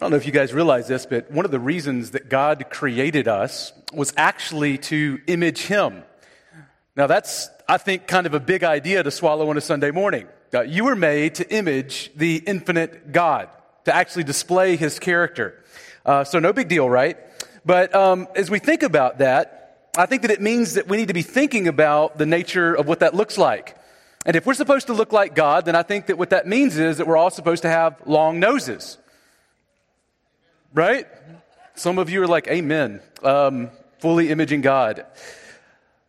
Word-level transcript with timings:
I 0.00 0.04
don't 0.04 0.12
know 0.12 0.16
if 0.16 0.24
you 0.24 0.32
guys 0.32 0.54
realize 0.54 0.88
this, 0.88 1.04
but 1.04 1.30
one 1.30 1.44
of 1.44 1.50
the 1.50 1.60
reasons 1.60 2.12
that 2.12 2.30
God 2.30 2.70
created 2.70 3.28
us 3.28 3.74
was 3.92 4.14
actually 4.16 4.78
to 4.78 5.20
image 5.26 5.66
Him. 5.66 6.04
Now, 6.96 7.06
that's, 7.06 7.50
I 7.68 7.76
think, 7.76 8.06
kind 8.06 8.26
of 8.26 8.32
a 8.32 8.40
big 8.40 8.64
idea 8.64 9.02
to 9.02 9.10
swallow 9.10 9.50
on 9.50 9.58
a 9.58 9.60
Sunday 9.60 9.90
morning. 9.90 10.26
You 10.66 10.84
were 10.84 10.96
made 10.96 11.34
to 11.34 11.54
image 11.54 12.10
the 12.16 12.36
infinite 12.36 13.12
God, 13.12 13.50
to 13.84 13.94
actually 13.94 14.24
display 14.24 14.76
His 14.76 14.98
character. 14.98 15.62
Uh, 16.06 16.24
so, 16.24 16.38
no 16.38 16.54
big 16.54 16.68
deal, 16.68 16.88
right? 16.88 17.18
But 17.66 17.94
um, 17.94 18.26
as 18.34 18.50
we 18.50 18.58
think 18.58 18.82
about 18.82 19.18
that, 19.18 19.90
I 19.98 20.06
think 20.06 20.22
that 20.22 20.30
it 20.30 20.40
means 20.40 20.74
that 20.74 20.88
we 20.88 20.96
need 20.96 21.08
to 21.08 21.14
be 21.14 21.20
thinking 21.20 21.68
about 21.68 22.16
the 22.16 22.24
nature 22.24 22.72
of 22.72 22.88
what 22.88 23.00
that 23.00 23.14
looks 23.14 23.36
like. 23.36 23.76
And 24.24 24.34
if 24.34 24.46
we're 24.46 24.54
supposed 24.54 24.86
to 24.86 24.94
look 24.94 25.12
like 25.12 25.34
God, 25.34 25.66
then 25.66 25.76
I 25.76 25.82
think 25.82 26.06
that 26.06 26.16
what 26.16 26.30
that 26.30 26.46
means 26.46 26.78
is 26.78 26.96
that 26.96 27.06
we're 27.06 27.18
all 27.18 27.30
supposed 27.30 27.60
to 27.62 27.68
have 27.68 28.00
long 28.06 28.40
noses. 28.40 28.96
Right? 30.72 31.06
Some 31.74 31.98
of 31.98 32.10
you 32.10 32.22
are 32.22 32.28
like, 32.28 32.46
Amen. 32.48 33.00
Um, 33.22 33.70
fully 33.98 34.30
imaging 34.30 34.60
God. 34.60 35.04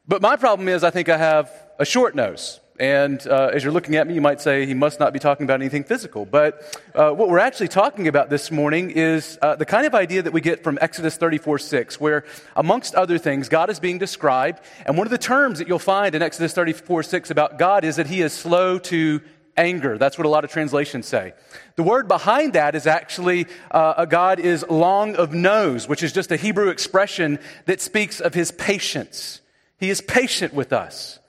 But 0.08 0.22
my 0.22 0.36
problem 0.36 0.68
is, 0.68 0.84
I 0.84 0.92
think 0.92 1.10
I 1.10 1.18
have 1.18 1.52
a 1.80 1.86
short 1.86 2.16
nose. 2.16 2.60
And 2.80 3.26
uh, 3.28 3.52
as 3.54 3.64
you're 3.64 3.74
looking 3.74 3.96
at 3.96 4.08
me, 4.08 4.16
you 4.16 4.22
might 4.22 4.42
say 4.42 4.66
he 4.66 4.74
must 4.74 5.00
not 5.00 5.14
be 5.14 5.20
talking 5.20 5.44
about 5.44 5.62
anything 5.62 5.84
physical. 5.84 6.26
But 6.26 6.80
uh, 6.96 7.12
what 7.12 7.30
we're 7.30 7.40
actually 7.40 7.68
talking 7.68 8.08
about 8.08 8.30
this 8.30 8.50
morning 8.50 8.92
is 8.92 9.38
uh, 9.42 9.56
the 9.56 9.66
kind 9.66 9.86
of 9.86 9.94
idea 9.94 10.24
that 10.24 10.34
we 10.34 10.42
get 10.42 10.64
from 10.64 10.80
Exodus 10.82 11.16
34 11.16 11.60
6, 11.60 12.00
where, 12.00 12.26
amongst 12.56 12.96
other 12.96 13.18
things, 13.18 13.50
God 13.50 13.70
is 13.70 13.80
being 13.80 14.00
described. 14.00 14.62
And 14.86 14.98
one 14.98 15.06
of 15.06 15.12
the 15.12 15.20
terms 15.20 15.60
that 15.60 15.68
you'll 15.68 15.80
find 15.80 16.16
in 16.16 16.22
Exodus 16.22 16.54
34 16.54 17.04
6 17.04 17.30
about 17.30 17.60
God 17.60 17.84
is 17.84 17.98
that 17.98 18.08
he 18.08 18.22
is 18.22 18.34
slow 18.34 18.80
to 18.80 19.22
anger. 19.58 19.98
That's 19.98 20.18
what 20.18 20.26
a 20.26 20.30
lot 20.30 20.44
of 20.44 20.52
translations 20.52 21.08
say. 21.08 21.34
The 21.76 21.84
word 21.84 22.08
behind 22.08 22.54
that 22.54 22.76
is 22.76 22.88
actually 22.88 23.48
uh, 23.70 23.96
a 23.98 24.08
God 24.08 24.40
is 24.40 24.66
long 24.70 25.16
of 25.16 25.34
nose, 25.34 25.88
which 25.88 26.04
is 26.04 26.14
just 26.14 26.32
a 26.32 26.38
Hebrew 26.38 26.70
expression 26.70 27.40
that 27.66 27.82
speaks 27.82 28.20
of 28.20 28.34
his 28.34 28.52
patience. 28.52 29.42
He 29.78 29.90
is 29.90 30.02
patient 30.02 30.54
with 30.54 30.74
us. 30.74 31.20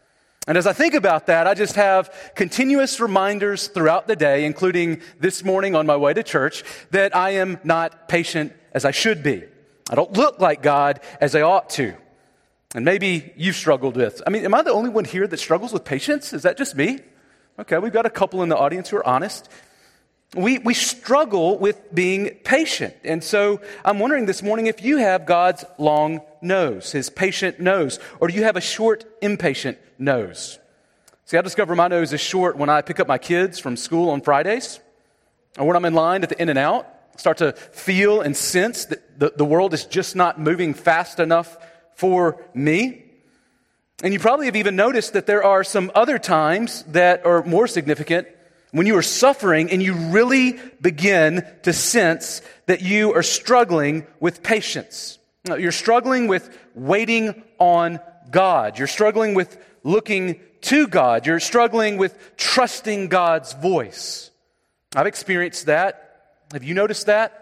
And 0.47 0.59
as 0.59 0.67
I 0.67 0.73
think 0.73 0.95
about 0.95 1.27
that, 1.27 1.47
I 1.47 1.55
just 1.55 1.77
have 1.77 2.33
continuous 2.35 2.99
reminders 2.99 3.69
throughout 3.69 4.09
the 4.09 4.17
day, 4.17 4.45
including 4.45 5.01
this 5.21 5.45
morning 5.45 5.77
on 5.77 5.87
my 5.87 5.97
way 5.97 6.13
to 6.15 6.23
church, 6.23 6.65
that 6.91 7.15
I 7.15 7.31
am 7.31 7.59
not 7.63 8.09
patient 8.09 8.53
as 8.73 8.85
I 8.85 8.91
should 8.91 9.23
be. 9.23 9.45
I 9.89 9.95
don't 9.95 10.13
look 10.13 10.41
like 10.41 10.63
God 10.63 11.01
as 11.21 11.37
I 11.37 11.43
ought 11.43 11.71
to. 11.71 11.95
And 12.75 12.85
maybe 12.85 13.33
you've 13.37 13.57
struggled 13.57 13.97
with. 13.97 14.23
I 14.27 14.31
mean, 14.31 14.45
am 14.45 14.55
I 14.55 14.63
the 14.63 14.73
only 14.73 14.91
one 14.91 15.05
here 15.05 15.27
that 15.27 15.39
struggles 15.39 15.73
with 15.73 15.85
patience? 15.85 16.33
Is 16.33 16.43
that 16.43 16.57
just 16.57 16.75
me? 16.75 17.01
Okay, 17.59 17.77
we've 17.79 17.93
got 17.93 18.07
a 18.07 18.11
couple 18.11 18.43
in 18.43 18.49
the 18.49 18.57
audience 18.57 18.89
who 18.89 18.97
are 18.97 19.07
honest. 19.07 19.49
We, 20.35 20.59
we 20.59 20.73
struggle 20.73 21.59
with 21.59 21.95
being 21.95 22.31
patient. 22.45 22.95
And 23.05 23.23
so 23.23 23.61
I'm 23.85 23.99
wondering 23.99 24.25
this 24.25 24.43
morning 24.43 24.67
if 24.67 24.83
you 24.83 24.97
have 24.97 25.27
God's 25.27 25.63
long 25.77 26.23
nose, 26.41 26.93
his 26.93 27.11
patient 27.11 27.61
nose, 27.61 27.99
or 28.21 28.29
do 28.29 28.35
you 28.35 28.45
have 28.45 28.57
a 28.57 28.61
short, 28.63 29.05
impatient 29.21 29.77
nose? 29.99 30.59
See, 31.27 31.37
I 31.37 31.43
discover 31.43 31.77
my 31.77 31.89
nose 31.89 32.15
is 32.15 32.23
short 32.23 32.57
when 32.57 32.71
I 32.71 32.81
pick 32.81 32.99
up 32.99 33.07
my 33.07 33.19
kids 33.19 33.59
from 33.59 33.77
school 33.77 34.09
on 34.11 34.23
Fridays, 34.23 34.81
or 35.59 35.67
when 35.67 35.77
I'm 35.77 35.85
in 35.85 35.95
line 35.95 36.23
at 36.23 36.31
the 36.31 36.41
In-N-Out, 36.41 36.89
start 37.19 37.37
to 37.39 37.53
feel 37.53 38.23
and 38.23 38.35
sense 38.35 38.87
that 38.87 39.19
the, 39.21 39.35
the 39.37 39.45
world 39.45 39.75
is 39.75 39.85
just 39.85 40.17
not 40.17 40.41
moving 40.41 40.73
fast 40.73 41.21
enough 41.21 41.59
for 41.95 42.43
me. 42.55 43.05
And 44.03 44.13
you 44.13 44.19
probably 44.19 44.47
have 44.47 44.57
even 44.57 44.75
noticed 44.75 45.13
that 45.13 45.27
there 45.27 45.45
are 45.45 45.63
some 45.63 45.93
other 45.95 46.19
times 46.19 46.83
that 46.89 47.25
are 47.25 47.45
more 47.45 47.69
significant 47.69 48.27
when 48.73 48.87
you 48.87 48.97
are 48.97 49.03
suffering 49.03 49.71
and 49.71 49.81
you 49.81 49.95
really 49.95 50.59
begin 50.81 51.47
to 51.63 51.73
sense 51.73 52.43
that 52.67 52.83
you 52.83 53.15
are 53.15 53.23
struggling 53.23 54.07
with 54.19 54.43
patience. 54.43 55.19
You're 55.45 55.71
struggling 55.71 56.27
with 56.27 56.57
waiting 56.75 57.45
on 57.59 58.01
God. 58.31 58.77
You're 58.79 58.89
struggling 58.89 59.35
with 59.35 59.57
looking 59.85 60.41
to 60.63 60.89
God. 60.89 61.27
You're 61.27 61.41
struggling 61.41 61.97
with 61.97 62.37
trusting 62.37 63.09
God's 63.09 63.53
voice. 63.53 64.31
I've 64.97 65.07
experienced 65.07 65.67
that. 65.67 66.39
Have 66.53 66.65
you 66.65 66.75
noticed 66.75 67.07
that? 67.07 67.39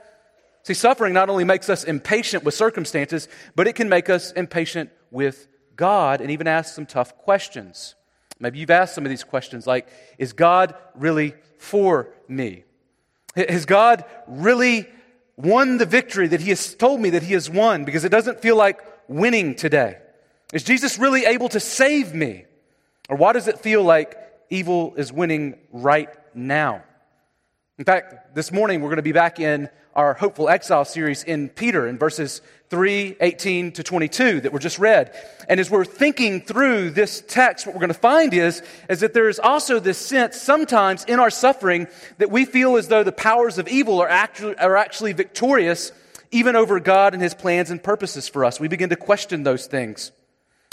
See, 0.63 0.75
suffering 0.75 1.15
not 1.15 1.31
only 1.31 1.45
makes 1.45 1.71
us 1.71 1.85
impatient 1.85 2.45
with 2.45 2.55
circumstances, 2.55 3.29
but 3.55 3.67
it 3.67 3.75
can 3.75 3.89
make 3.89 4.11
us 4.11 4.33
impatient 4.33 4.91
with 5.11 5.47
God 5.81 6.21
and 6.21 6.31
even 6.31 6.47
ask 6.47 6.75
some 6.75 6.85
tough 6.85 7.17
questions. 7.17 7.95
Maybe 8.39 8.59
you've 8.59 8.71
asked 8.71 8.95
some 8.95 9.07
of 9.07 9.09
these 9.09 9.25
questions 9.25 9.67
like, 9.67 9.89
is 10.19 10.35
God 10.35 10.75
really 10.95 11.33
for 11.57 12.11
me? 12.29 12.65
Has 13.35 13.65
God 13.65 14.05
really 14.27 14.87
won 15.39 15.79
the 15.79 15.87
victory 15.87 16.29
that 16.29 16.43
He 16.43 16.51
has 16.51 16.75
told 16.75 17.01
me 17.01 17.09
that 17.11 17.23
He 17.23 17.33
has 17.33 17.49
won? 17.49 17.87
Because 17.87 18.05
it 18.05 18.11
doesn't 18.11 18.43
feel 18.43 18.57
like 18.57 18.81
winning 19.09 19.55
today. 19.55 19.97
Is 20.53 20.65
Jesus 20.65 20.99
really 20.99 21.25
able 21.25 21.49
to 21.49 21.61
save 21.61 22.13
me? 22.13 22.45
Or 23.09 23.17
why 23.17 23.33
does 23.33 23.49
it 23.49 23.59
feel 23.59 23.83
like 23.83 24.19
evil 24.51 24.95
is 24.97 25.11
winning 25.11 25.59
right 25.73 26.11
now? 26.35 26.83
In 27.79 27.87
fact, 27.87 28.20
this 28.33 28.53
morning 28.53 28.81
we're 28.81 28.89
going 28.89 28.97
to 28.97 29.03
be 29.03 29.13
back 29.13 29.41
in 29.41 29.69
our 29.95 30.15
Hopeful 30.15 30.49
Exile 30.49 30.85
series 30.85 31.25
in 31.25 31.49
Peter 31.49 31.89
in 31.89 31.99
verses 31.99 32.43
3, 32.69 33.17
18 33.21 33.73
to 33.73 33.83
22 33.83 34.43
that 34.43 34.53
were 34.53 34.61
just 34.61 34.79
read. 34.79 35.13
And 35.49 35.59
as 35.59 35.69
we're 35.69 35.85
thinking 35.85 36.41
through 36.41 36.91
this 36.91 37.25
text, 37.27 37.67
what 37.67 37.75
we're 37.75 37.81
going 37.81 37.89
to 37.89 37.95
find 37.95 38.33
is, 38.33 38.63
is 38.89 39.01
that 39.01 39.15
there 39.15 39.29
is 39.29 39.41
also 39.41 39.81
this 39.81 39.99
sense 39.99 40.41
sometimes 40.41 41.05
in 41.05 41.19
our 41.19 41.31
suffering 41.31 41.89
that 42.19 42.31
we 42.31 42.45
feel 42.45 42.77
as 42.77 42.87
though 42.87 43.03
the 43.03 43.11
powers 43.11 43.59
of 43.59 43.67
evil 43.67 44.01
are 44.01 44.09
actually, 44.09 44.57
are 44.57 44.77
actually 44.77 45.13
victorious 45.13 45.91
even 46.31 46.55
over 46.55 46.79
God 46.79 47.15
and 47.15 47.23
his 47.23 47.35
plans 47.35 47.71
and 47.71 47.83
purposes 47.83 48.29
for 48.29 48.45
us. 48.45 48.61
We 48.61 48.69
begin 48.69 48.91
to 48.91 48.97
question 48.97 49.43
those 49.43 49.67
things. 49.67 50.13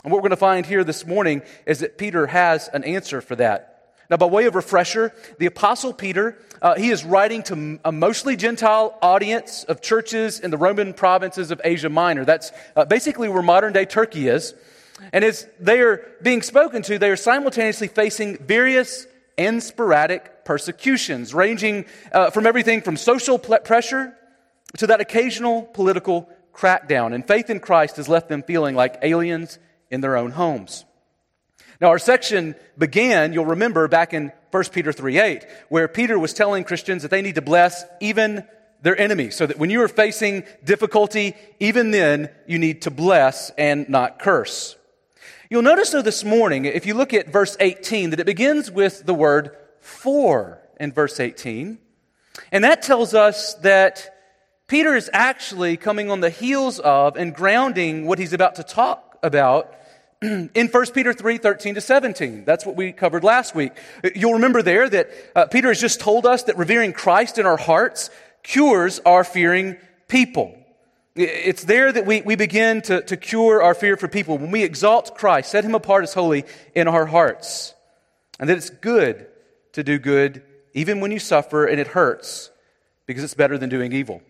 And 0.04 0.12
what 0.12 0.18
we're 0.18 0.30
going 0.30 0.32
to 0.32 0.38
find 0.38 0.66
here 0.66 0.84
this 0.84 1.08
morning 1.08 1.42
is 1.66 1.80
that 1.80 1.98
Peter 1.98 2.28
has 2.28 2.68
an 2.68 2.84
answer 2.84 3.20
for 3.20 3.36
that. 3.38 3.77
Now, 4.10 4.18
by 4.18 4.26
way 4.26 4.46
of 4.46 4.56
refresher, 4.56 5.14
the 5.38 5.48
Apostle 5.48 5.94
Peter, 5.94 6.38
uh, 6.62 6.76
he 6.76 6.90
is 6.90 7.04
writing 7.04 7.44
to 7.44 7.80
a 7.84 7.92
mostly 7.92 8.36
Gentile 8.36 8.98
audience 9.02 9.66
of 9.66 9.82
churches 9.82 10.40
in 10.40 10.50
the 10.50 10.58
Roman 10.58 10.94
provinces 10.94 11.52
of 11.52 11.60
Asia 11.64 11.90
Minor. 11.90 12.24
That's 12.24 12.52
uh, 12.76 12.86
basically 12.86 13.28
where 13.28 13.42
modern 13.42 13.74
day 13.74 13.86
Turkey 13.86 14.30
is. 14.30 14.54
And 15.12 15.24
as 15.24 15.48
they 15.60 15.82
are 15.82 16.06
being 16.22 16.42
spoken 16.42 16.82
to, 16.84 16.98
they 16.98 17.10
are 17.10 17.18
simultaneously 17.18 17.88
facing 17.88 18.38
various 18.38 19.08
and 19.38 19.62
sporadic 19.62 20.46
persecutions, 20.46 21.34
ranging 21.34 21.86
uh, 22.12 22.32
from 22.32 22.48
everything 22.48 22.82
from 22.82 22.98
social 22.98 23.38
pressure 23.38 24.14
to 24.78 24.88
that 24.88 25.02
occasional 25.02 25.64
political 25.64 26.30
crackdown. 26.54 27.14
And 27.14 27.28
faith 27.28 27.50
in 27.50 27.60
Christ 27.60 27.98
has 27.98 28.10
left 28.10 28.30
them 28.30 28.42
feeling 28.42 28.74
like 28.74 28.98
aliens 29.04 29.60
in 29.92 30.02
their 30.02 30.18
own 30.18 30.32
homes. 30.32 30.86
Now, 31.80 31.90
our 31.90 32.00
section 32.00 32.56
began, 32.78 33.34
you'll 33.34 33.46
remember, 33.46 33.88
back 33.88 34.14
in 34.14 34.32
1 34.52 34.64
Peter 34.72 34.92
3 34.92 35.20
8, 35.20 35.46
where 35.70 35.88
Peter 35.88 36.18
was 36.18 36.34
telling 36.34 36.64
Christians 36.64 37.04
that 37.04 37.12
they 37.12 37.22
need 37.22 37.36
to 37.36 37.42
bless 37.42 37.86
even 38.02 38.44
their 38.82 39.00
enemies, 39.00 39.36
so 39.36 39.46
that 39.46 39.58
when 39.58 39.70
you 39.70 39.82
are 39.82 39.88
facing 39.88 40.44
difficulty, 40.64 41.36
even 41.60 41.92
then, 41.92 42.30
you 42.48 42.58
need 42.58 42.84
to 42.84 42.92
bless 42.92 43.52
and 43.52 43.88
not 43.90 44.20
curse. 44.20 44.76
You'll 45.50 45.62
notice, 45.62 45.92
though, 45.92 46.02
this 46.02 46.24
morning, 46.24 46.66
if 46.66 46.86
you 46.86 46.94
look 46.94 47.14
at 47.14 47.32
verse 47.32 47.56
18, 47.60 48.10
that 48.10 48.20
it 48.20 48.26
begins 48.26 48.70
with 48.72 49.06
the 49.06 49.14
word 49.14 49.56
for 49.80 50.62
in 50.80 50.92
verse 50.92 51.20
18. 51.20 51.78
And 52.52 52.64
that 52.64 52.82
tells 52.82 53.14
us 53.14 53.54
that 53.56 54.16
Peter 54.68 54.96
is 54.96 55.10
actually 55.14 55.78
coming 55.78 56.12
on 56.12 56.20
the 56.20 56.30
heels 56.30 56.80
of 56.80 57.16
and 57.16 57.34
grounding 57.34 58.06
what 58.06 58.20
he's 58.20 58.34
about 58.34 58.56
to 58.56 58.64
talk 58.64 59.18
about 59.24 59.74
in 60.22 60.68
1 60.72 60.92
Peter 60.94 61.14
3 61.14 61.38
13 61.38 61.76
to 61.76 61.82
17. 61.82 62.46
That's 62.46 62.66
what 62.66 62.76
we 62.76 62.92
covered 62.92 63.24
last 63.24 63.54
week. 63.54 63.72
You'll 64.16 64.34
remember 64.34 64.62
there 64.62 64.90
that 64.90 65.10
uh, 65.36 65.46
Peter 65.46 65.68
has 65.68 65.80
just 65.80 66.00
told 66.00 66.26
us 66.26 66.44
that 66.44 66.58
revering 66.58 66.94
Christ 66.94 67.38
in 67.38 67.46
our 67.46 67.58
hearts 67.58 68.10
cures 68.42 69.00
our 69.00 69.24
fearing 69.24 69.78
people. 70.08 70.58
It's 71.16 71.64
there 71.64 71.92
that 71.92 72.06
we, 72.06 72.22
we 72.22 72.36
begin 72.36 72.82
to, 72.84 73.02
to 73.02 73.18
cure 73.18 73.62
our 73.62 73.74
fear 73.74 73.98
for 73.98 74.08
people 74.08 74.38
when 74.38 74.52
we 74.52 74.64
exalt 74.64 75.18
Christ, 75.18 75.50
set 75.50 75.64
him 75.64 75.74
apart 75.74 76.04
as 76.04 76.14
holy 76.14 76.46
in 76.76 76.88
our 76.88 77.06
hearts. 77.06 77.74
And 78.40 78.50
that 78.50 78.58
it's 78.58 78.70
good 78.70 79.28
to 79.74 79.84
do 79.84 79.98
good 79.98 80.44
even 80.74 81.00
when 81.00 81.12
you 81.12 81.20
suffer 81.20 81.66
and 81.66 81.80
it 81.80 81.88
hurts 81.88 82.52
because 83.08 83.24
it's 83.24 83.34
better 83.34 83.58
than 83.58 83.70
doing 83.70 83.94
evil. 83.94 84.22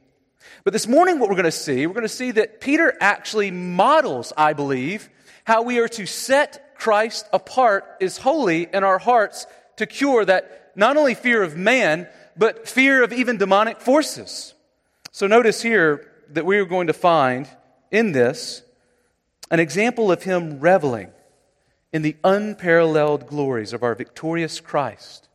But 0.64 0.74
this 0.74 0.88
morning, 0.88 1.20
what 1.20 1.30
we're 1.30 1.36
going 1.36 1.46
to 1.46 1.52
see, 1.52 1.88
we're 1.88 1.94
going 1.94 2.04
to 2.04 2.10
see 2.10 2.32
that 2.32 2.62
Peter 2.62 2.96
actually 3.00 3.52
models, 3.52 4.34
I 4.36 4.54
believe, 4.54 5.10
how 5.46 5.62
we 5.62 5.80
are 5.80 5.88
to 5.90 6.06
set 6.06 6.76
Christ 6.78 7.26
apart 7.34 7.86
as 8.02 8.18
holy 8.18 8.68
in 8.72 8.84
our 8.84 9.00
hearts 9.00 9.48
to 9.78 9.86
cure 9.86 10.26
that 10.26 10.72
not 10.76 10.98
only 10.98 11.16
fear 11.16 11.42
of 11.42 11.56
man, 11.56 12.08
but 12.36 12.68
fear 12.68 13.04
of 13.04 13.14
even 13.14 13.38
demonic 13.38 13.82
forces. 13.82 14.54
So 15.12 15.26
notice 15.26 15.62
here 15.62 16.12
that 16.30 16.46
we 16.46 16.58
are 16.58 16.66
going 16.66 16.88
to 16.88 16.94
find 16.94 17.48
in 17.92 18.12
this 18.12 18.62
an 19.50 19.60
example 19.60 20.12
of 20.12 20.24
him 20.24 20.60
reveling 20.60 21.12
in 21.94 22.02
the 22.02 22.18
unparalleled 22.24 23.28
glories 23.28 23.74
of 23.74 23.82
our 23.82 23.96
victorious 23.96 24.60
Christ, 24.60 25.30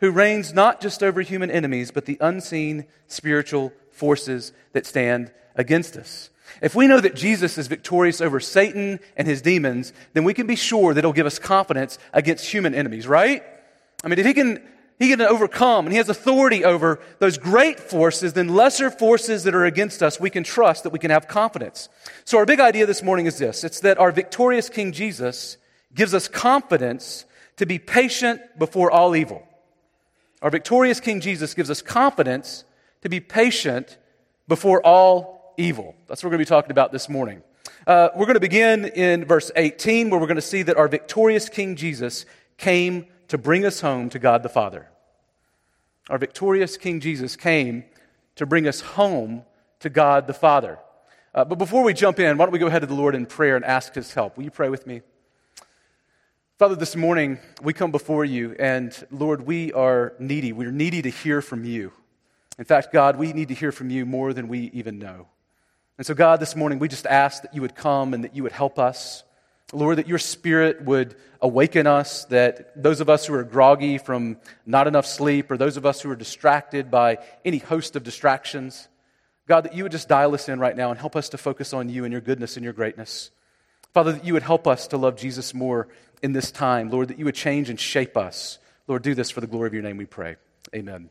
who 0.00 0.10
reigns 0.10 0.54
not 0.54 0.80
just 0.80 1.02
over 1.02 1.20
human 1.20 1.50
enemies, 1.50 1.90
but 1.90 2.06
the 2.06 2.16
unseen 2.20 2.86
spiritual 3.08 3.72
forces 3.98 4.52
that 4.72 4.86
stand 4.86 5.32
against 5.54 5.96
us. 5.96 6.30
If 6.62 6.74
we 6.74 6.86
know 6.86 7.00
that 7.00 7.14
Jesus 7.14 7.58
is 7.58 7.66
victorious 7.66 8.20
over 8.20 8.40
Satan 8.40 9.00
and 9.16 9.28
his 9.28 9.42
demons, 9.42 9.92
then 10.14 10.24
we 10.24 10.34
can 10.34 10.46
be 10.46 10.56
sure 10.56 10.94
that 10.94 11.04
he'll 11.04 11.12
give 11.12 11.26
us 11.26 11.38
confidence 11.38 11.98
against 12.12 12.46
human 12.46 12.74
enemies, 12.74 13.06
right? 13.06 13.42
I 14.02 14.08
mean, 14.08 14.18
if 14.18 14.26
he 14.26 14.34
can, 14.34 14.62
he 14.98 15.08
can 15.08 15.20
overcome 15.20 15.86
and 15.86 15.92
he 15.92 15.98
has 15.98 16.08
authority 16.08 16.64
over 16.64 17.00
those 17.18 17.38
great 17.38 17.78
forces, 17.78 18.32
then 18.32 18.48
lesser 18.48 18.90
forces 18.90 19.44
that 19.44 19.54
are 19.54 19.64
against 19.64 20.02
us, 20.02 20.18
we 20.18 20.30
can 20.30 20.44
trust 20.44 20.84
that 20.84 20.90
we 20.90 20.98
can 20.98 21.10
have 21.10 21.28
confidence. 21.28 21.88
So 22.24 22.38
our 22.38 22.46
big 22.46 22.60
idea 22.60 22.86
this 22.86 23.02
morning 23.02 23.26
is 23.26 23.38
this. 23.38 23.62
It's 23.62 23.80
that 23.80 23.98
our 23.98 24.10
victorious 24.10 24.68
King 24.68 24.92
Jesus 24.92 25.58
gives 25.94 26.14
us 26.14 26.28
confidence 26.28 27.24
to 27.56 27.66
be 27.66 27.78
patient 27.78 28.40
before 28.58 28.90
all 28.90 29.14
evil. 29.14 29.42
Our 30.42 30.50
victorious 30.50 31.00
King 31.00 31.20
Jesus 31.20 31.54
gives 31.54 31.70
us 31.70 31.82
confidence 31.82 32.64
to 33.02 33.08
be 33.08 33.20
patient 33.20 33.98
before 34.46 34.84
all 34.84 35.54
evil. 35.56 35.94
That's 36.06 36.22
what 36.22 36.28
we're 36.28 36.36
going 36.36 36.44
to 36.44 36.50
be 36.50 36.56
talking 36.56 36.70
about 36.70 36.92
this 36.92 37.08
morning. 37.08 37.42
Uh, 37.86 38.08
we're 38.14 38.26
going 38.26 38.34
to 38.34 38.40
begin 38.40 38.86
in 38.86 39.24
verse 39.24 39.50
18, 39.56 40.10
where 40.10 40.20
we're 40.20 40.26
going 40.26 40.36
to 40.36 40.42
see 40.42 40.62
that 40.62 40.76
our 40.76 40.88
victorious 40.88 41.48
King 41.48 41.76
Jesus 41.76 42.26
came 42.56 43.06
to 43.28 43.38
bring 43.38 43.64
us 43.64 43.80
home 43.80 44.10
to 44.10 44.18
God 44.18 44.42
the 44.42 44.48
Father. 44.48 44.88
Our 46.10 46.18
victorious 46.18 46.76
King 46.76 47.00
Jesus 47.00 47.36
came 47.36 47.84
to 48.36 48.46
bring 48.46 48.66
us 48.66 48.80
home 48.80 49.44
to 49.80 49.90
God 49.90 50.26
the 50.26 50.34
Father. 50.34 50.78
Uh, 51.34 51.44
but 51.44 51.56
before 51.56 51.82
we 51.82 51.92
jump 51.92 52.18
in, 52.18 52.36
why 52.36 52.46
don't 52.46 52.52
we 52.52 52.58
go 52.58 52.66
ahead 52.66 52.80
to 52.80 52.86
the 52.86 52.94
Lord 52.94 53.14
in 53.14 53.26
prayer 53.26 53.56
and 53.56 53.64
ask 53.64 53.94
His 53.94 54.14
help? 54.14 54.36
Will 54.36 54.44
you 54.44 54.50
pray 54.50 54.68
with 54.68 54.86
me? 54.86 55.02
Father, 56.58 56.74
this 56.74 56.96
morning 56.96 57.38
we 57.62 57.72
come 57.72 57.92
before 57.92 58.24
you, 58.24 58.56
and 58.58 58.92
Lord, 59.10 59.46
we 59.46 59.72
are 59.72 60.14
needy. 60.18 60.52
We're 60.52 60.72
needy 60.72 61.02
to 61.02 61.10
hear 61.10 61.40
from 61.40 61.64
you. 61.64 61.92
In 62.58 62.64
fact, 62.64 62.92
God, 62.92 63.16
we 63.16 63.32
need 63.32 63.48
to 63.48 63.54
hear 63.54 63.72
from 63.72 63.90
you 63.90 64.04
more 64.04 64.32
than 64.32 64.48
we 64.48 64.70
even 64.74 64.98
know. 64.98 65.28
And 65.96 66.06
so, 66.06 66.14
God, 66.14 66.40
this 66.40 66.56
morning 66.56 66.78
we 66.78 66.88
just 66.88 67.06
ask 67.06 67.42
that 67.42 67.54
you 67.54 67.62
would 67.62 67.74
come 67.74 68.14
and 68.14 68.24
that 68.24 68.34
you 68.34 68.42
would 68.42 68.52
help 68.52 68.78
us. 68.78 69.24
Lord, 69.72 69.98
that 69.98 70.08
your 70.08 70.18
spirit 70.18 70.82
would 70.82 71.14
awaken 71.42 71.86
us, 71.86 72.24
that 72.26 72.82
those 72.82 73.00
of 73.00 73.10
us 73.10 73.26
who 73.26 73.34
are 73.34 73.44
groggy 73.44 73.98
from 73.98 74.38
not 74.64 74.86
enough 74.86 75.06
sleep, 75.06 75.50
or 75.50 75.56
those 75.56 75.76
of 75.76 75.84
us 75.84 76.00
who 76.00 76.10
are 76.10 76.16
distracted 76.16 76.90
by 76.90 77.18
any 77.44 77.58
host 77.58 77.94
of 77.94 78.02
distractions, 78.02 78.88
God, 79.46 79.64
that 79.64 79.74
you 79.74 79.82
would 79.82 79.92
just 79.92 80.08
dial 80.08 80.34
us 80.34 80.48
in 80.48 80.58
right 80.58 80.76
now 80.76 80.90
and 80.90 80.98
help 80.98 81.16
us 81.16 81.28
to 81.30 81.38
focus 81.38 81.72
on 81.72 81.88
you 81.88 82.04
and 82.04 82.12
your 82.12 82.20
goodness 82.20 82.56
and 82.56 82.64
your 82.64 82.72
greatness. 82.72 83.30
Father, 83.92 84.12
that 84.12 84.24
you 84.24 84.32
would 84.32 84.42
help 84.42 84.66
us 84.66 84.88
to 84.88 84.96
love 84.96 85.16
Jesus 85.16 85.52
more 85.54 85.88
in 86.22 86.32
this 86.32 86.50
time. 86.50 86.90
Lord, 86.90 87.08
that 87.08 87.18
you 87.18 87.24
would 87.24 87.34
change 87.34 87.70
and 87.70 87.78
shape 87.78 88.16
us. 88.16 88.58
Lord, 88.86 89.02
do 89.02 89.14
this 89.14 89.30
for 89.30 89.40
the 89.40 89.46
glory 89.46 89.66
of 89.66 89.74
your 89.74 89.82
name, 89.82 89.96
we 89.96 90.06
pray. 90.06 90.36
Amen. 90.74 91.10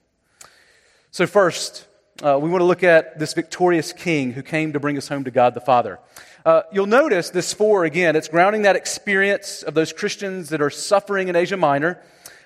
So, 1.17 1.25
first, 1.25 1.87
uh, 2.21 2.37
we 2.39 2.47
want 2.47 2.61
to 2.61 2.65
look 2.65 2.83
at 2.83 3.17
this 3.17 3.33
victorious 3.33 3.91
king 3.91 4.33
who 4.33 4.43
came 4.43 4.73
to 4.73 4.79
bring 4.79 4.99
us 4.99 5.07
home 5.07 5.23
to 5.23 5.31
God 5.31 5.55
the 5.55 5.59
Father. 5.59 5.97
Uh, 6.45 6.61
you'll 6.71 6.85
notice 6.85 7.31
this 7.31 7.55
for 7.55 7.85
again, 7.85 8.15
it's 8.15 8.27
grounding 8.27 8.61
that 8.61 8.75
experience 8.75 9.63
of 9.63 9.73
those 9.73 9.91
Christians 9.91 10.49
that 10.49 10.61
are 10.61 10.69
suffering 10.69 11.27
in 11.27 11.35
Asia 11.35 11.57
Minor 11.57 11.99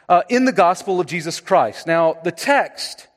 uh, 0.07 0.21
in 0.29 0.45
the 0.45 0.53
gospel 0.53 1.01
of 1.01 1.07
Jesus 1.07 1.41
Christ. 1.41 1.85
Now, 1.85 2.13
the 2.23 2.31
text 2.31 3.09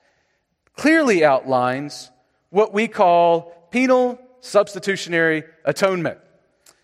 clearly 0.75 1.25
outlines 1.25 2.11
what 2.51 2.75
we 2.75 2.89
call 2.89 3.69
penal 3.71 4.19
substitutionary 4.41 5.45
atonement. 5.65 6.19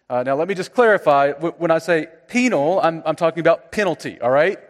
Uh, 0.09 0.23
now, 0.23 0.37
let 0.37 0.47
me 0.47 0.55
just 0.55 0.73
clarify. 0.73 1.33
When 1.33 1.73
I 1.73 1.79
say 1.79 2.07
penal, 2.29 2.79
I'm, 2.81 3.03
I'm 3.05 3.17
talking 3.17 3.41
about 3.41 3.73
penalty, 3.73 4.21
all 4.21 4.31
right? 4.31 4.61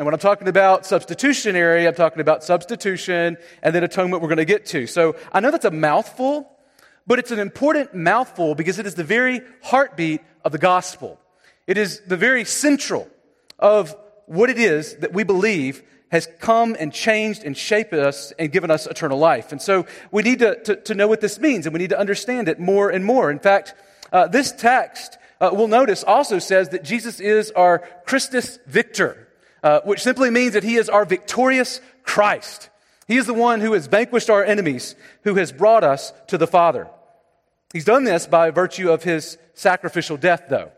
And 0.00 0.06
when 0.06 0.14
I'm 0.14 0.20
talking 0.20 0.48
about 0.48 0.86
substitutionary, 0.86 1.86
I'm 1.86 1.94
talking 1.94 2.22
about 2.22 2.42
substitution 2.42 3.36
and 3.62 3.74
then 3.74 3.84
atonement 3.84 4.22
we're 4.22 4.30
going 4.30 4.38
to 4.38 4.46
get 4.46 4.64
to. 4.68 4.86
So 4.86 5.14
I 5.30 5.40
know 5.40 5.50
that's 5.50 5.66
a 5.66 5.70
mouthful, 5.70 6.50
but 7.06 7.18
it's 7.18 7.32
an 7.32 7.38
important 7.38 7.94
mouthful 7.94 8.54
because 8.54 8.78
it 8.78 8.86
is 8.86 8.94
the 8.94 9.04
very 9.04 9.42
heartbeat 9.62 10.22
of 10.42 10.52
the 10.52 10.58
gospel. 10.58 11.20
It 11.66 11.76
is 11.76 12.00
the 12.06 12.16
very 12.16 12.46
central 12.46 13.10
of 13.58 13.94
what 14.24 14.48
it 14.48 14.58
is 14.58 14.96
that 14.96 15.12
we 15.12 15.22
believe 15.22 15.82
has 16.10 16.26
come 16.38 16.78
and 16.80 16.94
changed 16.94 17.44
and 17.44 17.54
shaped 17.54 17.92
us 17.92 18.32
and 18.38 18.50
given 18.50 18.70
us 18.70 18.86
eternal 18.86 19.18
life. 19.18 19.52
And 19.52 19.60
so 19.60 19.84
we 20.10 20.22
need 20.22 20.38
to, 20.38 20.62
to, 20.62 20.76
to 20.76 20.94
know 20.94 21.08
what 21.08 21.20
this 21.20 21.38
means 21.38 21.66
and 21.66 21.74
we 21.74 21.78
need 21.78 21.90
to 21.90 22.00
understand 22.00 22.48
it 22.48 22.58
more 22.58 22.88
and 22.88 23.04
more. 23.04 23.30
In 23.30 23.38
fact, 23.38 23.74
uh, 24.14 24.28
this 24.28 24.50
text, 24.50 25.18
uh, 25.42 25.50
we'll 25.52 25.68
notice, 25.68 26.02
also 26.02 26.38
says 26.38 26.70
that 26.70 26.84
Jesus 26.84 27.20
is 27.20 27.50
our 27.50 27.80
Christus 28.06 28.58
Victor, 28.66 29.26
uh, 29.62 29.80
which 29.84 30.02
simply 30.02 30.30
means 30.30 30.54
that 30.54 30.64
he 30.64 30.76
is 30.76 30.88
our 30.88 31.04
victorious 31.04 31.80
Christ. 32.02 32.70
He 33.06 33.16
is 33.16 33.26
the 33.26 33.34
one 33.34 33.60
who 33.60 33.72
has 33.72 33.86
vanquished 33.86 34.30
our 34.30 34.44
enemies, 34.44 34.94
who 35.24 35.34
has 35.34 35.52
brought 35.52 35.84
us 35.84 36.12
to 36.28 36.38
the 36.38 36.46
Father. 36.46 36.88
He's 37.72 37.84
done 37.84 38.04
this 38.04 38.26
by 38.26 38.50
virtue 38.50 38.90
of 38.90 39.02
his 39.02 39.38
sacrificial 39.54 40.16
death, 40.16 40.44
though. 40.48 40.72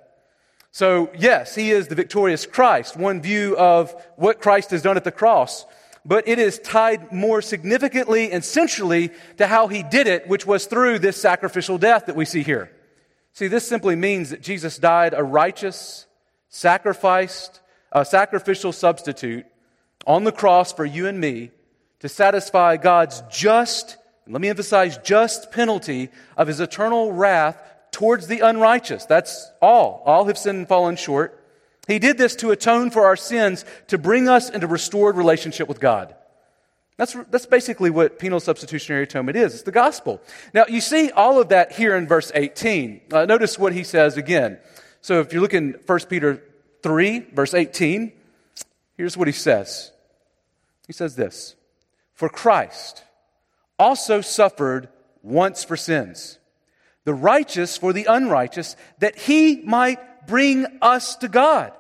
So, 0.70 1.10
yes, 1.16 1.54
he 1.54 1.70
is 1.70 1.88
the 1.88 1.94
victorious 1.94 2.46
Christ, 2.46 2.96
one 2.96 3.20
view 3.20 3.56
of 3.56 3.94
what 4.16 4.40
Christ 4.40 4.70
has 4.70 4.80
done 4.80 4.96
at 4.96 5.04
the 5.04 5.12
cross, 5.12 5.66
but 6.04 6.26
it 6.26 6.38
is 6.38 6.58
tied 6.58 7.12
more 7.12 7.42
significantly 7.42 8.32
and 8.32 8.42
centrally 8.44 9.10
to 9.36 9.46
how 9.46 9.68
he 9.68 9.82
did 9.82 10.06
it, 10.06 10.26
which 10.26 10.46
was 10.46 10.66
through 10.66 10.98
this 10.98 11.20
sacrificial 11.20 11.78
death 11.78 12.06
that 12.06 12.16
we 12.16 12.24
see 12.24 12.42
here. 12.42 12.70
See, 13.34 13.48
this 13.48 13.66
simply 13.66 13.96
means 13.96 14.30
that 14.30 14.42
Jesus 14.42 14.78
died 14.78 15.14
a 15.14 15.22
righteous, 15.22 16.06
sacrificed, 16.48 17.60
a 17.92 18.04
sacrificial 18.04 18.72
substitute 18.72 19.46
on 20.06 20.24
the 20.24 20.32
cross 20.32 20.72
for 20.72 20.84
you 20.84 21.06
and 21.06 21.20
me 21.20 21.50
to 22.00 22.08
satisfy 22.08 22.76
God's 22.76 23.22
just, 23.30 23.96
let 24.26 24.40
me 24.40 24.48
emphasize, 24.48 24.98
just 24.98 25.52
penalty 25.52 26.08
of 26.36 26.48
his 26.48 26.58
eternal 26.58 27.12
wrath 27.12 27.56
towards 27.92 28.26
the 28.26 28.40
unrighteous. 28.40 29.06
That's 29.06 29.50
all. 29.60 30.02
All 30.04 30.24
have 30.24 30.38
sinned 30.38 30.58
and 30.58 30.68
fallen 30.68 30.96
short. 30.96 31.38
He 31.86 31.98
did 31.98 32.18
this 32.18 32.34
to 32.36 32.50
atone 32.50 32.90
for 32.90 33.04
our 33.04 33.16
sins, 33.16 33.64
to 33.88 33.98
bring 33.98 34.28
us 34.28 34.50
into 34.50 34.66
restored 34.66 35.16
relationship 35.16 35.68
with 35.68 35.80
God. 35.80 36.14
That's, 36.96 37.16
that's 37.30 37.46
basically 37.46 37.90
what 37.90 38.18
penal 38.18 38.38
substitutionary 38.38 39.04
atonement 39.04 39.36
is. 39.36 39.54
It's 39.54 39.62
the 39.62 39.72
gospel. 39.72 40.20
Now, 40.54 40.64
you 40.68 40.80
see 40.80 41.10
all 41.10 41.40
of 41.40 41.48
that 41.48 41.72
here 41.72 41.96
in 41.96 42.06
verse 42.06 42.30
18. 42.34 43.00
Uh, 43.12 43.24
notice 43.24 43.58
what 43.58 43.72
he 43.72 43.82
says 43.82 44.16
again. 44.16 44.58
So 45.00 45.20
if 45.20 45.32
you're 45.32 45.42
looking 45.42 45.74
1 45.86 45.98
Peter 46.08 46.42
3, 46.82 47.20
verse 47.32 47.54
18, 47.54 48.12
here's 48.96 49.16
what 49.16 49.28
he 49.28 49.32
says. 49.32 49.92
He 50.86 50.92
says 50.92 51.16
this 51.16 51.56
For 52.14 52.28
Christ 52.28 53.04
also 53.78 54.20
suffered 54.20 54.88
once 55.22 55.64
for 55.64 55.76
sins, 55.76 56.38
the 57.04 57.14
righteous 57.14 57.76
for 57.76 57.92
the 57.92 58.06
unrighteous, 58.08 58.76
that 58.98 59.16
he 59.16 59.62
might 59.62 60.26
bring 60.26 60.66
us 60.80 61.16
to 61.16 61.28
God, 61.28 61.72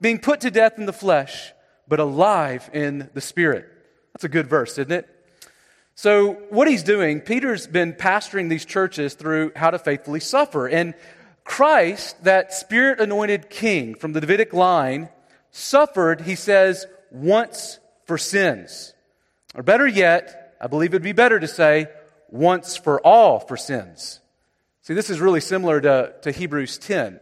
being 0.00 0.18
put 0.18 0.40
to 0.40 0.50
death 0.50 0.78
in 0.78 0.86
the 0.86 0.92
flesh, 0.92 1.52
but 1.88 2.00
alive 2.00 2.70
in 2.72 3.10
the 3.14 3.20
spirit 3.20 3.68
that's 4.12 4.24
a 4.24 4.28
good 4.28 4.46
verse, 4.46 4.72
isn't 4.72 4.92
it? 4.92 5.08
So, 5.94 6.34
what 6.50 6.68
he's 6.68 6.82
doing, 6.82 7.20
Peter's 7.20 7.66
been 7.66 7.92
pastoring 7.92 8.48
these 8.48 8.64
churches 8.64 9.14
through 9.14 9.52
how 9.56 9.70
to 9.70 9.78
faithfully 9.78 10.20
suffer. 10.20 10.66
And 10.66 10.94
Christ, 11.44 12.24
that 12.24 12.52
spirit 12.52 13.00
anointed 13.00 13.50
king 13.50 13.94
from 13.94 14.12
the 14.12 14.20
Davidic 14.20 14.52
line, 14.52 15.08
suffered, 15.50 16.22
he 16.22 16.34
says, 16.34 16.86
once 17.10 17.78
for 18.06 18.16
sins. 18.18 18.94
Or 19.54 19.62
better 19.62 19.86
yet, 19.86 20.56
I 20.60 20.66
believe 20.66 20.90
it'd 20.90 21.02
be 21.02 21.12
better 21.12 21.38
to 21.38 21.48
say, 21.48 21.88
once 22.28 22.76
for 22.76 23.00
all 23.00 23.38
for 23.40 23.56
sins. 23.56 24.20
See, 24.82 24.94
this 24.94 25.10
is 25.10 25.20
really 25.20 25.40
similar 25.40 25.80
to, 25.80 26.14
to 26.22 26.30
Hebrews 26.32 26.78
10, 26.78 27.20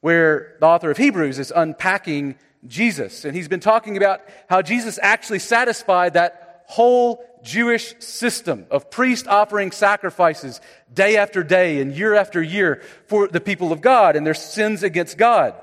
where 0.00 0.56
the 0.60 0.66
author 0.66 0.90
of 0.90 0.96
Hebrews 0.96 1.38
is 1.38 1.52
unpacking 1.54 2.36
Jesus. 2.66 3.24
And 3.24 3.34
he's 3.34 3.48
been 3.48 3.60
talking 3.60 3.96
about 3.96 4.20
how 4.48 4.62
Jesus 4.62 4.98
actually 5.02 5.40
satisfied 5.40 6.14
that 6.14 6.64
whole 6.66 7.24
Jewish 7.46 7.94
system 8.00 8.66
of 8.70 8.90
priest 8.90 9.28
offering 9.28 9.70
sacrifices 9.70 10.60
day 10.92 11.16
after 11.16 11.42
day 11.42 11.80
and 11.80 11.92
year 11.92 12.14
after 12.14 12.42
year 12.42 12.82
for 13.06 13.28
the 13.28 13.40
people 13.40 13.72
of 13.72 13.80
God 13.80 14.16
and 14.16 14.26
their 14.26 14.34
sins 14.34 14.82
against 14.82 15.16
God. 15.16 15.54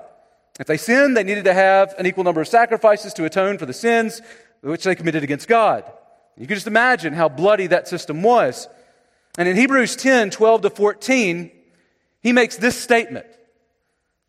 If 0.59 0.67
they 0.67 0.77
sinned, 0.77 1.17
they 1.17 1.23
needed 1.23 1.43
to 1.43 1.53
have 1.53 1.93
an 1.99 2.05
equal 2.05 2.23
number 2.23 2.41
of 2.41 2.47
sacrifices 2.47 3.13
to 3.15 3.25
atone 3.25 3.57
for 3.57 3.65
the 3.65 3.73
sins 3.73 4.21
which 4.61 4.85
they 4.85 4.95
committed 4.95 5.23
against 5.23 5.47
God. 5.47 5.83
You 6.37 6.47
can 6.47 6.55
just 6.55 6.67
imagine 6.67 7.13
how 7.13 7.27
bloody 7.27 7.67
that 7.67 7.87
system 7.87 8.23
was. 8.23 8.67
And 9.37 9.47
in 9.47 9.57
Hebrews 9.57 9.95
10 9.97 10.29
12 10.29 10.61
to 10.61 10.69
14, 10.69 11.51
he 12.21 12.31
makes 12.31 12.55
this 12.55 12.81
statement. 12.81 13.25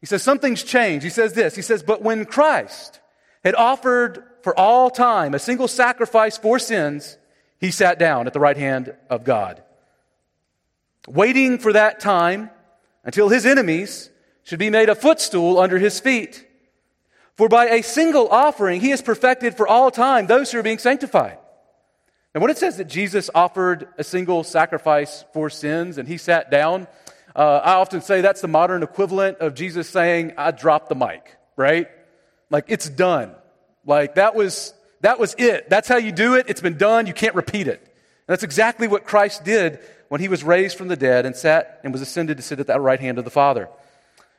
He 0.01 0.07
says, 0.07 0.23
Something's 0.23 0.65
changed. 0.65 1.05
He 1.05 1.11
says 1.11 1.35
this 1.35 1.55
He 1.55 1.63
says, 1.63 1.83
But 1.83 2.03
when 2.03 2.25
Christ 2.25 3.01
had 3.45 3.55
offered 3.55 4.25
for 4.43 4.59
all 4.59 4.91
time 4.91 5.35
a 5.35 5.39
single 5.39 5.69
sacrifice 5.69 6.37
for 6.37 6.59
sins, 6.59 7.17
he 7.65 7.71
sat 7.71 7.99
down 7.99 8.27
at 8.27 8.35
the 8.35 8.41
right 8.41 8.59
hand 8.59 8.95
of 9.09 9.25
God, 9.25 9.63
waiting 11.09 11.59
for 11.59 11.73
that 11.73 11.99
time 11.99 12.51
until 13.05 13.31
his 13.31 13.47
enemies 13.47 14.11
should 14.43 14.59
be 14.59 14.69
made 14.69 14.91
a 14.91 14.95
footstool 14.95 15.59
under 15.59 15.79
his 15.79 15.99
feet. 15.99 16.47
For 17.37 17.49
by 17.49 17.71
a 17.71 17.83
single 17.83 18.29
offering, 18.29 18.83
he 18.83 18.91
has 18.91 19.01
perfected 19.01 19.57
for 19.57 19.67
all 19.67 19.91
time 19.91 20.27
those 20.27 20.53
who 20.53 20.59
are 20.59 20.63
being 20.63 20.79
sanctified. 20.79 21.39
And 22.35 22.43
when 22.43 22.51
it 22.51 22.59
says 22.59 22.77
that 22.77 22.85
Jesus 22.85 23.31
offered 23.35 23.89
a 23.97 24.05
single 24.05 24.45
sacrifice 24.45 25.25
for 25.33 25.49
sins 25.49 25.97
and 25.97 26.07
he 26.07 26.19
sat 26.19 26.51
down, 26.51 26.87
uh, 27.35 27.61
I 27.65 27.75
often 27.75 28.03
say 28.03 28.21
that's 28.21 28.43
the 28.43 28.49
modern 28.49 28.83
equivalent 28.83 29.39
of 29.39 29.55
Jesus 29.55 29.89
saying, 29.89 30.35
I 30.37 30.51
dropped 30.51 30.91
the 30.91 30.95
mic, 30.97 31.37
right? 31.57 31.89
Like, 32.51 32.67
it's 32.69 32.91
done. 32.91 33.35
Like, 33.87 34.17
that 34.17 34.35
was, 34.35 34.75
that 35.05 35.19
was 35.19 35.35
it. 35.37 35.69
That's 35.69 35.87
how 35.87 35.99
you 35.99 36.13
do 36.13 36.35
it. 36.35 36.47
It's 36.49 36.63
been 36.63 36.79
done. 36.79 37.07
You 37.07 37.13
can't 37.13 37.35
repeat 37.35 37.69
it. 37.69 37.79
And 37.81 38.27
that's 38.27 38.43
exactly 38.43 38.89
what 38.89 39.05
Christ 39.05 39.45
did 39.45 39.79
when 40.09 40.23
he 40.23 40.29
was 40.29 40.43
raised 40.43 40.79
from 40.79 40.89
the 40.89 40.97
dead 40.97 41.27
and 41.27 41.37
sat 41.37 41.81
and 41.85 41.93
was 41.93 42.01
ascended 42.01 42.39
to 42.39 42.43
sit 42.43 42.59
at 42.59 42.67
the 42.67 42.81
right 42.81 42.99
hand 42.99 43.19
of 43.19 43.25
the 43.25 43.31
Father. 43.31 43.69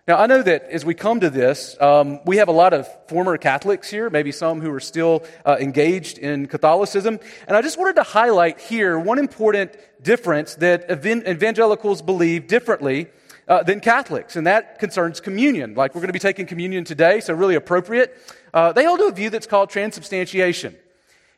Now, 0.08 0.18
I 0.18 0.26
know 0.26 0.42
that 0.42 0.64
as 0.64 0.84
we 0.84 0.96
come 0.96 1.20
to 1.20 1.30
this, 1.30 1.80
um, 1.80 2.20
we 2.26 2.38
have 2.38 2.48
a 2.48 2.52
lot 2.52 2.74
of 2.74 2.88
former 3.08 3.38
Catholics 3.38 3.92
here, 3.92 4.10
maybe 4.10 4.32
some 4.32 4.60
who 4.60 4.72
are 4.72 4.80
still 4.80 5.24
uh, 5.46 5.58
engaged 5.60 6.18
in 6.18 6.48
Catholicism. 6.48 7.20
And 7.48 7.56
I 7.56 7.62
just 7.62 7.78
wanted 7.78 7.98
to 7.98 8.04
highlight 8.04 8.60
here 8.60 8.98
one 8.98 9.20
important 9.20 9.76
difference 10.02 10.56
that 10.56 10.90
evangelicals 10.90 12.02
believe 12.02 12.48
differently 12.48 13.08
uh, 13.48 13.64
than 13.64 13.80
Catholics, 13.80 14.36
and 14.36 14.48
that 14.48 14.80
concerns 14.80 15.20
communion. 15.20 15.75
Like 15.75 15.94
we're 15.94 16.02
going 16.02 16.10
to 16.10 16.14
be 16.14 16.20
taking 16.20 16.46
communion 16.46 16.84
today, 16.84 17.20
so 17.20 17.34
really 17.34 17.56
appropriate. 17.56 18.18
Uh, 18.54 18.72
they 18.74 18.86
hold 18.86 19.00
to 19.00 19.06
a 19.06 19.12
view 19.12 19.30
that's 19.30 19.48
called 19.48 19.70
transubstantiation. 19.70 20.75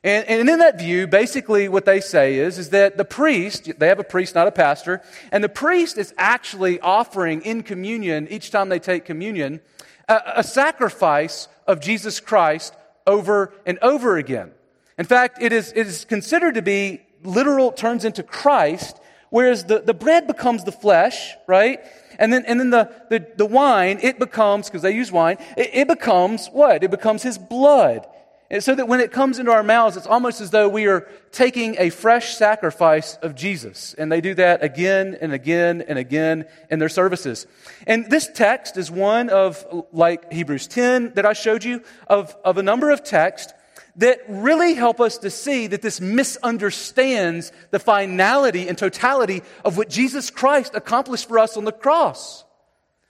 And, 0.03 0.27
and 0.27 0.49
in 0.49 0.59
that 0.59 0.79
view, 0.79 1.07
basically 1.07 1.67
what 1.67 1.85
they 1.85 1.99
say 1.99 2.35
is, 2.35 2.57
is 2.57 2.69
that 2.69 2.97
the 2.97 3.05
priest, 3.05 3.71
they 3.79 3.87
have 3.87 3.99
a 3.99 4.03
priest, 4.03 4.35
not 4.35 4.47
a 4.47 4.51
pastor, 4.51 5.01
and 5.31 5.43
the 5.43 5.49
priest 5.49 5.97
is 5.97 6.13
actually 6.17 6.79
offering 6.79 7.41
in 7.41 7.63
communion, 7.63 8.27
each 8.29 8.51
time 8.51 8.69
they 8.69 8.79
take 8.79 9.05
communion, 9.05 9.59
a, 10.07 10.21
a 10.37 10.43
sacrifice 10.43 11.47
of 11.65 11.81
Jesus 11.81 12.19
Christ 12.19 12.73
over 13.05 13.53
and 13.65 13.79
over 13.81 14.17
again. 14.17 14.51
In 14.97 15.05
fact, 15.05 15.41
it 15.41 15.51
is, 15.51 15.73
it 15.75 15.87
is 15.87 16.05
considered 16.05 16.55
to 16.55 16.61
be 16.61 17.01
literal, 17.23 17.71
turns 17.71 18.05
into 18.05 18.23
Christ, 18.23 18.99
whereas 19.29 19.65
the, 19.65 19.79
the 19.79 19.93
bread 19.93 20.27
becomes 20.27 20.63
the 20.63 20.71
flesh, 20.71 21.33
right? 21.47 21.79
And 22.19 22.31
then, 22.33 22.45
and 22.45 22.59
then 22.59 22.69
the, 22.69 22.91
the, 23.09 23.25
the 23.35 23.45
wine, 23.45 23.99
it 24.01 24.19
becomes, 24.19 24.67
because 24.67 24.81
they 24.81 24.95
use 24.95 25.11
wine, 25.11 25.37
it, 25.55 25.69
it 25.73 25.87
becomes 25.87 26.47
what? 26.47 26.83
It 26.83 26.91
becomes 26.91 27.23
his 27.23 27.37
blood. 27.37 28.07
And 28.49 28.63
so 28.63 28.73
that 28.75 28.87
when 28.87 29.01
it 29.01 29.11
comes 29.11 29.39
into 29.39 29.51
our 29.51 29.61
mouths, 29.61 29.97
it's 29.97 30.07
almost 30.07 30.39
as 30.39 30.51
though 30.51 30.69
we 30.69 30.87
are 30.87 31.01
taking 31.31 31.75
a 31.79 31.89
fresh 31.89 32.35
sacrifice 32.35 33.15
of 33.17 33.35
Jesus. 33.35 33.93
And 33.97 34.09
they 34.09 34.21
do 34.21 34.33
that 34.35 34.63
again 34.63 35.17
and 35.19 35.33
again 35.33 35.83
and 35.85 35.99
again 35.99 36.45
in 36.71 36.79
their 36.79 36.87
services. 36.87 37.45
And 37.85 38.09
this 38.09 38.29
text 38.33 38.77
is 38.77 38.89
one 38.89 39.29
of, 39.29 39.65
like 39.91 40.31
Hebrews 40.31 40.67
10 40.67 41.15
that 41.15 41.25
I 41.25 41.33
showed 41.33 41.65
you, 41.65 41.83
of, 42.07 42.37
of 42.45 42.57
a 42.57 42.63
number 42.63 42.89
of 42.89 43.03
texts 43.03 43.51
that 43.97 44.19
really 44.27 44.73
help 44.73 44.99
us 44.99 45.17
to 45.19 45.29
see 45.29 45.67
that 45.67 45.81
this 45.81 45.99
misunderstands 45.99 47.51
the 47.71 47.79
finality 47.79 48.67
and 48.67 48.77
totality 48.77 49.41
of 49.65 49.77
what 49.77 49.89
Jesus 49.89 50.29
Christ 50.29 50.73
accomplished 50.75 51.27
for 51.27 51.39
us 51.39 51.57
on 51.57 51.65
the 51.65 51.71
cross. 51.71 52.45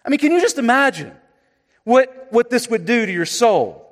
I 0.06 0.10
mean, 0.10 0.20
can 0.20 0.32
you 0.32 0.42
just 0.42 0.58
imagine 0.58 1.12
what, 1.84 2.28
what 2.32 2.50
this 2.50 2.70
would 2.70 2.86
do 2.86 3.06
to 3.06 3.12
your 3.12 3.26
soul? 3.26 3.88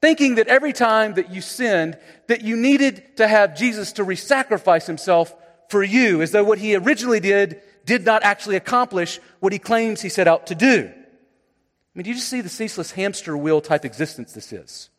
thinking 0.00 0.36
that 0.36 0.48
every 0.48 0.72
time 0.72 1.14
that 1.14 1.32
you 1.32 1.40
sinned, 1.40 1.98
that 2.26 2.42
you 2.42 2.56
needed 2.56 3.16
to 3.16 3.26
have 3.26 3.56
Jesus 3.56 3.92
to 3.92 4.04
re-sacrifice 4.04 4.86
himself 4.86 5.34
for 5.68 5.82
you, 5.82 6.22
as 6.22 6.30
though 6.30 6.44
what 6.44 6.58
he 6.58 6.76
originally 6.76 7.20
did 7.20 7.60
did 7.84 8.04
not 8.04 8.22
actually 8.22 8.56
accomplish 8.56 9.18
what 9.40 9.52
he 9.52 9.58
claims 9.58 10.00
he 10.00 10.08
set 10.08 10.28
out 10.28 10.46
to 10.48 10.54
do. 10.54 10.88
I 10.88 11.98
mean, 11.98 12.04
do 12.04 12.10
you 12.10 12.16
just 12.16 12.28
see 12.28 12.40
the 12.40 12.48
ceaseless 12.48 12.92
hamster 12.92 13.36
wheel 13.36 13.60
type 13.60 13.84
existence 13.84 14.32
this 14.32 14.52
is? 14.52 14.90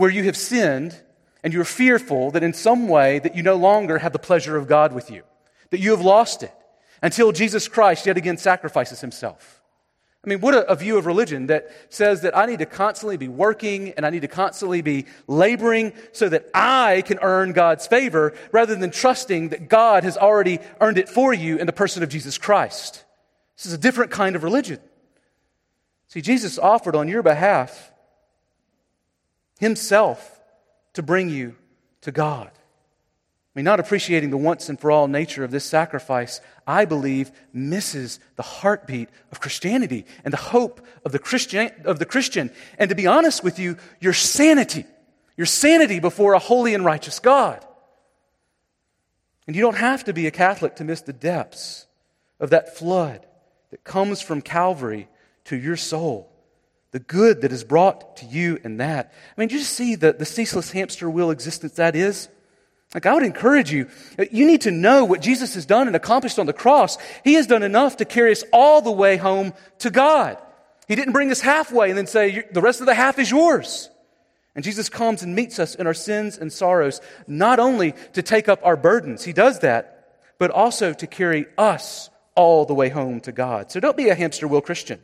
Where 0.00 0.08
you 0.08 0.24
have 0.24 0.36
sinned 0.38 0.98
and 1.44 1.52
you're 1.52 1.62
fearful 1.62 2.30
that 2.30 2.42
in 2.42 2.54
some 2.54 2.88
way 2.88 3.18
that 3.18 3.36
you 3.36 3.42
no 3.42 3.56
longer 3.56 3.98
have 3.98 4.14
the 4.14 4.18
pleasure 4.18 4.56
of 4.56 4.66
God 4.66 4.94
with 4.94 5.10
you, 5.10 5.24
that 5.68 5.78
you 5.78 5.90
have 5.90 6.00
lost 6.00 6.42
it 6.42 6.54
until 7.02 7.32
Jesus 7.32 7.68
Christ 7.68 8.06
yet 8.06 8.16
again 8.16 8.38
sacrifices 8.38 9.02
himself. 9.02 9.60
I 10.24 10.30
mean, 10.30 10.40
what 10.40 10.54
a, 10.54 10.66
a, 10.70 10.74
view 10.74 10.96
of 10.96 11.04
religion 11.04 11.48
that 11.48 11.70
says 11.90 12.22
that 12.22 12.34
I 12.34 12.46
need 12.46 12.60
to 12.60 12.64
constantly 12.64 13.18
be 13.18 13.28
working 13.28 13.90
and 13.90 14.06
I 14.06 14.08
need 14.08 14.22
to 14.22 14.28
constantly 14.28 14.80
be 14.80 15.04
laboring 15.26 15.92
so 16.12 16.30
that 16.30 16.46
I 16.54 17.02
can 17.04 17.18
earn 17.20 17.52
God's 17.52 17.86
favor 17.86 18.32
rather 18.52 18.76
than 18.76 18.90
trusting 18.90 19.50
that 19.50 19.68
God 19.68 20.02
has 20.04 20.16
already 20.16 20.60
earned 20.80 20.96
it 20.96 21.10
for 21.10 21.34
you 21.34 21.58
in 21.58 21.66
the 21.66 21.74
person 21.74 22.02
of 22.02 22.08
Jesus 22.08 22.38
Christ. 22.38 23.04
This 23.58 23.66
is 23.66 23.74
a 23.74 23.78
different 23.78 24.12
kind 24.12 24.34
of 24.34 24.44
religion. 24.44 24.80
See, 26.08 26.22
Jesus 26.22 26.58
offered 26.58 26.96
on 26.96 27.06
your 27.06 27.22
behalf 27.22 27.89
Himself 29.60 30.40
to 30.94 31.02
bring 31.02 31.28
you 31.28 31.54
to 32.00 32.10
God. 32.10 32.50
I 32.50 33.58
mean, 33.58 33.64
not 33.64 33.78
appreciating 33.78 34.30
the 34.30 34.38
once 34.38 34.70
and 34.70 34.80
for 34.80 34.90
all 34.90 35.06
nature 35.06 35.44
of 35.44 35.50
this 35.50 35.66
sacrifice, 35.66 36.40
I 36.66 36.86
believe, 36.86 37.30
misses 37.52 38.18
the 38.36 38.42
heartbeat 38.42 39.10
of 39.30 39.40
Christianity 39.40 40.06
and 40.24 40.32
the 40.32 40.38
hope 40.38 40.80
of 41.04 41.12
the 41.12 41.18
Christian. 41.18 41.70
Of 41.84 41.98
the 41.98 42.06
Christian. 42.06 42.50
And 42.78 42.88
to 42.88 42.94
be 42.94 43.06
honest 43.06 43.44
with 43.44 43.58
you, 43.58 43.76
your 44.00 44.14
sanity, 44.14 44.86
your 45.36 45.46
sanity 45.46 46.00
before 46.00 46.32
a 46.32 46.38
holy 46.38 46.72
and 46.72 46.84
righteous 46.84 47.18
God. 47.18 47.62
And 49.46 49.54
you 49.54 49.60
don't 49.60 49.76
have 49.76 50.04
to 50.04 50.14
be 50.14 50.26
a 50.26 50.30
Catholic 50.30 50.76
to 50.76 50.84
miss 50.84 51.02
the 51.02 51.12
depths 51.12 51.86
of 52.38 52.48
that 52.50 52.78
flood 52.78 53.26
that 53.72 53.84
comes 53.84 54.22
from 54.22 54.40
Calvary 54.40 55.08
to 55.44 55.56
your 55.56 55.76
soul. 55.76 56.29
The 56.92 56.98
good 56.98 57.42
that 57.42 57.52
is 57.52 57.62
brought 57.62 58.16
to 58.16 58.26
you 58.26 58.58
in 58.64 58.78
that. 58.78 59.12
I 59.36 59.40
mean, 59.40 59.48
do 59.48 59.54
you 59.54 59.62
see 59.62 59.94
the, 59.94 60.12
the 60.12 60.24
ceaseless 60.24 60.72
hamster 60.72 61.08
wheel 61.08 61.30
existence 61.30 61.74
that 61.74 61.94
is? 61.94 62.28
Like, 62.94 63.06
I 63.06 63.14
would 63.14 63.22
encourage 63.22 63.72
you, 63.72 63.86
you 64.32 64.44
need 64.44 64.62
to 64.62 64.72
know 64.72 65.04
what 65.04 65.20
Jesus 65.20 65.54
has 65.54 65.64
done 65.64 65.86
and 65.86 65.94
accomplished 65.94 66.40
on 66.40 66.46
the 66.46 66.52
cross. 66.52 66.98
He 67.22 67.34
has 67.34 67.46
done 67.46 67.62
enough 67.62 67.98
to 67.98 68.04
carry 68.04 68.32
us 68.32 68.42
all 68.52 68.82
the 68.82 68.90
way 68.90 69.16
home 69.16 69.52
to 69.78 69.90
God. 69.90 70.38
He 70.88 70.96
didn't 70.96 71.12
bring 71.12 71.30
us 71.30 71.40
halfway 71.40 71.90
and 71.90 71.96
then 71.96 72.08
say, 72.08 72.44
the 72.50 72.60
rest 72.60 72.80
of 72.80 72.86
the 72.86 72.94
half 72.94 73.20
is 73.20 73.30
yours. 73.30 73.88
And 74.56 74.64
Jesus 74.64 74.88
comes 74.88 75.22
and 75.22 75.36
meets 75.36 75.60
us 75.60 75.76
in 75.76 75.86
our 75.86 75.94
sins 75.94 76.36
and 76.36 76.52
sorrows, 76.52 77.00
not 77.28 77.60
only 77.60 77.94
to 78.14 78.22
take 78.22 78.48
up 78.48 78.58
our 78.64 78.76
burdens, 78.76 79.24
He 79.24 79.32
does 79.32 79.60
that, 79.60 80.18
but 80.38 80.50
also 80.50 80.92
to 80.92 81.06
carry 81.06 81.46
us 81.56 82.10
all 82.34 82.64
the 82.64 82.74
way 82.74 82.88
home 82.88 83.20
to 83.20 83.30
God. 83.30 83.70
So 83.70 83.78
don't 83.78 83.96
be 83.96 84.08
a 84.08 84.16
hamster 84.16 84.48
wheel 84.48 84.60
Christian. 84.60 84.98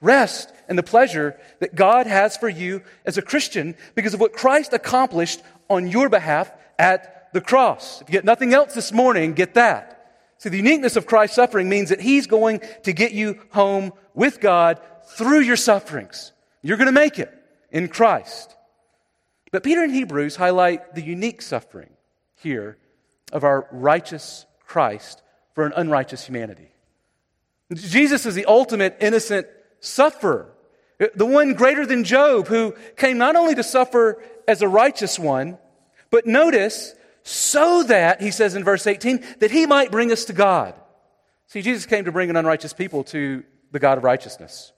Rest 0.00 0.52
in 0.68 0.76
the 0.76 0.82
pleasure 0.82 1.38
that 1.60 1.74
God 1.74 2.06
has 2.06 2.36
for 2.36 2.48
you 2.48 2.82
as 3.04 3.16
a 3.16 3.22
Christian 3.22 3.74
because 3.94 4.14
of 4.14 4.20
what 4.20 4.32
Christ 4.32 4.72
accomplished 4.72 5.42
on 5.68 5.88
your 5.88 6.08
behalf 6.08 6.50
at 6.78 7.32
the 7.32 7.40
cross. 7.40 8.00
If 8.00 8.08
you 8.08 8.12
get 8.12 8.24
nothing 8.24 8.52
else 8.52 8.74
this 8.74 8.92
morning, 8.92 9.32
get 9.32 9.54
that. 9.54 9.92
See, 10.38 10.50
the 10.50 10.58
uniqueness 10.58 10.96
of 10.96 11.06
Christ's 11.06 11.36
suffering 11.36 11.68
means 11.68 11.88
that 11.88 12.00
He's 12.00 12.26
going 12.26 12.60
to 12.82 12.92
get 12.92 13.12
you 13.12 13.40
home 13.50 13.92
with 14.14 14.40
God 14.40 14.80
through 15.16 15.40
your 15.40 15.56
sufferings. 15.56 16.32
You're 16.62 16.76
going 16.76 16.86
to 16.86 16.92
make 16.92 17.18
it 17.18 17.32
in 17.70 17.88
Christ. 17.88 18.54
But 19.50 19.62
Peter 19.62 19.82
and 19.82 19.94
Hebrews 19.94 20.36
highlight 20.36 20.94
the 20.94 21.02
unique 21.02 21.40
suffering 21.40 21.90
here 22.34 22.76
of 23.32 23.44
our 23.44 23.66
righteous 23.70 24.44
Christ 24.66 25.22
for 25.54 25.64
an 25.64 25.72
unrighteous 25.74 26.26
humanity. 26.26 26.68
Jesus 27.72 28.26
is 28.26 28.34
the 28.34 28.44
ultimate 28.44 28.96
innocent 29.00 29.46
sufferer, 29.86 30.52
the 31.14 31.26
one 31.26 31.54
greater 31.54 31.86
than 31.86 32.04
Job 32.04 32.48
who 32.48 32.74
came 32.96 33.18
not 33.18 33.36
only 33.36 33.54
to 33.54 33.62
suffer 33.62 34.22
as 34.48 34.62
a 34.62 34.68
righteous 34.68 35.18
one, 35.18 35.58
but 36.10 36.26
notice 36.26 36.94
so 37.22 37.82
that, 37.84 38.22
he 38.22 38.30
says 38.30 38.54
in 38.54 38.64
verse 38.64 38.86
18, 38.86 39.24
that 39.40 39.50
he 39.50 39.66
might 39.66 39.90
bring 39.90 40.12
us 40.12 40.26
to 40.26 40.32
God. 40.32 40.74
See, 41.48 41.62
Jesus 41.62 41.86
came 41.86 42.04
to 42.04 42.12
bring 42.12 42.30
an 42.30 42.36
unrighteous 42.36 42.72
people 42.72 43.04
to 43.04 43.44
the 43.72 43.78
God 43.78 43.98
of 43.98 44.04
righteousness. 44.04 44.72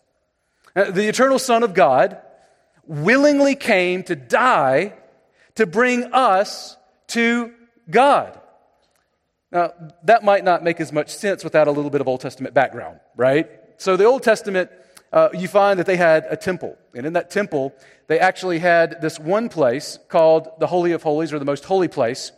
Uh, 0.74 0.90
the 0.90 1.08
eternal 1.08 1.38
Son 1.38 1.62
of 1.62 1.74
God 1.74 2.20
willingly 2.86 3.54
came 3.54 4.02
to 4.04 4.16
die 4.16 4.94
to 5.56 5.66
bring 5.66 6.04
us 6.12 6.76
to 7.08 7.52
God. 7.90 8.38
Now, 9.50 9.72
that 10.04 10.24
might 10.24 10.44
not 10.44 10.62
make 10.62 10.80
as 10.80 10.92
much 10.92 11.14
sense 11.14 11.42
without 11.42 11.68
a 11.68 11.70
little 11.70 11.90
bit 11.90 12.00
of 12.00 12.08
Old 12.08 12.20
Testament 12.20 12.54
background, 12.54 13.00
right? 13.16 13.48
So, 13.78 13.96
the 13.96 14.04
Old 14.04 14.22
Testament, 14.22 14.70
uh, 15.12 15.28
you 15.32 15.48
find 15.48 15.78
that 15.78 15.86
they 15.86 15.96
had 15.96 16.26
a 16.28 16.36
temple. 16.36 16.76
And 16.94 17.06
in 17.06 17.14
that 17.14 17.30
temple, 17.30 17.74
they 18.06 18.18
actually 18.18 18.58
had 18.58 19.00
this 19.00 19.18
one 19.18 19.48
place 19.48 19.98
called 20.08 20.48
the 20.58 20.66
Holy 20.66 20.92
of 20.92 21.02
Holies, 21.02 21.32
or 21.32 21.38
the 21.38 21.44
most 21.44 21.64
holy 21.64 21.88
place. 21.88 22.32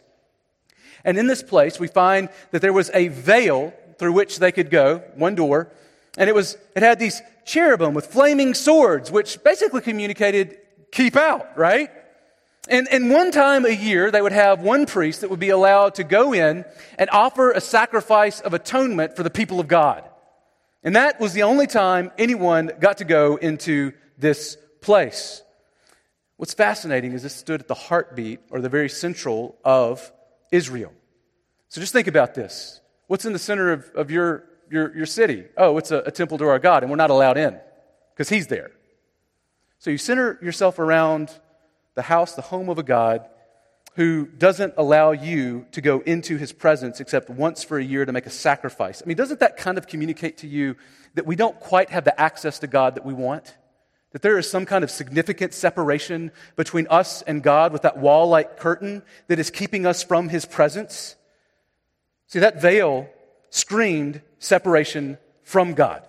And 1.05 1.19
in 1.19 1.27
this 1.27 1.43
place, 1.43 1.81
we 1.81 1.89
find 1.89 2.29
that 2.51 2.63
there 2.63 2.73
was 2.73 2.91
a 2.93 3.09
veil 3.09 3.73
through 3.99 4.13
which 4.13 4.39
they 4.39 4.53
could 4.53 4.71
go, 4.71 4.99
one 5.15 5.35
door, 5.35 5.73
and 6.17 6.29
it 6.29 6.35
was 6.35 6.57
it 6.75 6.83
had 6.83 6.99
these 6.99 7.23
cherubim 7.45 7.95
with 7.95 8.07
flaming 8.07 8.55
swords, 8.55 9.11
which 9.11 9.43
basically 9.43 9.81
communicated 9.81 10.59
keep 10.91 11.17
out, 11.17 11.57
right? 11.57 11.91
And, 12.69 12.89
and 12.89 13.11
one 13.11 13.31
time 13.31 13.65
a 13.65 13.71
year, 13.71 14.11
they 14.11 14.21
would 14.21 14.33
have 14.33 14.61
one 14.61 14.87
priest 14.87 15.23
that 15.23 15.31
would 15.31 15.41
be 15.41 15.49
allowed 15.49 15.95
to 15.95 16.05
go 16.05 16.33
in 16.33 16.65
and 16.99 17.11
offer 17.11 17.51
a 17.53 17.61
sacrifice 17.61 18.41
of 18.41 18.55
atonement 18.55 19.17
for 19.17 19.23
the 19.23 19.31
people 19.31 19.61
of 19.61 19.69
God. 19.69 20.05
And 20.83 20.97
that 20.97 21.21
was 21.21 21.33
the 21.33 21.43
only 21.43 21.67
time 21.67 22.11
anyone 22.17 22.71
got 22.81 22.99
to 22.99 23.05
go 23.05 23.37
into 23.37 23.93
this 24.19 24.57
place. 24.81 25.43
What's 26.37 26.55
fascinating 26.55 27.13
is 27.13 27.23
this 27.23 27.35
stood 27.35 27.61
at 27.61 27.69
the 27.69 27.75
heartbeat 27.75 28.41
or 28.51 28.61
the 28.61 28.71
very 28.71 28.89
central 28.89 29.59
of 29.65 30.11
Israel. 30.51 30.93
So 31.69 31.81
just 31.81 31.93
think 31.93 32.07
about 32.07 32.35
this. 32.35 32.81
What's 33.09 33.25
in 33.25 33.33
the 33.33 33.39
center 33.39 33.73
of, 33.73 33.91
of 33.95 34.11
your, 34.11 34.45
your, 34.71 34.97
your 34.97 35.07
city? 35.07 35.45
Oh, 35.57 35.77
it's 35.77 35.91
a, 35.91 35.99
a 35.99 36.11
temple 36.11 36.39
to 36.39 36.47
our 36.47 36.59
God, 36.59 36.83
and 36.83 36.91
we're 36.91 36.97
not 36.97 37.11
allowed 37.11 37.37
in 37.37 37.59
because 38.15 38.29
He's 38.29 38.47
there. 38.47 38.71
So 39.79 39.91
you 39.91 39.99
center 39.99 40.39
yourself 40.43 40.79
around 40.79 41.31
the 41.95 42.03
house, 42.03 42.35
the 42.35 42.43
home 42.43 42.69
of 42.69 42.79
a 42.79 42.83
God 42.83 43.29
who 43.95 44.27
doesn't 44.27 44.75
allow 44.77 45.13
you 45.13 45.67
to 45.73 45.81
go 45.81 46.01
into 46.01 46.37
his 46.37 46.53
presence 46.53 47.01
except 47.01 47.29
once 47.29 47.65
for 47.65 47.79
a 47.79 47.85
year 47.85 48.05
to 48.05 48.13
make 48.13 48.27
a 48.27 48.31
sacrifice. 48.31 49.03
I 49.03 49.07
mean, 49.07 49.17
doesn't 49.17 49.41
that 49.41 49.57
kind 49.57 49.79
of 49.79 49.87
communicate 49.87 50.39
to 50.39 50.47
you 50.47 50.77
that 51.15 51.27
we 51.27 51.37
don't 51.37 51.59
quite 51.59 51.91
have 51.91 52.05
the 52.05 52.19
access 52.21 52.61
to 52.61 52.67
God 52.67 52.95
that 52.95 53.05
we 53.05 53.13
want? 53.13 53.57
That 54.13 54.23
there 54.23 54.39
is 54.39 54.51
some 54.51 54.67
kind 54.67 54.85
of 54.85 54.91
significant 54.91 55.55
separation 55.55 56.33
between 56.57 56.87
us 56.89 57.23
and 57.23 57.43
God 57.43 57.73
with 57.73 57.83
that 57.83 57.99
wall 57.99 58.29
like 58.29 58.59
curtain 58.59 59.03
that 59.29 59.39
is 59.39 59.51
keeping 59.51 59.87
us 59.87 60.03
from 60.03 60.29
his 60.29 60.45
presence? 60.45 61.17
See, 62.27 62.39
that 62.39 62.61
veil 62.61 63.09
screamed 63.51 64.23
separation 64.39 65.19
from 65.43 65.75
God. 65.75 66.07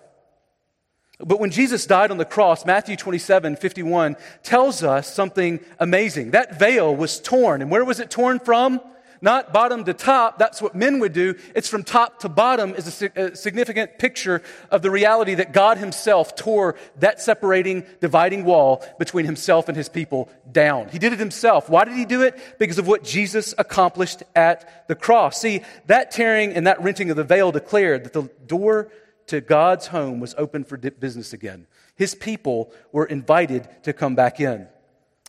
But 1.24 1.40
when 1.40 1.50
Jesus 1.50 1.86
died 1.86 2.10
on 2.10 2.18
the 2.18 2.24
cross, 2.24 2.66
Matthew 2.66 2.96
27 2.96 3.56
51 3.56 4.16
tells 4.42 4.82
us 4.82 5.12
something 5.12 5.60
amazing. 5.78 6.32
That 6.32 6.58
veil 6.58 6.94
was 6.94 7.20
torn. 7.20 7.62
And 7.62 7.70
where 7.70 7.84
was 7.84 8.00
it 8.00 8.10
torn 8.10 8.40
from? 8.40 8.80
Not 9.22 9.52
bottom 9.52 9.84
to 9.84 9.94
top. 9.94 10.36
That's 10.36 10.60
what 10.60 10.74
men 10.74 10.98
would 10.98 11.12
do. 11.12 11.36
It's 11.54 11.68
from 11.68 11.84
top 11.84 12.18
to 12.20 12.28
bottom 12.28 12.74
is 12.74 13.02
a, 13.02 13.36
significant 13.36 13.96
picture 13.96 14.42
of 14.68 14.82
the 14.82 14.90
reality 14.90 15.36
that 15.36 15.52
God 15.52 15.78
himself 15.78 16.34
tore 16.34 16.74
that 16.98 17.20
separating, 17.20 17.86
dividing 18.00 18.44
wall 18.44 18.84
between 18.98 19.24
himself 19.24 19.68
and 19.68 19.76
his 19.76 19.88
people 19.88 20.28
down. 20.50 20.88
He 20.88 20.98
did 20.98 21.12
it 21.12 21.20
himself. 21.20 21.70
Why 21.70 21.84
did 21.84 21.94
he 21.94 22.04
do 22.04 22.22
it? 22.22 22.36
Because 22.58 22.78
of 22.78 22.88
what 22.88 23.04
Jesus 23.04 23.54
accomplished 23.56 24.24
at 24.34 24.88
the 24.88 24.96
cross. 24.96 25.40
See, 25.40 25.62
that 25.86 26.10
tearing 26.10 26.54
and 26.54 26.66
that 26.66 26.82
renting 26.82 27.08
of 27.10 27.16
the 27.16 27.22
veil 27.22 27.52
declared 27.52 28.02
that 28.02 28.12
the 28.12 28.28
door 28.48 28.90
to 29.26 29.40
God's 29.40 29.88
home 29.88 30.20
was 30.20 30.34
open 30.38 30.64
for 30.64 30.76
business 30.76 31.32
again. 31.32 31.66
His 31.94 32.14
people 32.14 32.72
were 32.90 33.06
invited 33.06 33.68
to 33.84 33.92
come 33.92 34.14
back 34.14 34.40
in. 34.40 34.68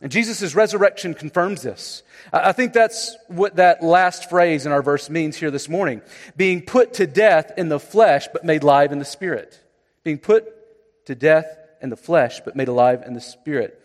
And 0.02 0.10
Jesus' 0.10 0.54
resurrection 0.54 1.14
confirms 1.14 1.62
this. 1.62 2.02
I 2.32 2.52
think 2.52 2.72
that's 2.72 3.16
what 3.28 3.56
that 3.56 3.82
last 3.82 4.28
phrase 4.28 4.66
in 4.66 4.72
our 4.72 4.82
verse 4.82 5.08
means 5.08 5.36
here 5.36 5.50
this 5.50 5.68
morning. 5.68 6.02
Being 6.36 6.62
put 6.62 6.94
to 6.94 7.06
death 7.06 7.52
in 7.56 7.68
the 7.68 7.78
flesh, 7.78 8.26
but 8.32 8.44
made 8.44 8.64
alive 8.64 8.90
in 8.90 8.98
the 8.98 9.04
spirit. 9.04 9.60
Being 10.02 10.18
put 10.18 11.06
to 11.06 11.14
death 11.14 11.46
in 11.80 11.90
the 11.90 11.96
flesh, 11.96 12.40
but 12.44 12.56
made 12.56 12.68
alive 12.68 13.04
in 13.06 13.14
the 13.14 13.20
spirit. 13.20 13.80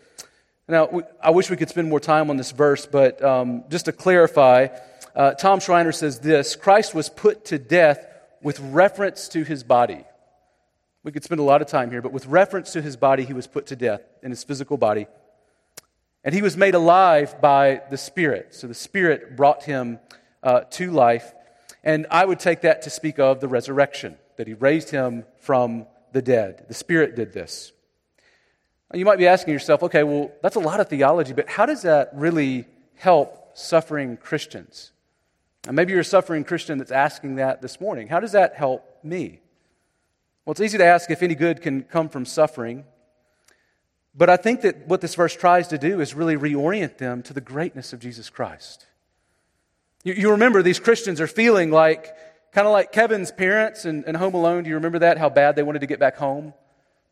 Now, 0.66 1.02
I 1.22 1.30
wish 1.30 1.48
we 1.48 1.56
could 1.56 1.68
spend 1.68 1.88
more 1.88 2.00
time 2.00 2.30
on 2.30 2.36
this 2.36 2.52
verse, 2.52 2.86
but 2.86 3.22
um, 3.24 3.64
just 3.68 3.86
to 3.86 3.92
clarify, 3.92 4.68
uh, 5.14 5.32
Tom 5.34 5.60
Schreiner 5.60 5.92
says 5.92 6.20
this 6.20 6.56
Christ 6.56 6.94
was 6.94 7.08
put 7.08 7.46
to 7.46 7.58
death 7.58 8.06
with 8.42 8.60
reference 8.60 9.28
to 9.28 9.44
his 9.44 9.62
body. 9.62 10.04
We 11.02 11.12
could 11.12 11.24
spend 11.24 11.40
a 11.40 11.44
lot 11.44 11.62
of 11.62 11.68
time 11.68 11.90
here, 11.90 12.02
but 12.02 12.12
with 12.12 12.26
reference 12.26 12.72
to 12.72 12.82
his 12.82 12.96
body, 12.96 13.24
he 13.24 13.32
was 13.32 13.46
put 13.46 13.66
to 13.66 13.76
death 13.76 14.02
in 14.22 14.30
his 14.30 14.44
physical 14.44 14.76
body. 14.76 15.06
And 16.22 16.34
he 16.34 16.42
was 16.42 16.56
made 16.56 16.74
alive 16.74 17.40
by 17.40 17.82
the 17.90 17.96
Spirit. 17.96 18.54
So 18.54 18.66
the 18.66 18.74
Spirit 18.74 19.36
brought 19.36 19.64
him 19.64 19.98
uh, 20.42 20.60
to 20.72 20.90
life. 20.90 21.32
And 21.82 22.06
I 22.10 22.24
would 22.24 22.38
take 22.38 22.60
that 22.62 22.82
to 22.82 22.90
speak 22.90 23.18
of 23.18 23.40
the 23.40 23.48
resurrection, 23.48 24.18
that 24.36 24.46
he 24.46 24.52
raised 24.52 24.90
him 24.90 25.24
from 25.38 25.86
the 26.12 26.20
dead. 26.20 26.66
The 26.68 26.74
Spirit 26.74 27.16
did 27.16 27.32
this. 27.32 27.72
You 28.92 29.04
might 29.04 29.18
be 29.18 29.28
asking 29.28 29.54
yourself, 29.54 29.84
okay, 29.84 30.02
well, 30.02 30.32
that's 30.42 30.56
a 30.56 30.60
lot 30.60 30.80
of 30.80 30.88
theology, 30.88 31.32
but 31.32 31.48
how 31.48 31.64
does 31.64 31.82
that 31.82 32.10
really 32.12 32.66
help 32.96 33.56
suffering 33.56 34.16
Christians? 34.16 34.90
And 35.66 35.76
maybe 35.76 35.92
you're 35.92 36.00
a 36.00 36.04
suffering 36.04 36.44
Christian 36.44 36.78
that's 36.78 36.90
asking 36.90 37.36
that 37.36 37.60
this 37.60 37.80
morning. 37.80 38.08
How 38.08 38.20
does 38.20 38.32
that 38.32 38.54
help 38.54 39.04
me? 39.04 39.40
Well, 40.44 40.52
it's 40.52 40.60
easy 40.60 40.78
to 40.78 40.84
ask 40.84 41.10
if 41.10 41.22
any 41.22 41.34
good 41.34 41.60
can 41.60 41.82
come 41.82 42.08
from 42.08 42.24
suffering. 42.24 42.84
But 44.14 44.30
I 44.30 44.36
think 44.36 44.62
that 44.62 44.88
what 44.88 45.00
this 45.00 45.14
verse 45.14 45.36
tries 45.36 45.68
to 45.68 45.78
do 45.78 46.00
is 46.00 46.14
really 46.14 46.36
reorient 46.36 46.98
them 46.98 47.22
to 47.24 47.34
the 47.34 47.40
greatness 47.40 47.92
of 47.92 48.00
Jesus 48.00 48.30
Christ. 48.30 48.86
You, 50.02 50.14
you 50.14 50.30
remember 50.30 50.62
these 50.62 50.80
Christians 50.80 51.20
are 51.20 51.26
feeling 51.26 51.70
like, 51.70 52.16
kind 52.52 52.66
of 52.66 52.72
like 52.72 52.90
Kevin's 52.90 53.30
parents 53.30 53.84
in 53.84 54.14
Home 54.14 54.34
Alone. 54.34 54.64
Do 54.64 54.70
you 54.70 54.76
remember 54.76 55.00
that? 55.00 55.18
How 55.18 55.28
bad 55.28 55.56
they 55.56 55.62
wanted 55.62 55.80
to 55.80 55.86
get 55.86 56.00
back 56.00 56.16
home? 56.16 56.54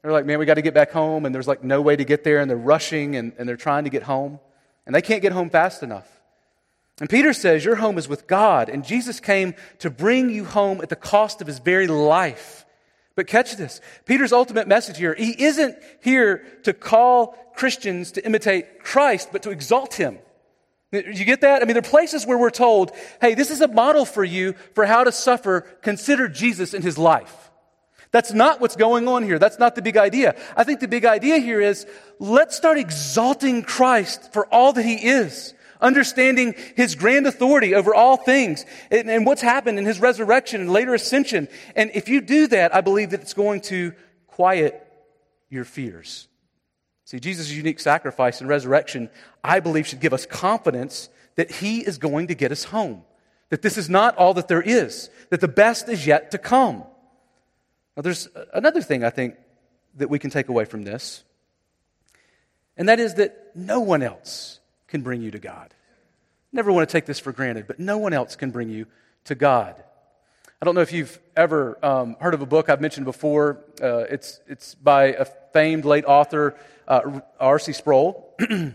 They're 0.02 0.12
like, 0.12 0.26
man, 0.26 0.38
we 0.38 0.46
got 0.46 0.54
to 0.54 0.62
get 0.62 0.74
back 0.74 0.90
home, 0.90 1.26
and 1.26 1.34
there's 1.34 1.48
like 1.48 1.62
no 1.62 1.82
way 1.82 1.96
to 1.96 2.04
get 2.04 2.24
there, 2.24 2.40
and 2.40 2.48
they're 2.48 2.56
rushing 2.56 3.16
and, 3.16 3.32
and 3.38 3.48
they're 3.48 3.56
trying 3.56 3.84
to 3.84 3.90
get 3.90 4.04
home, 4.04 4.40
and 4.86 4.94
they 4.94 5.02
can't 5.02 5.22
get 5.22 5.32
home 5.32 5.50
fast 5.50 5.82
enough. 5.82 6.08
And 7.00 7.08
Peter 7.08 7.32
says, 7.32 7.64
Your 7.64 7.76
home 7.76 7.98
is 7.98 8.08
with 8.08 8.26
God, 8.26 8.68
and 8.68 8.84
Jesus 8.84 9.20
came 9.20 9.54
to 9.80 9.90
bring 9.90 10.30
you 10.30 10.44
home 10.44 10.80
at 10.80 10.88
the 10.88 10.96
cost 10.96 11.40
of 11.40 11.46
his 11.46 11.58
very 11.58 11.86
life. 11.86 12.64
But 13.14 13.26
catch 13.26 13.56
this 13.56 13.80
Peter's 14.04 14.32
ultimate 14.32 14.68
message 14.68 14.98
here, 14.98 15.14
he 15.14 15.44
isn't 15.44 15.76
here 16.02 16.44
to 16.64 16.72
call 16.72 17.36
Christians 17.54 18.12
to 18.12 18.24
imitate 18.24 18.82
Christ, 18.82 19.30
but 19.32 19.42
to 19.42 19.50
exalt 19.50 19.94
him. 19.94 20.18
You 20.90 21.24
get 21.24 21.42
that? 21.42 21.60
I 21.60 21.66
mean, 21.66 21.74
there 21.74 21.80
are 21.80 21.90
places 21.90 22.26
where 22.26 22.38
we're 22.38 22.48
told, 22.48 22.92
hey, 23.20 23.34
this 23.34 23.50
is 23.50 23.60
a 23.60 23.68
model 23.68 24.06
for 24.06 24.24
you 24.24 24.54
for 24.74 24.86
how 24.86 25.04
to 25.04 25.12
suffer. 25.12 25.60
Consider 25.82 26.28
Jesus 26.28 26.72
in 26.72 26.80
his 26.80 26.96
life. 26.96 27.50
That's 28.10 28.32
not 28.32 28.60
what's 28.60 28.76
going 28.76 29.06
on 29.06 29.22
here. 29.22 29.38
That's 29.38 29.58
not 29.58 29.74
the 29.74 29.82
big 29.82 29.98
idea. 29.98 30.34
I 30.56 30.64
think 30.64 30.80
the 30.80 30.88
big 30.88 31.04
idea 31.04 31.38
here 31.38 31.60
is 31.60 31.86
let's 32.18 32.56
start 32.56 32.78
exalting 32.78 33.62
Christ 33.62 34.32
for 34.32 34.46
all 34.46 34.72
that 34.72 34.84
he 34.84 34.94
is 34.94 35.52
understanding 35.80 36.54
his 36.76 36.94
grand 36.94 37.26
authority 37.26 37.74
over 37.74 37.94
all 37.94 38.16
things 38.16 38.64
and, 38.90 39.10
and, 39.10 39.26
what's 39.26 39.42
happened 39.42 39.78
in 39.78 39.86
his 39.86 40.00
resurrection 40.00 40.60
and 40.60 40.70
later 40.70 40.94
ascension. 40.94 41.48
And 41.76 41.90
if 41.94 42.08
you 42.08 42.20
do 42.20 42.46
that, 42.48 42.74
I 42.74 42.80
believe 42.80 43.10
that 43.10 43.20
it's 43.20 43.34
going 43.34 43.60
to 43.62 43.92
quiet 44.26 44.82
your 45.48 45.64
fears. 45.64 46.28
See, 47.04 47.20
Jesus' 47.20 47.50
unique 47.50 47.80
sacrifice 47.80 48.40
and 48.40 48.48
resurrection, 48.48 49.08
I 49.42 49.60
believe, 49.60 49.86
should 49.86 50.00
give 50.00 50.12
us 50.12 50.26
confidence 50.26 51.08
that 51.36 51.50
he 51.50 51.80
is 51.80 51.98
going 51.98 52.26
to 52.26 52.34
get 52.34 52.52
us 52.52 52.64
home. 52.64 53.02
That 53.50 53.62
this 53.62 53.78
is 53.78 53.88
not 53.88 54.16
all 54.16 54.34
that 54.34 54.48
there 54.48 54.60
is, 54.60 55.08
that 55.30 55.40
the 55.40 55.48
best 55.48 55.88
is 55.88 56.06
yet 56.06 56.32
to 56.32 56.38
come. 56.38 56.84
Now, 57.96 58.02
there's 58.02 58.28
another 58.52 58.82
thing 58.82 59.04
I 59.04 59.10
think 59.10 59.36
that 59.96 60.10
we 60.10 60.18
can 60.18 60.30
take 60.30 60.48
away 60.48 60.66
from 60.66 60.82
this, 60.82 61.24
and 62.76 62.88
that 62.88 63.00
is 63.00 63.14
that 63.14 63.52
no 63.54 63.80
one 63.80 64.02
else 64.02 64.57
can 64.88 65.02
bring 65.02 65.22
you 65.22 65.30
to 65.30 65.38
God. 65.38 65.72
Never 66.52 66.72
want 66.72 66.88
to 66.88 66.92
take 66.92 67.06
this 67.06 67.20
for 67.20 67.30
granted, 67.32 67.66
but 67.66 67.78
no 67.78 67.98
one 67.98 68.12
else 68.12 68.34
can 68.34 68.50
bring 68.50 68.70
you 68.70 68.86
to 69.24 69.34
God. 69.34 69.82
I 70.60 70.64
don't 70.64 70.74
know 70.74 70.80
if 70.80 70.92
you've 70.92 71.20
ever 71.36 71.78
um, 71.84 72.16
heard 72.18 72.34
of 72.34 72.42
a 72.42 72.46
book 72.46 72.68
I've 72.68 72.80
mentioned 72.80 73.04
before. 73.04 73.60
Uh, 73.80 73.98
it's, 73.98 74.40
it's 74.48 74.74
by 74.74 75.12
a 75.12 75.24
famed 75.52 75.84
late 75.84 76.04
author, 76.04 76.56
uh, 76.88 77.20
R.C. 77.38 77.74
Sproul. 77.74 78.34
and 78.50 78.74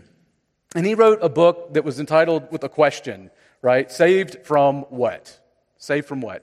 he 0.74 0.94
wrote 0.94 1.18
a 1.20 1.28
book 1.28 1.74
that 1.74 1.84
was 1.84 2.00
entitled 2.00 2.50
with 2.50 2.64
a 2.64 2.68
question, 2.68 3.30
right? 3.60 3.90
Saved 3.90 4.46
from 4.46 4.82
what? 4.88 5.38
Saved 5.76 6.06
from 6.06 6.20
what? 6.20 6.42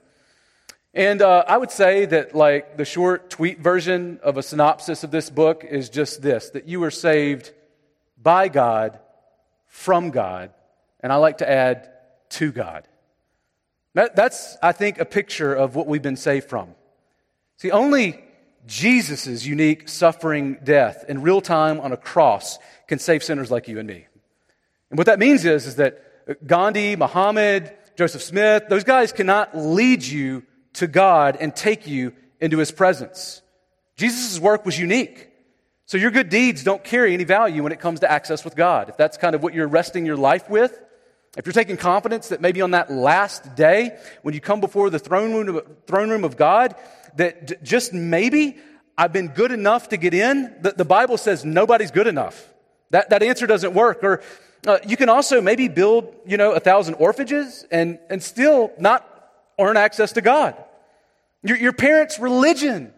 And 0.94 1.22
uh, 1.22 1.44
I 1.48 1.56
would 1.56 1.70
say 1.70 2.04
that, 2.04 2.34
like, 2.34 2.76
the 2.76 2.84
short 2.84 3.30
tweet 3.30 3.58
version 3.58 4.20
of 4.22 4.36
a 4.36 4.42
synopsis 4.42 5.02
of 5.02 5.10
this 5.10 5.30
book 5.30 5.64
is 5.64 5.88
just 5.88 6.20
this 6.20 6.50
that 6.50 6.68
you 6.68 6.78
were 6.78 6.90
saved 6.90 7.50
by 8.22 8.48
God 8.48 9.00
from 9.72 10.10
God, 10.10 10.50
and 11.00 11.10
I 11.10 11.16
like 11.16 11.38
to 11.38 11.50
add 11.50 11.88
to 12.28 12.52
God. 12.52 12.86
That, 13.94 14.14
that's, 14.14 14.58
I 14.62 14.72
think, 14.72 14.98
a 14.98 15.06
picture 15.06 15.54
of 15.54 15.74
what 15.74 15.86
we've 15.86 16.02
been 16.02 16.16
saved 16.16 16.50
from. 16.50 16.74
See, 17.56 17.70
only 17.70 18.22
Jesus' 18.66 19.46
unique 19.46 19.88
suffering 19.88 20.58
death 20.62 21.06
in 21.08 21.22
real 21.22 21.40
time 21.40 21.80
on 21.80 21.90
a 21.90 21.96
cross 21.96 22.58
can 22.86 22.98
save 22.98 23.24
sinners 23.24 23.50
like 23.50 23.66
you 23.66 23.78
and 23.78 23.88
me. 23.88 24.06
And 24.90 24.98
what 24.98 25.06
that 25.06 25.18
means 25.18 25.46
is, 25.46 25.66
is 25.66 25.76
that 25.76 26.46
Gandhi, 26.46 26.94
Muhammad, 26.94 27.74
Joseph 27.96 28.22
Smith, 28.22 28.64
those 28.68 28.84
guys 28.84 29.10
cannot 29.10 29.56
lead 29.56 30.02
you 30.02 30.42
to 30.74 30.86
God 30.86 31.38
and 31.40 31.56
take 31.56 31.86
you 31.86 32.12
into 32.42 32.58
his 32.58 32.70
presence. 32.70 33.40
Jesus' 33.96 34.38
work 34.38 34.66
was 34.66 34.78
unique. 34.78 35.31
So 35.92 35.98
your 35.98 36.10
good 36.10 36.30
deeds 36.30 36.64
don't 36.64 36.82
carry 36.82 37.12
any 37.12 37.24
value 37.24 37.62
when 37.62 37.70
it 37.70 37.78
comes 37.78 38.00
to 38.00 38.10
access 38.10 38.46
with 38.46 38.56
God. 38.56 38.88
If 38.88 38.96
that's 38.96 39.18
kind 39.18 39.34
of 39.34 39.42
what 39.42 39.52
you're 39.52 39.68
resting 39.68 40.06
your 40.06 40.16
life 40.16 40.48
with, 40.48 40.80
if 41.36 41.44
you're 41.44 41.52
taking 41.52 41.76
confidence 41.76 42.28
that 42.28 42.40
maybe 42.40 42.62
on 42.62 42.70
that 42.70 42.90
last 42.90 43.54
day, 43.56 43.98
when 44.22 44.32
you 44.32 44.40
come 44.40 44.62
before 44.62 44.88
the 44.88 44.98
throne 44.98 45.34
room 45.34 45.54
of, 45.54 45.66
throne 45.86 46.08
room 46.08 46.24
of 46.24 46.38
God, 46.38 46.76
that 47.16 47.62
just 47.62 47.92
maybe 47.92 48.56
I've 48.96 49.12
been 49.12 49.28
good 49.28 49.52
enough 49.52 49.90
to 49.90 49.98
get 49.98 50.14
in, 50.14 50.54
the, 50.62 50.70
the 50.70 50.86
Bible 50.86 51.18
says 51.18 51.44
nobody's 51.44 51.90
good 51.90 52.06
enough. 52.06 52.50
That, 52.88 53.10
that 53.10 53.22
answer 53.22 53.46
doesn't 53.46 53.74
work. 53.74 54.02
Or 54.02 54.22
uh, 54.66 54.78
you 54.88 54.96
can 54.96 55.10
also 55.10 55.42
maybe 55.42 55.68
build, 55.68 56.10
you 56.24 56.38
know, 56.38 56.52
a 56.52 56.60
thousand 56.60 56.94
orphanages 56.94 57.66
and, 57.70 57.98
and 58.08 58.22
still 58.22 58.72
not 58.78 59.06
earn 59.58 59.76
access 59.76 60.12
to 60.12 60.22
God. 60.22 60.56
Your, 61.42 61.58
your 61.58 61.74
parents' 61.74 62.18
religion 62.18 62.94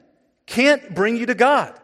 can't 0.47 0.95
bring 0.95 1.17
you 1.17 1.27
to 1.27 1.35
God. 1.35 1.81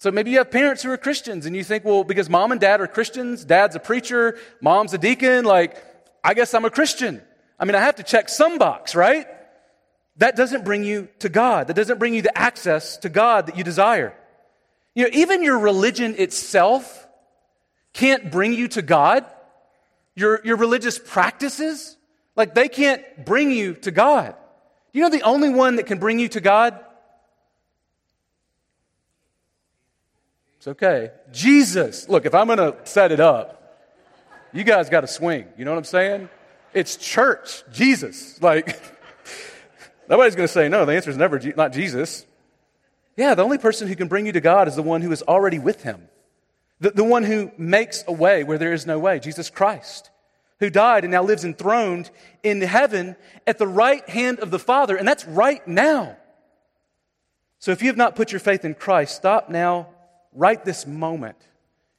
So 0.00 0.10
maybe 0.10 0.30
you 0.30 0.38
have 0.38 0.50
parents 0.50 0.82
who 0.82 0.90
are 0.90 0.96
Christians 0.96 1.44
and 1.44 1.54
you 1.54 1.62
think, 1.62 1.84
well, 1.84 2.04
because 2.04 2.30
mom 2.30 2.52
and 2.52 2.60
dad 2.60 2.80
are 2.80 2.86
Christians, 2.86 3.44
dad's 3.44 3.76
a 3.76 3.78
preacher, 3.78 4.38
mom's 4.62 4.94
a 4.94 4.98
deacon, 4.98 5.44
like, 5.44 5.76
I 6.24 6.32
guess 6.32 6.54
I'm 6.54 6.64
a 6.64 6.70
Christian. 6.70 7.20
I 7.58 7.66
mean, 7.66 7.74
I 7.74 7.80
have 7.80 7.96
to 7.96 8.02
check 8.02 8.30
some 8.30 8.56
box, 8.56 8.94
right? 8.94 9.26
That 10.16 10.36
doesn't 10.36 10.64
bring 10.64 10.84
you 10.84 11.08
to 11.18 11.28
God. 11.28 11.66
That 11.66 11.76
doesn't 11.76 11.98
bring 11.98 12.14
you 12.14 12.22
the 12.22 12.36
access 12.36 12.96
to 12.98 13.10
God 13.10 13.46
that 13.46 13.58
you 13.58 13.62
desire. 13.62 14.14
You 14.94 15.04
know, 15.04 15.10
even 15.12 15.42
your 15.42 15.58
religion 15.58 16.14
itself 16.16 17.06
can't 17.92 18.30
bring 18.30 18.54
you 18.54 18.68
to 18.68 18.80
God. 18.80 19.26
Your, 20.14 20.40
your 20.46 20.56
religious 20.56 20.98
practices, 20.98 21.98
like 22.36 22.54
they 22.54 22.68
can't 22.68 23.02
bring 23.26 23.50
you 23.50 23.74
to 23.74 23.90
God. 23.90 24.34
You 24.94 25.02
know 25.02 25.10
the 25.10 25.22
only 25.22 25.50
one 25.50 25.76
that 25.76 25.84
can 25.84 25.98
bring 25.98 26.18
you 26.18 26.28
to 26.28 26.40
God? 26.40 26.80
It's 30.60 30.68
okay. 30.68 31.10
Jesus. 31.32 32.06
Look, 32.06 32.26
if 32.26 32.34
I'm 32.34 32.46
going 32.46 32.58
to 32.58 32.76
set 32.84 33.12
it 33.12 33.20
up, 33.20 33.80
you 34.52 34.62
guys 34.62 34.90
got 34.90 35.00
to 35.00 35.06
swing. 35.06 35.46
You 35.56 35.64
know 35.64 35.70
what 35.70 35.78
I'm 35.78 35.84
saying? 35.84 36.28
It's 36.74 36.98
church, 36.98 37.64
Jesus. 37.72 38.42
Like, 38.42 38.78
nobody's 40.10 40.34
going 40.34 40.46
to 40.46 40.52
say, 40.52 40.68
no, 40.68 40.84
the 40.84 40.92
answer 40.92 41.08
is 41.08 41.16
never 41.16 41.40
not 41.56 41.72
Jesus. 41.72 42.26
Yeah, 43.16 43.34
the 43.34 43.42
only 43.42 43.56
person 43.56 43.88
who 43.88 43.96
can 43.96 44.08
bring 44.08 44.26
you 44.26 44.32
to 44.32 44.42
God 44.42 44.68
is 44.68 44.76
the 44.76 44.82
one 44.82 45.00
who 45.00 45.10
is 45.12 45.22
already 45.22 45.58
with 45.58 45.82
him, 45.82 46.10
the, 46.78 46.90
the 46.90 47.04
one 47.04 47.22
who 47.24 47.50
makes 47.56 48.04
a 48.06 48.12
way 48.12 48.44
where 48.44 48.58
there 48.58 48.74
is 48.74 48.84
no 48.84 48.98
way, 48.98 49.18
Jesus 49.18 49.48
Christ, 49.48 50.10
who 50.58 50.68
died 50.68 51.04
and 51.04 51.10
now 51.10 51.22
lives 51.22 51.42
enthroned 51.42 52.10
in 52.42 52.60
heaven 52.60 53.16
at 53.46 53.56
the 53.56 53.66
right 53.66 54.06
hand 54.10 54.40
of 54.40 54.50
the 54.50 54.58
Father, 54.58 54.94
and 54.94 55.08
that's 55.08 55.24
right 55.24 55.66
now. 55.66 56.18
So 57.60 57.70
if 57.70 57.80
you 57.80 57.88
have 57.88 57.96
not 57.96 58.14
put 58.14 58.30
your 58.30 58.40
faith 58.40 58.66
in 58.66 58.74
Christ, 58.74 59.16
stop 59.16 59.48
now 59.48 59.88
right 60.32 60.64
this 60.64 60.86
moment 60.86 61.36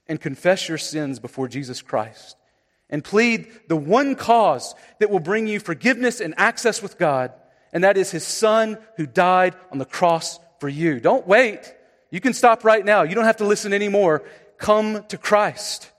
and 0.08 0.20
confess 0.20 0.68
your 0.68 0.78
sins 0.78 1.20
before 1.20 1.48
Jesus 1.48 1.82
Christ 1.82 2.36
and 2.90 3.04
plead 3.04 3.48
the 3.68 3.76
one 3.76 4.16
cause 4.16 4.76
that 5.00 5.10
will 5.10 5.20
bring 5.20 5.48
you 5.48 5.60
forgiveness 5.60 6.20
and 6.20 6.34
access 6.38 6.82
with 6.82 6.98
God, 6.98 7.32
and 7.72 7.84
that 7.84 7.98
is 7.98 8.12
His 8.12 8.28
Son 8.28 8.78
who 8.98 9.08
died 9.08 9.56
on 9.72 9.78
the 9.78 9.86
cross 9.86 10.40
for 10.60 10.68
you. 10.68 11.00
Don't 11.00 11.26
wait. 11.26 11.74
You 12.12 12.20
can 12.20 12.34
stop 12.34 12.66
right 12.66 12.84
now. 12.84 13.04
You 13.04 13.16
don't 13.16 13.24
have 13.24 13.38
to 13.38 13.48
listen 13.48 13.74
anymore. 13.74 14.24
Come 14.58 15.06
to 15.08 15.18
Christ. 15.18 15.90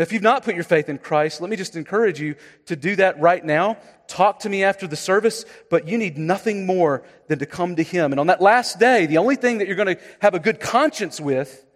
Now, 0.00 0.04
if 0.04 0.14
you've 0.14 0.22
not 0.22 0.44
put 0.44 0.54
your 0.54 0.64
faith 0.64 0.88
in 0.88 0.96
Christ, 0.96 1.42
let 1.42 1.50
me 1.50 1.56
just 1.56 1.76
encourage 1.76 2.18
you 2.18 2.36
to 2.64 2.74
do 2.74 2.96
that 2.96 3.20
right 3.20 3.44
now. 3.44 3.76
Talk 4.08 4.38
to 4.38 4.48
me 4.48 4.64
after 4.64 4.86
the 4.86 4.96
service, 4.96 5.44
but 5.68 5.88
you 5.88 5.98
need 5.98 6.16
nothing 6.16 6.64
more 6.64 7.02
than 7.28 7.38
to 7.40 7.44
come 7.44 7.76
to 7.76 7.82
Him. 7.82 8.10
And 8.10 8.18
on 8.18 8.28
that 8.28 8.40
last 8.40 8.78
day, 8.78 9.04
the 9.04 9.18
only 9.18 9.36
thing 9.36 9.58
that 9.58 9.66
you're 9.66 9.76
going 9.76 9.94
to 9.94 10.02
have 10.22 10.32
a 10.32 10.38
good 10.38 10.58
conscience 10.58 11.20
with 11.20 11.66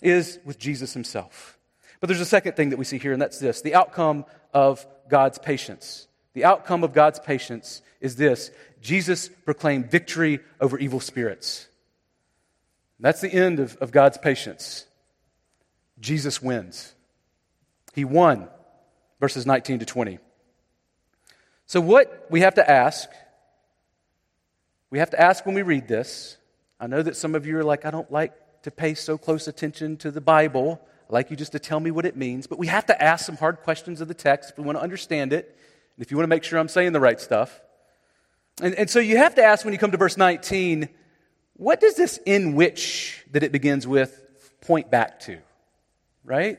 is 0.00 0.38
with 0.46 0.58
Jesus 0.58 0.94
Himself. 0.94 1.58
But 2.00 2.06
there's 2.06 2.22
a 2.22 2.24
second 2.24 2.56
thing 2.56 2.70
that 2.70 2.78
we 2.78 2.86
see 2.86 2.96
here, 2.96 3.12
and 3.12 3.20
that's 3.20 3.38
this 3.38 3.60
the 3.60 3.74
outcome 3.74 4.24
of 4.54 4.86
God's 5.10 5.36
patience. 5.36 6.08
The 6.32 6.46
outcome 6.46 6.84
of 6.84 6.94
God's 6.94 7.18
patience 7.18 7.82
is 8.00 8.16
this 8.16 8.50
Jesus 8.80 9.28
proclaimed 9.28 9.90
victory 9.90 10.40
over 10.58 10.78
evil 10.78 11.00
spirits. 11.00 11.68
That's 12.98 13.20
the 13.20 13.30
end 13.30 13.60
of, 13.60 13.76
of 13.76 13.92
God's 13.92 14.16
patience. 14.16 14.86
Jesus 16.00 16.40
wins. 16.40 16.93
He 17.94 18.04
won, 18.04 18.48
verses 19.20 19.46
19 19.46 19.78
to 19.78 19.86
20. 19.86 20.18
So, 21.66 21.80
what 21.80 22.26
we 22.28 22.40
have 22.40 22.54
to 22.54 22.70
ask, 22.70 23.08
we 24.90 24.98
have 24.98 25.10
to 25.10 25.20
ask 25.20 25.46
when 25.46 25.54
we 25.54 25.62
read 25.62 25.88
this. 25.88 26.36
I 26.80 26.88
know 26.88 27.02
that 27.02 27.16
some 27.16 27.34
of 27.34 27.46
you 27.46 27.56
are 27.56 27.64
like, 27.64 27.84
I 27.84 27.90
don't 27.90 28.10
like 28.10 28.32
to 28.62 28.70
pay 28.70 28.94
so 28.94 29.16
close 29.16 29.46
attention 29.46 29.96
to 29.98 30.10
the 30.10 30.20
Bible. 30.20 30.80
I 31.08 31.12
like 31.12 31.30
you 31.30 31.36
just 31.36 31.52
to 31.52 31.58
tell 31.58 31.78
me 31.78 31.90
what 31.92 32.04
it 32.04 32.16
means. 32.16 32.46
But 32.46 32.58
we 32.58 32.66
have 32.66 32.86
to 32.86 33.02
ask 33.02 33.24
some 33.24 33.36
hard 33.36 33.58
questions 33.58 34.00
of 34.00 34.08
the 34.08 34.14
text 34.14 34.50
if 34.50 34.58
we 34.58 34.64
want 34.64 34.76
to 34.76 34.82
understand 34.82 35.32
it, 35.32 35.56
and 35.96 36.04
if 36.04 36.10
you 36.10 36.16
want 36.16 36.24
to 36.24 36.28
make 36.28 36.42
sure 36.42 36.58
I'm 36.58 36.68
saying 36.68 36.92
the 36.92 37.00
right 37.00 37.20
stuff. 37.20 37.60
And, 38.60 38.74
and 38.74 38.90
so 38.90 38.98
you 38.98 39.18
have 39.18 39.36
to 39.36 39.44
ask 39.44 39.64
when 39.64 39.72
you 39.72 39.78
come 39.78 39.92
to 39.92 39.96
verse 39.96 40.16
19, 40.16 40.88
what 41.54 41.80
does 41.80 41.94
this 41.94 42.18
in 42.26 42.56
which 42.56 43.24
that 43.30 43.44
it 43.44 43.52
begins 43.52 43.86
with 43.86 44.20
point 44.60 44.90
back 44.90 45.20
to? 45.20 45.38
Right? 46.24 46.58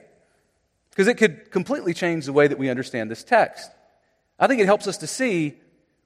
Because 0.96 1.10
it 1.10 1.18
could 1.18 1.52
completely 1.52 1.94
change 1.94 2.26
the 2.26 2.32
way 2.32 2.48
that 2.48 2.58
we 2.58 2.70
understand 2.70 3.12
this 3.12 3.22
text. 3.22 3.70
I 4.40 4.48
think 4.48 4.62
it 4.62 4.66
helps 4.66 4.88
us 4.88 4.98
to 5.00 5.08
see 5.08 5.56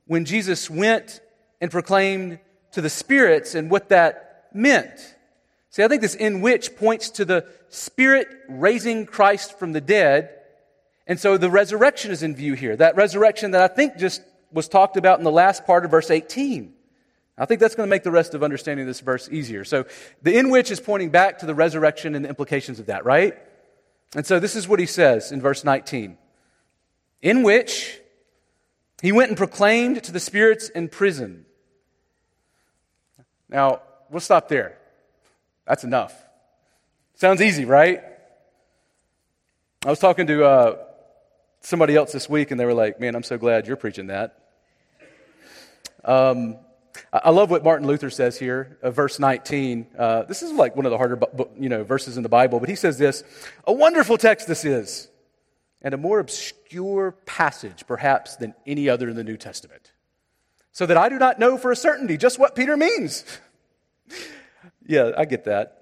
when 0.08 0.25
Jesus 0.25 0.67
went 0.67 1.21
and 1.62 1.69
proclaimed 1.69 2.39
to 2.71 2.82
the 2.82 2.89
spirits 2.89 3.54
and 3.54 3.69
what 3.69 3.89
that 3.89 4.47
meant. 4.52 5.15
See, 5.69 5.84
I 5.84 5.88
think 5.88 6.02
this 6.02 6.15
in 6.15 6.41
which 6.41 6.75
points 6.75 7.12
to 7.12 7.25
the 7.25 7.45
Spirit 7.69 8.28
raising 8.47 9.06
Christ 9.06 9.60
from 9.60 9.73
the 9.73 9.82
dead. 9.82 10.36
And 11.06 11.19
so 11.19 11.38
the 11.38 11.52
resurrection 11.52 12.10
is 12.10 12.23
in 12.23 12.36
view 12.36 12.56
here. 12.56 12.75
That 12.75 12.95
resurrection 12.95 13.52
that 13.52 13.62
I 13.62 13.67
think 13.67 13.97
just 13.97 14.23
was 14.52 14.67
talked 14.67 14.97
about 14.97 15.19
in 15.19 15.23
the 15.23 15.32
last 15.32 15.67
part 15.67 15.86
of 15.86 15.91
verse 15.91 16.10
18. 16.10 16.73
I 17.38 17.45
think 17.45 17.60
that's 17.60 17.75
going 17.75 17.88
to 17.88 17.89
make 17.89 18.02
the 18.02 18.12
rest 18.12 18.34
of 18.34 18.41
understanding 18.41 18.88
this 18.88 19.02
verse 19.02 19.30
easier. 19.32 19.63
So 19.63 19.86
the 20.23 20.36
in 20.36 20.49
which 20.49 20.71
is 20.71 20.80
pointing 20.80 21.12
back 21.12 21.39
to 21.39 21.45
the 21.45 21.54
resurrection 21.54 22.15
and 22.15 22.25
the 22.25 22.30
implications 22.30 22.80
of 22.80 22.88
that, 22.88 23.06
right? 23.06 23.38
And 24.15 24.25
so 24.25 24.39
this 24.39 24.55
is 24.55 24.67
what 24.67 24.79
he 24.79 24.85
says 24.85 25.31
in 25.31 25.41
verse 25.41 25.63
19 25.63 26.17
In 27.21 27.43
which 27.43 27.99
he 29.01 29.11
went 29.11 29.29
and 29.29 29.37
proclaimed 29.37 30.03
to 30.03 30.11
the 30.11 30.19
spirits 30.19 30.69
in 30.69 30.89
prison. 30.89 31.45
Now, 33.47 33.81
we'll 34.09 34.19
stop 34.19 34.47
there. 34.47 34.77
That's 35.65 35.83
enough. 35.83 36.13
Sounds 37.15 37.41
easy, 37.41 37.65
right? 37.65 38.03
I 39.85 39.89
was 39.89 39.99
talking 39.99 40.27
to 40.27 40.43
uh, 40.43 40.77
somebody 41.61 41.95
else 41.95 42.11
this 42.11 42.29
week, 42.29 42.51
and 42.51 42.59
they 42.59 42.65
were 42.65 42.73
like, 42.73 42.99
Man, 42.99 43.15
I'm 43.15 43.23
so 43.23 43.37
glad 43.37 43.67
you're 43.67 43.77
preaching 43.77 44.07
that. 44.07 44.37
Um, 46.03 46.57
I 47.12 47.29
love 47.29 47.49
what 47.49 47.63
Martin 47.63 47.88
Luther 47.88 48.09
says 48.09 48.38
here, 48.38 48.77
uh, 48.81 48.91
verse 48.91 49.19
19. 49.19 49.88
Uh, 49.97 50.23
this 50.23 50.41
is 50.41 50.51
like 50.51 50.75
one 50.75 50.85
of 50.85 50.91
the 50.91 50.97
harder 50.97 51.19
you 51.59 51.69
know, 51.69 51.83
verses 51.83 52.17
in 52.17 52.23
the 52.23 52.29
Bible, 52.29 52.59
but 52.59 52.69
he 52.69 52.75
says 52.75 52.97
this 52.97 53.23
A 53.65 53.73
wonderful 53.73 54.17
text 54.17 54.47
this 54.47 54.65
is, 54.65 55.09
and 55.81 55.93
a 55.93 55.97
more 55.97 56.19
obscure 56.19 57.12
passage, 57.25 57.85
perhaps, 57.88 58.35
than 58.35 58.53
any 58.65 58.89
other 58.89 59.09
in 59.09 59.15
the 59.15 59.23
New 59.23 59.38
Testament. 59.38 59.91
So 60.71 60.85
that 60.85 60.97
I 60.97 61.09
do 61.09 61.17
not 61.17 61.39
know 61.39 61.57
for 61.57 61.71
a 61.71 61.75
certainty 61.75 62.17
just 62.17 62.39
what 62.39 62.55
Peter 62.55 62.77
means. 62.77 63.25
yeah, 64.85 65.12
I 65.17 65.25
get 65.25 65.45
that. 65.45 65.75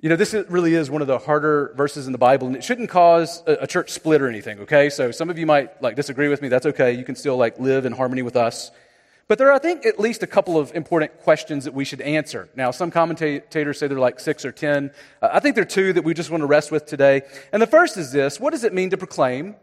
You 0.00 0.08
know, 0.08 0.16
this 0.16 0.32
really 0.48 0.74
is 0.74 0.90
one 0.90 1.02
of 1.02 1.08
the 1.08 1.18
harder 1.18 1.74
verses 1.76 2.06
in 2.06 2.12
the 2.12 2.18
Bible, 2.18 2.46
and 2.46 2.54
it 2.54 2.62
shouldn't 2.62 2.88
cause 2.88 3.42
a, 3.48 3.54
a 3.62 3.66
church 3.66 3.90
split 3.90 4.22
or 4.22 4.28
anything, 4.28 4.60
okay? 4.60 4.90
So 4.90 5.10
some 5.10 5.28
of 5.28 5.38
you 5.38 5.46
might 5.46 5.82
like 5.82 5.96
disagree 5.96 6.28
with 6.28 6.40
me. 6.40 6.48
That's 6.48 6.66
okay. 6.66 6.92
You 6.92 7.04
can 7.04 7.16
still 7.16 7.36
like 7.36 7.58
live 7.58 7.84
in 7.84 7.92
harmony 7.92 8.22
with 8.22 8.36
us. 8.36 8.70
But 9.28 9.36
there 9.36 9.48
are, 9.48 9.52
I 9.52 9.58
think, 9.58 9.84
at 9.84 10.00
least 10.00 10.22
a 10.22 10.26
couple 10.26 10.58
of 10.58 10.74
important 10.74 11.20
questions 11.20 11.64
that 11.64 11.74
we 11.74 11.84
should 11.84 12.00
answer. 12.00 12.48
Now, 12.56 12.70
some 12.70 12.90
commentators 12.90 13.78
say 13.78 13.86
they're 13.86 13.98
like 13.98 14.20
six 14.20 14.46
or 14.46 14.52
ten. 14.52 14.90
Uh, 15.20 15.28
I 15.30 15.40
think 15.40 15.54
there 15.54 15.62
are 15.62 15.66
two 15.66 15.92
that 15.92 16.02
we 16.02 16.14
just 16.14 16.30
want 16.30 16.40
to 16.40 16.46
rest 16.46 16.72
with 16.72 16.86
today. 16.86 17.22
And 17.52 17.60
the 17.60 17.66
first 17.66 17.98
is 17.98 18.10
this 18.10 18.40
what 18.40 18.50
does 18.50 18.64
it 18.64 18.72
mean 18.72 18.90
to 18.90 18.96
proclaim? 18.96 19.54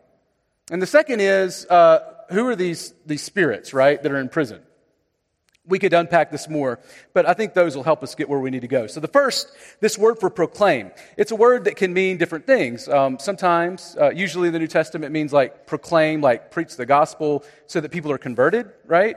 And 0.70 0.82
the 0.82 0.88
second 0.88 1.20
is 1.20 1.66
uh, 1.66 2.00
who 2.30 2.48
are 2.48 2.56
these, 2.56 2.94
these 3.08 3.24
spirits, 3.24 3.74
right, 3.74 4.02
that 4.02 4.12
are 4.12 4.20
in 4.20 4.30
prison? 4.30 4.62
We 5.68 5.80
could 5.80 5.94
unpack 5.94 6.30
this 6.30 6.48
more, 6.48 6.80
but 7.16 7.28
I 7.28 7.34
think 7.34 7.56
those 7.56 7.76
will 7.76 7.84
help 7.84 8.04
us 8.04 8.14
get 8.14 8.30
where 8.30 8.40
we 8.40 8.52
need 8.52 8.62
to 8.62 8.68
go. 8.68 8.86
So, 8.86 9.00
the 9.00 9.08
first, 9.08 9.52
this 9.80 9.98
word 9.98 10.20
for 10.20 10.30
proclaim, 10.30 10.92
it's 11.18 11.32
a 11.32 11.36
word 11.36 11.64
that 11.64 11.76
can 11.76 11.92
mean 11.92 12.18
different 12.18 12.46
things. 12.46 12.88
Um, 12.88 13.18
sometimes, 13.18 13.98
uh, 14.00 14.12
usually 14.12 14.46
in 14.48 14.54
the 14.54 14.60
New 14.60 14.68
Testament, 14.68 15.12
means 15.12 15.34
like 15.34 15.66
proclaim, 15.66 16.22
like 16.22 16.52
preach 16.52 16.76
the 16.76 16.86
gospel 16.86 17.44
so 17.66 17.82
that 17.82 17.90
people 17.90 18.12
are 18.12 18.20
converted, 18.20 18.70
right? 18.86 19.16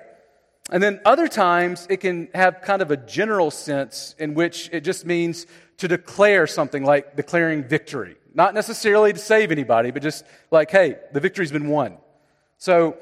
And 0.70 0.82
then 0.82 1.00
other 1.04 1.28
times 1.28 1.86
it 1.88 1.98
can 1.98 2.28
have 2.34 2.60
kind 2.62 2.82
of 2.82 2.90
a 2.90 2.96
general 2.96 3.50
sense 3.50 4.14
in 4.18 4.34
which 4.34 4.68
it 4.72 4.80
just 4.80 5.06
means 5.06 5.46
to 5.78 5.88
declare 5.88 6.46
something 6.46 6.84
like 6.84 7.16
declaring 7.16 7.64
victory. 7.64 8.16
Not 8.34 8.54
necessarily 8.54 9.12
to 9.12 9.18
save 9.18 9.50
anybody, 9.50 9.90
but 9.90 10.02
just 10.02 10.24
like, 10.50 10.70
hey, 10.70 10.96
the 11.12 11.20
victory's 11.20 11.52
been 11.52 11.68
won. 11.68 11.96
So 12.58 12.98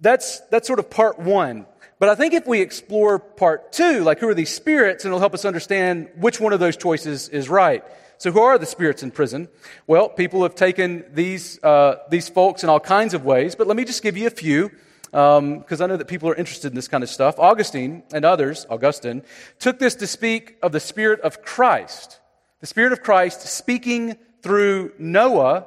that's, 0.00 0.40
that's 0.50 0.66
sort 0.66 0.78
of 0.78 0.90
part 0.90 1.18
one. 1.18 1.66
But 1.98 2.08
I 2.08 2.14
think 2.14 2.34
if 2.34 2.46
we 2.46 2.60
explore 2.60 3.18
part 3.18 3.72
two, 3.72 4.02
like 4.02 4.18
who 4.18 4.28
are 4.28 4.34
these 4.34 4.52
spirits, 4.52 5.04
and 5.04 5.10
it'll 5.10 5.20
help 5.20 5.34
us 5.34 5.44
understand 5.44 6.08
which 6.16 6.40
one 6.40 6.52
of 6.52 6.60
those 6.60 6.76
choices 6.76 7.28
is 7.28 7.48
right. 7.48 7.84
So, 8.16 8.30
who 8.32 8.40
are 8.40 8.58
the 8.58 8.66
spirits 8.66 9.02
in 9.02 9.10
prison? 9.10 9.48
Well, 9.86 10.10
people 10.10 10.42
have 10.42 10.54
taken 10.54 11.04
these, 11.14 11.62
uh, 11.62 11.96
these 12.10 12.28
folks 12.28 12.62
in 12.62 12.68
all 12.68 12.80
kinds 12.80 13.14
of 13.14 13.24
ways, 13.24 13.54
but 13.54 13.66
let 13.66 13.78
me 13.78 13.84
just 13.84 14.02
give 14.02 14.16
you 14.16 14.26
a 14.26 14.30
few 14.30 14.70
because 15.10 15.80
um, 15.80 15.82
I 15.82 15.86
know 15.86 15.96
that 15.96 16.06
people 16.06 16.28
are 16.28 16.34
interested 16.34 16.68
in 16.68 16.74
this 16.76 16.88
kind 16.88 17.02
of 17.02 17.10
stuff. 17.10 17.38
Augustine 17.38 18.04
and 18.12 18.24
others, 18.24 18.66
Augustine, 18.70 19.22
took 19.58 19.78
this 19.78 19.96
to 19.96 20.06
speak 20.06 20.56
of 20.62 20.72
the 20.72 20.80
Spirit 20.80 21.20
of 21.20 21.42
Christ. 21.42 22.20
The 22.60 22.66
Spirit 22.66 22.92
of 22.92 23.02
Christ 23.02 23.40
speaking 23.42 24.16
through 24.42 24.92
Noah 24.98 25.66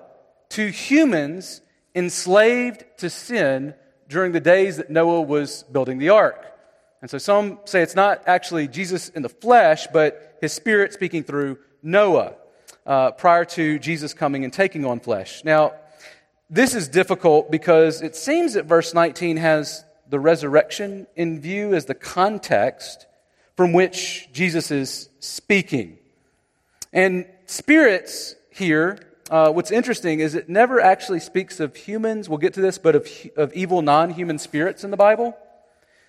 to 0.50 0.68
humans 0.68 1.62
enslaved 1.94 2.86
to 2.98 3.10
sin 3.10 3.74
during 4.08 4.32
the 4.32 4.40
days 4.40 4.78
that 4.78 4.90
Noah 4.90 5.22
was 5.22 5.64
building 5.64 5.98
the 5.98 6.10
ark. 6.10 6.46
And 7.02 7.10
so 7.10 7.18
some 7.18 7.60
say 7.66 7.82
it's 7.82 7.96
not 7.96 8.24
actually 8.28 8.68
Jesus 8.68 9.10
in 9.10 9.24
the 9.24 9.30
flesh, 9.30 9.88
but 9.92 10.38
his 10.40 10.54
spirit 10.54 10.94
speaking 10.94 11.24
through 11.24 11.58
Noah 11.82 12.36
uh, 12.86 13.12
prior 13.12 13.44
to 13.46 13.78
Jesus 13.80 14.14
coming 14.14 14.44
and 14.44 14.54
taking 14.54 14.86
on 14.86 15.00
flesh. 15.00 15.44
Now, 15.44 15.74
this 16.54 16.76
is 16.76 16.88
difficult 16.88 17.50
because 17.50 18.04
it 18.04 18.16
seems 18.16 18.54
that 18.54 18.66
verse 18.66 18.94
19 18.94 19.38
has 19.38 19.84
the 20.08 20.20
resurrection 20.20 21.08
in 21.16 21.42
view 21.42 21.74
as 21.74 21.86
the 21.86 21.96
context 21.96 23.08
from 23.58 23.74
which 23.74 24.32
Jesus 24.32 24.70
is 24.70 25.10
speaking. 25.20 25.98
And 26.92 27.26
spirits 27.48 28.36
here, 28.52 29.00
uh, 29.32 29.52
what's 29.52 29.72
interesting 29.72 30.20
is 30.20 30.36
it 30.36 30.48
never 30.48 30.80
actually 30.80 31.22
speaks 31.22 31.60
of 31.60 31.76
humans, 31.76 32.30
we'll 32.30 32.38
get 32.38 32.54
to 32.54 32.62
this, 32.62 32.78
but 32.78 32.96
of, 32.96 33.10
of 33.36 33.52
evil 33.54 33.82
non 33.82 34.12
human 34.12 34.38
spirits 34.38 34.84
in 34.84 34.92
the 34.92 34.98
Bible. 34.98 35.36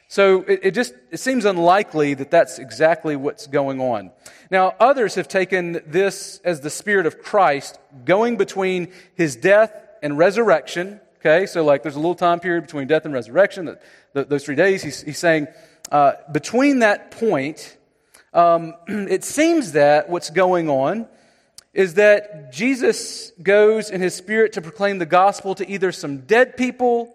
So 0.08 0.42
it, 0.42 0.60
it, 0.62 0.70
just 0.72 0.92
it 1.10 1.20
seems 1.20 1.46
unlikely 1.46 2.12
that 2.14 2.30
that's 2.30 2.58
exactly 2.58 3.16
what's 3.16 3.46
going 3.46 3.80
on. 3.80 4.10
Now, 4.50 4.74
others 4.78 5.14
have 5.14 5.26
taken 5.26 5.80
this 5.86 6.42
as 6.44 6.60
the 6.60 6.68
Spirit 6.68 7.06
of 7.06 7.22
Christ 7.22 7.78
going 8.04 8.36
between 8.36 8.92
his 9.14 9.36
death 9.36 9.72
and 10.04 10.18
resurrection. 10.18 11.00
Okay, 11.16 11.46
so 11.46 11.64
like 11.64 11.82
there's 11.82 11.96
a 11.96 11.98
little 11.98 12.14
time 12.14 12.38
period 12.38 12.62
between 12.62 12.86
death 12.86 13.06
and 13.06 13.14
resurrection, 13.14 13.64
that, 13.64 13.82
the, 14.12 14.24
those 14.24 14.44
three 14.44 14.54
days. 14.54 14.82
He's, 14.82 15.00
he's 15.00 15.18
saying 15.18 15.48
uh, 15.90 16.12
between 16.30 16.80
that 16.80 17.10
point, 17.10 17.76
um, 18.34 18.74
it 18.86 19.24
seems 19.24 19.72
that 19.72 20.10
what's 20.10 20.28
going 20.28 20.68
on 20.68 21.08
is 21.72 21.94
that 21.94 22.52
Jesus 22.52 23.32
goes 23.42 23.90
in 23.90 24.00
his 24.00 24.14
spirit 24.14 24.52
to 24.52 24.60
proclaim 24.60 24.98
the 24.98 25.06
gospel 25.06 25.54
to 25.56 25.68
either 25.68 25.90
some 25.90 26.18
dead 26.18 26.56
people 26.56 27.12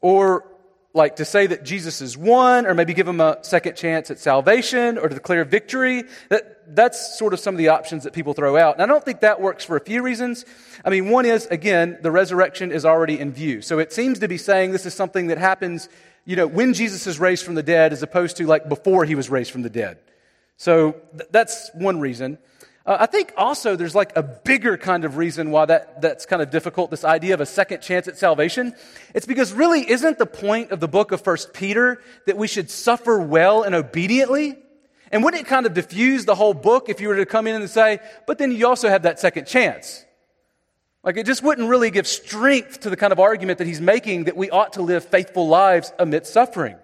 or 0.00 0.44
like 0.92 1.16
to 1.16 1.24
say 1.24 1.46
that 1.46 1.62
Jesus 1.62 2.00
is 2.00 2.16
one, 2.16 2.66
or 2.66 2.74
maybe 2.74 2.94
give 2.94 3.06
him 3.06 3.20
a 3.20 3.38
second 3.42 3.76
chance 3.76 4.10
at 4.10 4.18
salvation, 4.18 4.98
or 4.98 5.08
to 5.08 5.14
declare 5.14 5.44
victory. 5.44 6.04
That, 6.30 6.55
that's 6.68 7.18
sort 7.18 7.32
of 7.32 7.40
some 7.40 7.54
of 7.54 7.58
the 7.58 7.68
options 7.68 8.04
that 8.04 8.12
people 8.12 8.34
throw 8.34 8.56
out. 8.56 8.74
And 8.74 8.82
I 8.82 8.86
don't 8.86 9.04
think 9.04 9.20
that 9.20 9.40
works 9.40 9.64
for 9.64 9.76
a 9.76 9.80
few 9.80 10.02
reasons. 10.02 10.44
I 10.84 10.90
mean, 10.90 11.08
one 11.08 11.26
is, 11.26 11.46
again, 11.46 11.98
the 12.02 12.10
resurrection 12.10 12.72
is 12.72 12.84
already 12.84 13.18
in 13.18 13.32
view. 13.32 13.62
So 13.62 13.78
it 13.78 13.92
seems 13.92 14.18
to 14.20 14.28
be 14.28 14.38
saying 14.38 14.72
this 14.72 14.86
is 14.86 14.94
something 14.94 15.28
that 15.28 15.38
happens, 15.38 15.88
you 16.24 16.36
know, 16.36 16.46
when 16.46 16.74
Jesus 16.74 17.06
is 17.06 17.18
raised 17.18 17.44
from 17.44 17.54
the 17.54 17.62
dead, 17.62 17.92
as 17.92 18.02
opposed 18.02 18.36
to 18.38 18.46
like 18.46 18.68
before 18.68 19.04
he 19.04 19.14
was 19.14 19.30
raised 19.30 19.50
from 19.50 19.62
the 19.62 19.70
dead. 19.70 19.98
So 20.56 20.92
th- 21.16 21.28
that's 21.30 21.70
one 21.74 22.00
reason. 22.00 22.38
Uh, 22.84 22.96
I 23.00 23.06
think 23.06 23.32
also 23.36 23.74
there's 23.74 23.94
like 23.94 24.16
a 24.16 24.22
bigger 24.22 24.76
kind 24.76 25.04
of 25.04 25.16
reason 25.16 25.50
why 25.50 25.66
that, 25.66 26.00
that's 26.00 26.24
kind 26.24 26.40
of 26.40 26.50
difficult, 26.50 26.90
this 26.90 27.04
idea 27.04 27.34
of 27.34 27.40
a 27.40 27.46
second 27.46 27.80
chance 27.80 28.06
at 28.06 28.16
salvation. 28.16 28.74
It's 29.12 29.26
because 29.26 29.52
really 29.52 29.88
isn't 29.90 30.18
the 30.18 30.26
point 30.26 30.70
of 30.70 30.80
the 30.80 30.88
book 30.88 31.10
of 31.10 31.20
First 31.20 31.52
Peter 31.52 32.00
that 32.26 32.36
we 32.36 32.46
should 32.46 32.70
suffer 32.70 33.18
well 33.18 33.62
and 33.64 33.74
obediently? 33.74 34.56
And 35.12 35.22
wouldn't 35.22 35.42
it 35.42 35.46
kind 35.46 35.66
of 35.66 35.74
diffuse 35.74 36.24
the 36.24 36.34
whole 36.34 36.54
book 36.54 36.88
if 36.88 37.00
you 37.00 37.08
were 37.08 37.16
to 37.16 37.26
come 37.26 37.46
in 37.46 37.54
and 37.54 37.70
say, 37.70 38.00
but 38.26 38.38
then 38.38 38.52
you 38.52 38.66
also 38.66 38.88
have 38.88 39.02
that 39.02 39.20
second 39.20 39.46
chance? 39.46 40.04
Like 41.04 41.16
it 41.16 41.26
just 41.26 41.42
wouldn't 41.42 41.68
really 41.68 41.90
give 41.90 42.06
strength 42.06 42.80
to 42.80 42.90
the 42.90 42.96
kind 42.96 43.12
of 43.12 43.20
argument 43.20 43.58
that 43.58 43.66
he's 43.66 43.80
making 43.80 44.24
that 44.24 44.36
we 44.36 44.50
ought 44.50 44.72
to 44.72 44.82
live 44.82 45.04
faithful 45.04 45.46
lives 45.46 45.92
amidst 45.98 46.32
suffering. 46.32 46.76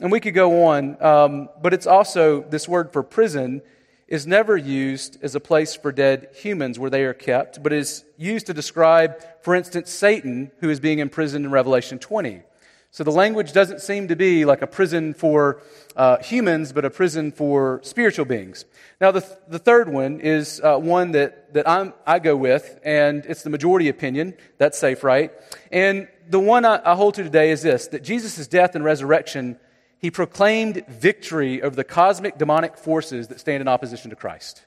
And 0.00 0.10
we 0.10 0.20
could 0.20 0.34
go 0.34 0.64
on, 0.66 1.02
um, 1.02 1.48
but 1.60 1.74
it's 1.74 1.86
also 1.86 2.42
this 2.42 2.66
word 2.66 2.92
for 2.92 3.02
prison 3.02 3.62
is 4.06 4.26
never 4.26 4.56
used 4.56 5.18
as 5.22 5.34
a 5.34 5.40
place 5.40 5.74
for 5.74 5.92
dead 5.92 6.28
humans 6.34 6.78
where 6.78 6.88
they 6.88 7.04
are 7.04 7.12
kept, 7.12 7.62
but 7.62 7.74
is 7.74 8.04
used 8.16 8.46
to 8.46 8.54
describe, 8.54 9.22
for 9.42 9.54
instance, 9.54 9.90
Satan, 9.90 10.50
who 10.60 10.70
is 10.70 10.80
being 10.80 10.98
imprisoned 10.98 11.44
in 11.44 11.50
Revelation 11.50 11.98
20. 11.98 12.42
So 12.90 13.04
the 13.04 13.12
language 13.12 13.52
doesn't 13.52 13.80
seem 13.80 14.08
to 14.08 14.16
be 14.16 14.44
like 14.44 14.62
a 14.62 14.66
prison 14.66 15.12
for 15.14 15.62
uh, 15.94 16.22
humans, 16.22 16.72
but 16.72 16.84
a 16.84 16.90
prison 16.90 17.32
for 17.32 17.80
spiritual 17.84 18.24
beings. 18.24 18.64
Now, 19.00 19.10
the, 19.10 19.20
th- 19.20 19.38
the 19.46 19.58
third 19.58 19.92
one 19.92 20.20
is 20.20 20.60
uh, 20.64 20.78
one 20.78 21.12
that, 21.12 21.52
that 21.54 21.68
I'm, 21.68 21.92
I 22.06 22.18
go 22.18 22.34
with, 22.34 22.80
and 22.82 23.26
it's 23.26 23.42
the 23.42 23.50
majority 23.50 23.88
opinion. 23.88 24.34
That's 24.56 24.78
safe, 24.78 25.04
right? 25.04 25.32
And 25.70 26.08
the 26.28 26.40
one 26.40 26.64
I, 26.64 26.80
I 26.84 26.94
hold 26.94 27.14
to 27.14 27.22
today 27.22 27.50
is 27.50 27.62
this 27.62 27.88
that 27.88 28.02
Jesus' 28.02 28.46
death 28.46 28.74
and 28.74 28.84
resurrection 28.84 29.58
he 29.98 30.10
proclaimed 30.10 30.84
victory 30.86 31.60
over 31.60 31.74
the 31.74 31.84
cosmic 31.84 32.38
demonic 32.38 32.78
forces 32.78 33.28
that 33.28 33.40
stand 33.40 33.60
in 33.60 33.68
opposition 33.68 34.10
to 34.10 34.16
Christ. 34.16 34.64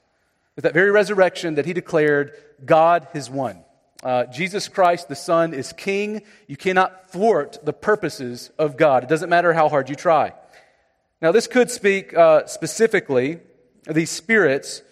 With 0.56 0.64
that 0.64 0.74
very 0.74 0.90
resurrection 0.90 1.54
that 1.54 1.64
he 1.64 1.72
declared, 1.72 2.36
God 2.64 3.08
has 3.14 3.30
won. 3.30 3.64
Uh, 4.02 4.24
Jesus 4.24 4.66
Christ, 4.66 5.08
the 5.08 5.14
Son, 5.14 5.54
is 5.54 5.72
King. 5.72 6.22
You 6.48 6.56
cannot 6.56 7.10
thwart 7.10 7.58
the 7.62 7.72
purposes 7.72 8.50
of 8.58 8.76
God. 8.76 9.04
It 9.04 9.08
doesn't 9.08 9.30
matter 9.30 9.52
how 9.52 9.68
hard 9.68 9.88
you 9.88 9.94
try. 9.94 10.32
Now, 11.20 11.30
this 11.30 11.46
could 11.46 11.70
speak 11.70 12.12
uh, 12.12 12.46
specifically, 12.46 13.38
these 13.88 14.10
spirits, 14.10 14.82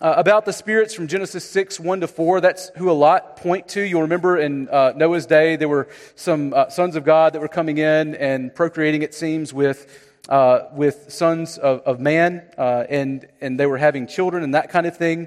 uh, 0.00 0.14
about 0.16 0.44
the 0.44 0.52
spirits 0.52 0.94
from 0.94 1.08
Genesis 1.08 1.44
6, 1.50 1.80
1 1.80 2.02
to 2.02 2.06
4. 2.06 2.40
That's 2.40 2.68
who 2.76 2.88
a 2.88 2.92
lot 2.92 3.38
point 3.38 3.66
to. 3.70 3.80
You'll 3.80 4.02
remember 4.02 4.36
in 4.36 4.68
uh, 4.68 4.92
Noah's 4.94 5.26
day, 5.26 5.56
there 5.56 5.68
were 5.68 5.88
some 6.14 6.54
uh, 6.54 6.68
sons 6.68 6.94
of 6.94 7.04
God 7.04 7.32
that 7.32 7.40
were 7.40 7.48
coming 7.48 7.78
in 7.78 8.14
and 8.14 8.54
procreating, 8.54 9.02
it 9.02 9.14
seems, 9.14 9.52
with, 9.52 10.12
uh, 10.28 10.66
with 10.72 11.12
sons 11.12 11.58
of, 11.58 11.80
of 11.80 11.98
man, 11.98 12.44
and, 12.56 13.26
and 13.40 13.58
they 13.58 13.66
were 13.66 13.78
having 13.78 14.06
children 14.06 14.44
and 14.44 14.54
that 14.54 14.70
kind 14.70 14.86
of 14.86 14.96
thing. 14.96 15.26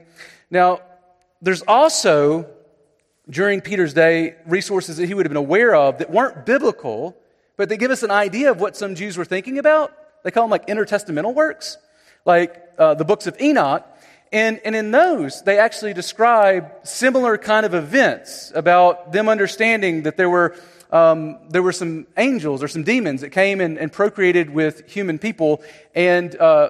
Now, 0.50 0.80
there's 1.42 1.62
also, 1.64 2.50
during 3.30 3.62
Peter's 3.62 3.94
day, 3.94 4.36
resources 4.46 4.98
that 4.98 5.08
he 5.08 5.14
would 5.14 5.26
have 5.26 5.32
been 5.32 5.38
aware 5.38 5.76
of 5.76 5.98
that 5.98 6.10
weren't 6.10 6.46
biblical, 6.46 7.18
but 7.56 7.70
they 7.70 7.78
give 7.78 7.92
us 7.92 8.04
an 8.04 8.12
idea 8.12 8.52
of 8.52 8.60
what 8.60 8.78
some 8.78 8.96
Jews 8.96 9.18
were 9.18 9.26
thinking 9.26 9.58
about. 9.58 9.94
They 10.24 10.32
call 10.32 10.44
them 10.44 10.52
like 10.52 10.68
intertestamental 10.68 11.34
works, 11.34 11.78
like 12.26 12.62
uh, 12.78 12.94
the 12.94 13.06
books 13.06 13.28
of 13.28 13.40
Enoch 13.42 13.86
and, 14.32 14.60
and 14.66 14.76
in 14.76 14.92
those, 14.92 15.42
they 15.44 15.58
actually 15.58 15.94
describe 15.94 16.72
similar 16.84 17.38
kind 17.38 17.66
of 17.66 17.74
events 17.74 18.52
about 18.54 19.12
them 19.12 19.30
understanding 19.30 20.04
that 20.04 20.18
there 20.18 20.30
were, 20.30 20.56
um, 20.92 21.40
there 21.50 21.64
were 21.64 21.72
some 21.72 22.08
angels 22.18 22.62
or 22.62 22.68
some 22.68 22.84
demons 22.84 23.22
that 23.22 23.30
came 23.30 23.62
and, 23.62 23.78
and 23.78 23.92
procreated 23.92 24.50
with 24.50 24.90
human 24.90 25.18
people 25.18 25.62
and 25.96 26.36
uh, 26.36 26.70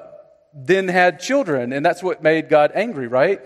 then 0.53 0.87
had 0.87 1.19
children. 1.19 1.73
And 1.73 1.85
that's 1.85 2.03
what 2.03 2.21
made 2.21 2.47
God 2.49 2.71
angry, 2.75 3.07
right? 3.07 3.41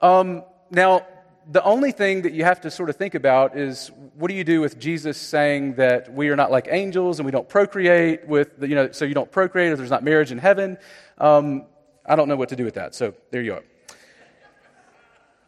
Um, 0.00 0.44
now, 0.70 1.06
the 1.50 1.62
only 1.64 1.92
thing 1.92 2.22
that 2.22 2.32
you 2.32 2.44
have 2.44 2.60
to 2.62 2.70
sort 2.70 2.90
of 2.90 2.96
think 2.96 3.14
about 3.14 3.56
is 3.56 3.90
what 4.14 4.28
do 4.28 4.34
you 4.34 4.44
do 4.44 4.60
with 4.60 4.78
Jesus 4.78 5.18
saying 5.18 5.74
that 5.74 6.12
we 6.12 6.28
are 6.28 6.36
not 6.36 6.50
like 6.50 6.68
angels 6.70 7.18
and 7.18 7.26
we 7.26 7.32
don't 7.32 7.48
procreate 7.48 8.26
with, 8.26 8.58
the, 8.58 8.68
you 8.68 8.74
know, 8.74 8.92
so 8.92 9.04
you 9.04 9.14
don't 9.14 9.30
procreate 9.30 9.72
if 9.72 9.78
there's 9.78 9.90
not 9.90 10.04
marriage 10.04 10.30
in 10.30 10.38
heaven? 10.38 10.78
Um, 11.18 11.66
I 12.06 12.16
don't 12.16 12.28
know 12.28 12.36
what 12.36 12.50
to 12.50 12.56
do 12.56 12.64
with 12.64 12.74
that. 12.74 12.94
So 12.94 13.14
there 13.30 13.42
you 13.42 13.54
are. 13.54 13.62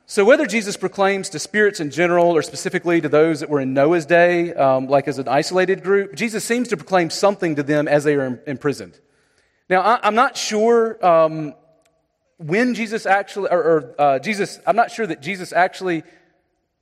So, 0.06 0.22
whether 0.24 0.46
Jesus 0.46 0.76
proclaims 0.76 1.30
to 1.30 1.38
spirits 1.38 1.80
in 1.80 1.90
general 1.90 2.36
or 2.36 2.42
specifically 2.42 3.00
to 3.00 3.08
those 3.08 3.40
that 3.40 3.48
were 3.48 3.60
in 3.60 3.72
Noah's 3.72 4.04
day, 4.04 4.52
um, 4.52 4.86
like 4.86 5.08
as 5.08 5.18
an 5.18 5.28
isolated 5.28 5.82
group, 5.82 6.14
Jesus 6.14 6.44
seems 6.44 6.68
to 6.68 6.76
proclaim 6.76 7.08
something 7.08 7.56
to 7.56 7.62
them 7.62 7.88
as 7.88 8.04
they 8.04 8.14
are 8.14 8.38
imprisoned. 8.46 9.00
Now, 9.70 9.80
I, 9.80 10.06
am 10.06 10.14
not 10.14 10.36
sure 10.36 11.04
um, 11.04 11.54
when 12.46 12.74
Jesus 12.74 13.06
actually, 13.06 13.48
or, 13.50 13.58
or 13.58 13.94
uh, 13.98 14.18
Jesus, 14.18 14.60
I'm 14.66 14.76
not 14.76 14.90
sure 14.90 15.06
that 15.06 15.22
Jesus 15.22 15.52
actually 15.52 16.02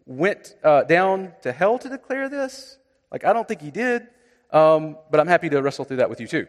went 0.07 0.57
uh, 0.65 0.83
down 0.83 1.33
to 1.43 1.53
hell 1.53 1.79
to 1.79 1.89
declare 1.89 2.29
this. 2.29 2.79
Like, 3.13 3.25
I 3.25 3.33
don't 3.33 3.47
think 3.47 3.61
he 3.61 3.71
did. 3.71 4.09
Um, 4.51 4.99
but 5.11 5.21
I'm 5.21 5.29
happy 5.29 5.49
to 5.49 5.63
wrestle 5.63 5.85
through 5.85 5.99
that 5.99 6.11
with 6.11 6.21
you 6.21 6.27
too. 6.27 6.47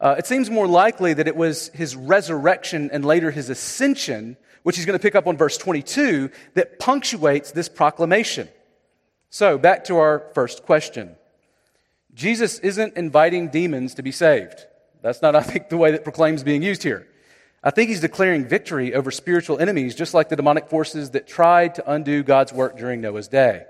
Uh, 0.00 0.16
it 0.18 0.26
seems 0.26 0.50
more 0.50 0.66
likely 0.66 1.12
that 1.14 1.28
it 1.28 1.36
was 1.36 1.68
his 1.68 1.94
resurrection 1.94 2.90
and 2.92 3.04
later 3.04 3.30
his 3.30 3.48
ascension, 3.48 4.36
which 4.64 4.76
he's 4.76 4.86
going 4.86 4.98
to 4.98 5.02
pick 5.02 5.14
up 5.14 5.26
on 5.26 5.36
verse 5.36 5.56
22, 5.56 6.30
that 6.54 6.80
punctuates 6.80 7.52
this 7.52 7.68
proclamation. 7.68 8.48
So, 9.30 9.58
back 9.58 9.84
to 9.84 9.98
our 9.98 10.24
first 10.34 10.64
question. 10.64 11.14
Jesus 12.12 12.58
isn't 12.60 12.96
inviting 12.96 13.48
demons 13.48 13.94
to 13.94 14.02
be 14.02 14.10
saved. 14.10 14.64
That's 15.02 15.22
not, 15.22 15.36
I 15.36 15.42
think, 15.42 15.68
the 15.68 15.76
way 15.76 15.92
that 15.92 16.02
proclaims 16.02 16.42
being 16.42 16.62
used 16.62 16.82
here. 16.82 17.06
I 17.64 17.70
think 17.70 17.88
he's 17.88 18.02
declaring 18.02 18.46
victory 18.46 18.94
over 18.94 19.10
spiritual 19.10 19.58
enemies, 19.58 19.94
just 19.94 20.12
like 20.12 20.28
the 20.28 20.36
demonic 20.36 20.68
forces 20.68 21.10
that 21.12 21.26
tried 21.26 21.76
to 21.76 21.90
undo 21.90 22.22
God's 22.22 22.52
work 22.52 22.76
during 22.76 23.00
Noah's 23.00 23.26
day. 23.26 23.64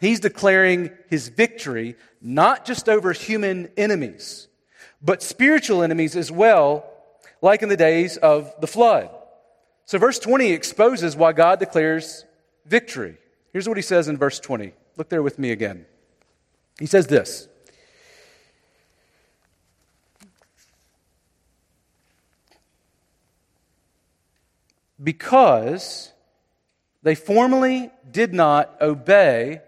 He's 0.00 0.18
declaring 0.18 0.90
his 1.08 1.28
victory 1.28 1.94
not 2.20 2.64
just 2.64 2.88
over 2.88 3.12
human 3.12 3.70
enemies, 3.76 4.48
but 5.00 5.22
spiritual 5.22 5.84
enemies 5.84 6.16
as 6.16 6.32
well, 6.32 6.84
like 7.40 7.62
in 7.62 7.68
the 7.68 7.76
days 7.76 8.16
of 8.16 8.52
the 8.60 8.66
flood. 8.66 9.08
So, 9.84 9.98
verse 9.98 10.18
20 10.18 10.50
exposes 10.50 11.14
why 11.14 11.32
God 11.32 11.60
declares 11.60 12.24
victory. 12.66 13.18
Here's 13.52 13.68
what 13.68 13.78
he 13.78 13.82
says 13.82 14.08
in 14.08 14.16
verse 14.16 14.40
20. 14.40 14.72
Look 14.96 15.08
there 15.10 15.22
with 15.22 15.38
me 15.38 15.52
again. 15.52 15.86
He 16.80 16.86
says 16.86 17.06
this 17.06 17.48
Because 25.02 26.12
they 27.02 27.14
formally 27.14 27.90
did 28.10 28.32
not 28.32 28.80
obey 28.80 29.60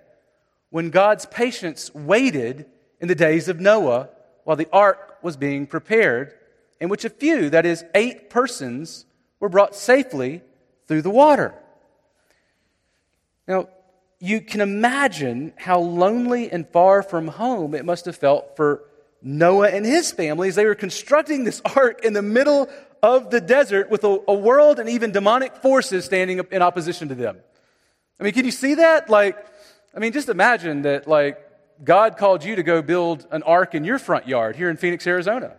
when 0.71 0.91
God's 0.91 1.27
patience 1.27 1.93
waited 1.95 2.67
in 3.01 3.09
the 3.09 3.15
days 3.15 3.49
of 3.49 3.61
Noah 3.61 4.09
while 4.45 4.57
the 4.57 4.69
ark 4.73 5.19
was 5.23 5.37
being 5.37 5.67
prepared, 5.67 6.35
in 6.81 6.89
which 6.89 7.05
a 7.05 7.11
few, 7.11 7.51
that 7.51 7.67
is, 7.67 7.85
eight 7.95 8.31
persons, 8.31 9.05
were 9.41 9.49
brought 9.49 9.75
safely 9.75 10.43
through 10.87 11.03
the 11.03 11.11
water. 11.11 11.55
Now, 13.47 13.69
you 14.21 14.41
can 14.41 14.61
imagine 14.61 15.53
how 15.57 15.81
lonely 15.81 16.51
and 16.51 16.69
far 16.69 17.03
from 17.03 17.29
home 17.29 17.75
it 17.75 17.85
must 17.85 18.05
have 18.07 18.17
felt 18.17 18.57
for 18.57 18.85
Noah 19.23 19.69
and 19.69 19.85
his 19.85 20.11
family 20.13 20.49
as 20.49 20.55
they 20.55 20.65
were 20.65 20.75
constructing 20.75 21.45
this 21.45 21.61
ark 21.77 22.05
in 22.05 22.13
the 22.13 22.23
middle 22.23 22.69
of 23.03 23.31
the 23.31 23.41
desert 23.41 23.91
with 23.91 24.05
a, 24.05 24.19
a 24.29 24.35
world 24.35 24.79
and 24.79 24.89
even 24.89 25.13
demonic 25.13 25.57
forces 25.57 26.05
standing 26.05 26.41
in 26.51 26.63
opposition 26.63 27.09
to 27.09 27.15
them. 27.15 27.39
I 28.21 28.25
mean, 28.25 28.33
can 28.33 28.45
you 28.45 28.51
see 28.51 28.75
that? 28.75 29.09
Like, 29.09 29.37
I 29.95 30.01
mean, 30.01 30.13
just 30.13 30.29
imagine 30.29 30.83
that, 30.83 31.07
like, 31.07 31.45
God 31.85 32.17
called 32.17 32.45
you 32.45 32.57
to 32.57 32.63
go 32.63 32.83
build 32.83 33.27
an 33.31 33.43
ark 33.45 33.75
in 33.75 33.85
your 33.85 33.99
front 33.99 34.27
yard 34.27 34.57
here 34.57 34.69
in 34.69 34.77
Phoenix, 34.77 35.07
Arizona. 35.07 35.57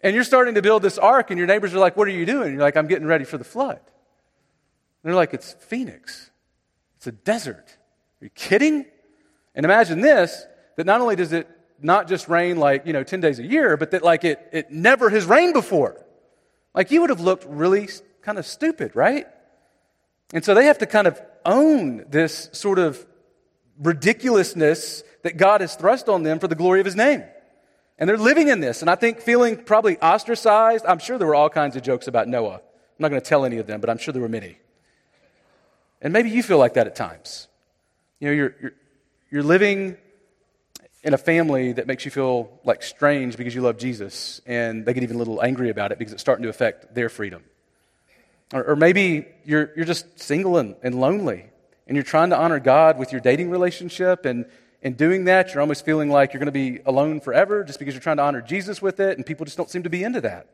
And 0.00 0.14
you're 0.14 0.24
starting 0.24 0.54
to 0.54 0.62
build 0.62 0.82
this 0.82 0.98
ark, 0.98 1.30
and 1.30 1.38
your 1.38 1.46
neighbors 1.46 1.74
are 1.74 1.78
like, 1.78 1.96
What 1.96 2.08
are 2.08 2.12
you 2.12 2.26
doing? 2.26 2.48
And 2.48 2.52
you're 2.54 2.62
like, 2.62 2.76
I'm 2.76 2.88
getting 2.88 3.06
ready 3.06 3.24
for 3.24 3.38
the 3.38 3.44
flood. 3.44 3.78
And 3.78 3.84
they're 5.04 5.14
like, 5.14 5.34
It's 5.34 5.52
Phoenix, 5.60 6.30
it's 6.96 7.06
a 7.06 7.12
desert. 7.12 7.76
Are 8.20 8.24
you 8.24 8.30
kidding? 8.30 8.86
And 9.54 9.64
imagine 9.64 10.00
this 10.00 10.46
that 10.76 10.86
not 10.86 11.00
only 11.00 11.16
does 11.16 11.32
it 11.32 11.48
not 11.82 12.08
just 12.08 12.28
rain 12.28 12.56
like, 12.56 12.86
you 12.86 12.92
know, 12.92 13.02
10 13.02 13.20
days 13.20 13.38
a 13.38 13.44
year, 13.44 13.76
but 13.76 13.90
that 13.90 14.02
like 14.02 14.24
it, 14.24 14.48
it 14.52 14.70
never 14.70 15.10
has 15.10 15.26
rained 15.26 15.52
before. 15.52 16.02
Like 16.74 16.90
you 16.90 17.00
would 17.00 17.10
have 17.10 17.20
looked 17.20 17.44
really 17.48 17.88
kind 18.22 18.38
of 18.38 18.46
stupid, 18.46 18.94
right? 18.94 19.26
And 20.32 20.44
so 20.44 20.54
they 20.54 20.66
have 20.66 20.78
to 20.78 20.86
kind 20.86 21.06
of 21.06 21.20
own 21.44 22.04
this 22.08 22.48
sort 22.52 22.78
of 22.78 23.04
ridiculousness 23.78 25.04
that 25.22 25.36
God 25.36 25.60
has 25.60 25.74
thrust 25.74 26.08
on 26.08 26.22
them 26.22 26.38
for 26.38 26.48
the 26.48 26.54
glory 26.54 26.80
of 26.80 26.86
his 26.86 26.96
name. 26.96 27.24
And 27.98 28.08
they're 28.08 28.16
living 28.16 28.48
in 28.48 28.60
this. 28.60 28.80
And 28.80 28.90
I 28.90 28.94
think 28.94 29.20
feeling 29.20 29.56
probably 29.56 29.98
ostracized. 29.98 30.84
I'm 30.86 30.98
sure 30.98 31.18
there 31.18 31.26
were 31.26 31.34
all 31.34 31.50
kinds 31.50 31.76
of 31.76 31.82
jokes 31.82 32.08
about 32.08 32.26
Noah. 32.26 32.54
I'm 32.54 32.60
not 32.98 33.08
going 33.10 33.20
to 33.20 33.28
tell 33.28 33.44
any 33.44 33.58
of 33.58 33.66
them, 33.66 33.80
but 33.80 33.90
I'm 33.90 33.98
sure 33.98 34.12
there 34.12 34.22
were 34.22 34.28
many. 34.28 34.58
And 36.00 36.12
maybe 36.12 36.30
you 36.30 36.42
feel 36.42 36.58
like 36.58 36.74
that 36.74 36.86
at 36.86 36.96
times. 36.96 37.48
You 38.18 38.28
know, 38.28 38.34
you're, 38.34 38.54
you're, 38.60 38.72
you're 39.30 39.42
living 39.42 39.96
in 41.02 41.14
a 41.14 41.18
family 41.18 41.72
that 41.72 41.86
makes 41.86 42.04
you 42.04 42.10
feel 42.10 42.60
like 42.64 42.82
strange 42.82 43.36
because 43.36 43.54
you 43.54 43.60
love 43.60 43.76
Jesus, 43.76 44.40
and 44.46 44.86
they 44.86 44.94
get 44.94 45.02
even 45.02 45.16
a 45.16 45.18
little 45.18 45.42
angry 45.42 45.70
about 45.70 45.92
it 45.92 45.98
because 45.98 46.12
it's 46.12 46.22
starting 46.22 46.44
to 46.44 46.48
affect 46.48 46.94
their 46.94 47.08
freedom. 47.08 47.42
Or, 48.52 48.64
or 48.64 48.76
maybe 48.76 49.26
you're, 49.44 49.72
you're 49.74 49.84
just 49.84 50.20
single 50.20 50.58
and, 50.58 50.76
and 50.82 50.94
lonely, 50.94 51.46
and 51.86 51.96
you're 51.96 52.04
trying 52.04 52.30
to 52.30 52.38
honor 52.38 52.60
God 52.60 52.98
with 52.98 53.10
your 53.10 53.20
dating 53.20 53.50
relationship, 53.50 54.24
and 54.24 54.46
in 54.80 54.94
doing 54.94 55.24
that, 55.24 55.52
you're 55.52 55.60
almost 55.60 55.84
feeling 55.84 56.10
like 56.10 56.32
you're 56.32 56.40
going 56.40 56.46
to 56.46 56.52
be 56.52 56.80
alone 56.86 57.20
forever 57.20 57.64
just 57.64 57.78
because 57.78 57.94
you're 57.94 58.02
trying 58.02 58.16
to 58.18 58.22
honor 58.22 58.40
Jesus 58.40 58.80
with 58.80 59.00
it, 59.00 59.16
and 59.16 59.26
people 59.26 59.44
just 59.44 59.56
don't 59.56 59.70
seem 59.70 59.82
to 59.82 59.90
be 59.90 60.04
into 60.04 60.20
that. 60.20 60.46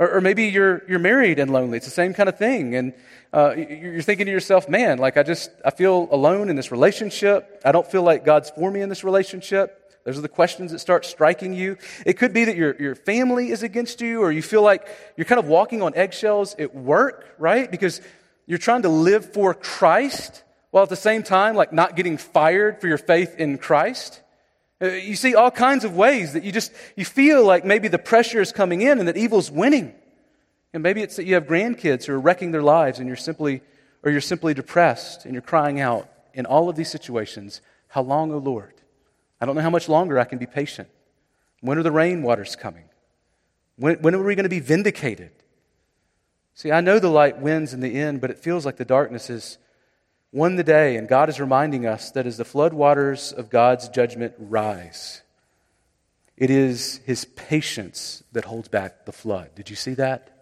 Or, 0.00 0.16
or 0.16 0.20
maybe 0.20 0.46
you're, 0.46 0.82
you're 0.88 0.98
married 0.98 1.38
and 1.38 1.52
lonely. 1.52 1.76
It's 1.76 1.86
the 1.86 1.92
same 1.92 2.14
kind 2.14 2.28
of 2.28 2.38
thing. 2.38 2.74
And 2.74 2.94
uh, 3.32 3.54
you're 3.54 4.02
thinking 4.02 4.26
to 4.26 4.32
yourself, 4.32 4.68
man, 4.68 4.98
like 4.98 5.16
I 5.16 5.22
just, 5.22 5.50
I 5.64 5.70
feel 5.70 6.08
alone 6.10 6.48
in 6.48 6.56
this 6.56 6.72
relationship. 6.72 7.60
I 7.64 7.70
don't 7.70 7.86
feel 7.86 8.02
like 8.02 8.24
God's 8.24 8.50
for 8.50 8.70
me 8.70 8.80
in 8.80 8.88
this 8.88 9.04
relationship. 9.04 9.76
Those 10.04 10.16
are 10.16 10.22
the 10.22 10.28
questions 10.28 10.72
that 10.72 10.78
start 10.78 11.04
striking 11.04 11.52
you. 11.52 11.76
It 12.06 12.14
could 12.14 12.32
be 12.32 12.46
that 12.46 12.56
your, 12.56 12.74
your 12.80 12.94
family 12.94 13.50
is 13.50 13.62
against 13.62 14.00
you, 14.00 14.22
or 14.22 14.32
you 14.32 14.40
feel 14.40 14.62
like 14.62 14.88
you're 15.14 15.26
kind 15.26 15.38
of 15.38 15.46
walking 15.46 15.82
on 15.82 15.94
eggshells 15.94 16.56
at 16.58 16.74
work, 16.74 17.34
right? 17.38 17.70
Because 17.70 18.00
you're 18.46 18.58
trying 18.58 18.82
to 18.82 18.88
live 18.88 19.34
for 19.34 19.52
Christ 19.52 20.42
while 20.70 20.84
at 20.84 20.88
the 20.88 20.96
same 20.96 21.22
time, 21.22 21.54
like 21.54 21.74
not 21.74 21.96
getting 21.96 22.16
fired 22.16 22.80
for 22.80 22.88
your 22.88 22.96
faith 22.96 23.36
in 23.36 23.58
Christ. 23.58 24.19
Uh, 24.82 24.88
you 24.88 25.14
see 25.14 25.34
all 25.34 25.50
kinds 25.50 25.84
of 25.84 25.94
ways 25.94 26.32
that 26.32 26.42
you 26.42 26.52
just, 26.52 26.72
you 26.96 27.04
feel 27.04 27.44
like 27.44 27.64
maybe 27.64 27.88
the 27.88 27.98
pressure 27.98 28.40
is 28.40 28.50
coming 28.52 28.80
in 28.80 28.98
and 28.98 29.08
that 29.08 29.16
evil's 29.16 29.50
winning. 29.50 29.94
And 30.72 30.82
maybe 30.82 31.02
it's 31.02 31.16
that 31.16 31.26
you 31.26 31.34
have 31.34 31.46
grandkids 31.46 32.04
who 32.04 32.14
are 32.14 32.20
wrecking 32.20 32.52
their 32.52 32.62
lives 32.62 32.98
and 32.98 33.06
you're 33.06 33.16
simply, 33.16 33.62
or 34.02 34.10
you're 34.10 34.20
simply 34.20 34.54
depressed 34.54 35.24
and 35.24 35.34
you're 35.34 35.42
crying 35.42 35.80
out 35.80 36.08
in 36.32 36.46
all 36.46 36.68
of 36.68 36.76
these 36.76 36.90
situations, 36.90 37.60
How 37.88 38.02
long, 38.02 38.32
O 38.32 38.38
Lord? 38.38 38.74
I 39.40 39.46
don't 39.46 39.54
know 39.54 39.62
how 39.62 39.70
much 39.70 39.88
longer 39.88 40.18
I 40.18 40.24
can 40.24 40.38
be 40.38 40.46
patient. 40.46 40.88
When 41.60 41.76
are 41.78 41.82
the 41.82 41.90
rainwaters 41.90 42.56
coming? 42.56 42.84
When, 43.76 44.00
when 44.00 44.14
are 44.14 44.22
we 44.22 44.34
going 44.34 44.44
to 44.44 44.48
be 44.50 44.60
vindicated? 44.60 45.32
See, 46.54 46.70
I 46.70 46.80
know 46.80 46.98
the 46.98 47.08
light 47.08 47.38
wins 47.38 47.72
in 47.72 47.80
the 47.80 47.98
end, 47.98 48.20
but 48.20 48.30
it 48.30 48.38
feels 48.38 48.66
like 48.66 48.76
the 48.76 48.84
darkness 48.84 49.30
is 49.30 49.58
won 50.32 50.56
the 50.56 50.64
day, 50.64 50.96
and 50.96 51.08
God 51.08 51.28
is 51.28 51.40
reminding 51.40 51.86
us 51.86 52.10
that 52.12 52.26
as 52.26 52.36
the 52.36 52.44
floodwaters 52.44 53.32
of 53.32 53.50
God's 53.50 53.88
judgment 53.88 54.34
rise, 54.38 55.22
it 56.36 56.50
is 56.50 57.00
his 57.04 57.24
patience 57.24 58.22
that 58.32 58.44
holds 58.44 58.68
back 58.68 59.04
the 59.04 59.12
flood. 59.12 59.54
Did 59.54 59.68
you 59.68 59.76
see 59.76 59.94
that? 59.94 60.40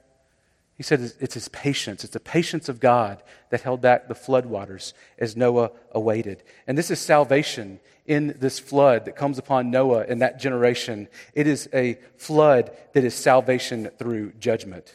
He 0.76 0.84
said 0.84 1.12
it's 1.18 1.34
his 1.34 1.48
patience. 1.48 2.04
It's 2.04 2.12
the 2.12 2.20
patience 2.20 2.68
of 2.68 2.78
God 2.78 3.20
that 3.50 3.62
held 3.62 3.80
back 3.80 4.06
the 4.06 4.14
floodwaters 4.14 4.92
as 5.18 5.36
Noah 5.36 5.72
awaited. 5.90 6.44
And 6.68 6.78
this 6.78 6.92
is 6.92 7.00
salvation 7.00 7.80
in 8.06 8.36
this 8.38 8.60
flood 8.60 9.06
that 9.06 9.16
comes 9.16 9.38
upon 9.38 9.72
Noah 9.72 10.06
and 10.08 10.22
that 10.22 10.38
generation. 10.38 11.08
It 11.34 11.48
is 11.48 11.68
a 11.74 11.98
flood 12.16 12.70
that 12.92 13.02
is 13.02 13.14
salvation 13.14 13.90
through 13.98 14.34
judgment. 14.34 14.94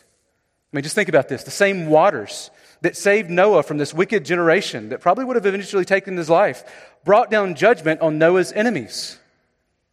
I 0.72 0.78
mean, 0.78 0.84
just 0.84 0.96
think 0.96 1.10
about 1.10 1.28
this. 1.28 1.44
The 1.44 1.52
same 1.52 1.88
waters 1.88 2.50
that 2.84 2.98
saved 2.98 3.30
Noah 3.30 3.64
from 3.64 3.78
this 3.78 3.94
wicked 3.94 4.26
generation 4.26 4.90
that 4.90 5.00
probably 5.00 5.24
would 5.26 5.38
have 5.38 5.46
eventually 5.46 5.86
taken 5.86 6.16
his 6.16 6.30
life 6.30 6.64
brought 7.06 7.32
down 7.32 7.56
judgment 7.56 8.02
on 8.02 8.18
Noah's 8.18 8.52
enemies. 8.52 9.18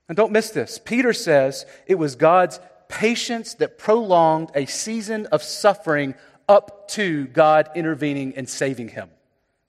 And 0.09 0.17
don't 0.17 0.33
miss 0.33 0.51
this. 0.51 0.81
Peter 0.85 1.13
says 1.13 1.67
it 1.87 1.95
was 1.95 2.17
God's 2.17 2.61
patience 2.89 3.55
that 3.55 3.79
prolonged 3.79 4.51
a 4.57 4.67
season 4.67 5.27
of 5.27 5.43
suffering 5.43 6.17
up 6.49 6.89
to 6.89 7.27
God 7.29 7.71
intervening 7.77 8.35
and 8.37 8.49
saving 8.49 8.89
him. 8.89 9.09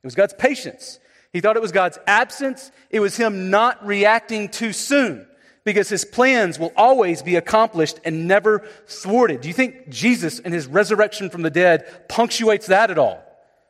It 0.04 0.08
was 0.08 0.16
God's 0.16 0.34
patience. 0.34 1.00
He 1.32 1.42
thought 1.42 1.56
it 1.56 1.62
was 1.62 1.72
God's 1.72 2.00
absence. 2.08 2.72
It 2.90 3.02
was 3.02 3.16
him 3.16 3.52
not 3.52 3.86
reacting 3.86 4.50
too 4.50 4.74
soon 4.74 5.28
because 5.64 5.90
his 5.90 6.06
plans 6.06 6.58
will 6.58 6.74
always 6.76 7.22
be 7.22 7.36
accomplished 7.36 8.00
and 8.04 8.28
never 8.28 8.60
thwarted. 8.88 9.42
Do 9.42 9.48
you 9.48 9.54
think 9.54 9.90
Jesus 9.90 10.40
and 10.40 10.54
his 10.54 10.68
resurrection 10.68 11.30
from 11.30 11.44
the 11.44 11.50
dead 11.50 12.08
punctuates 12.10 12.68
that 12.68 12.90
at 12.92 12.98
all? 12.98 13.24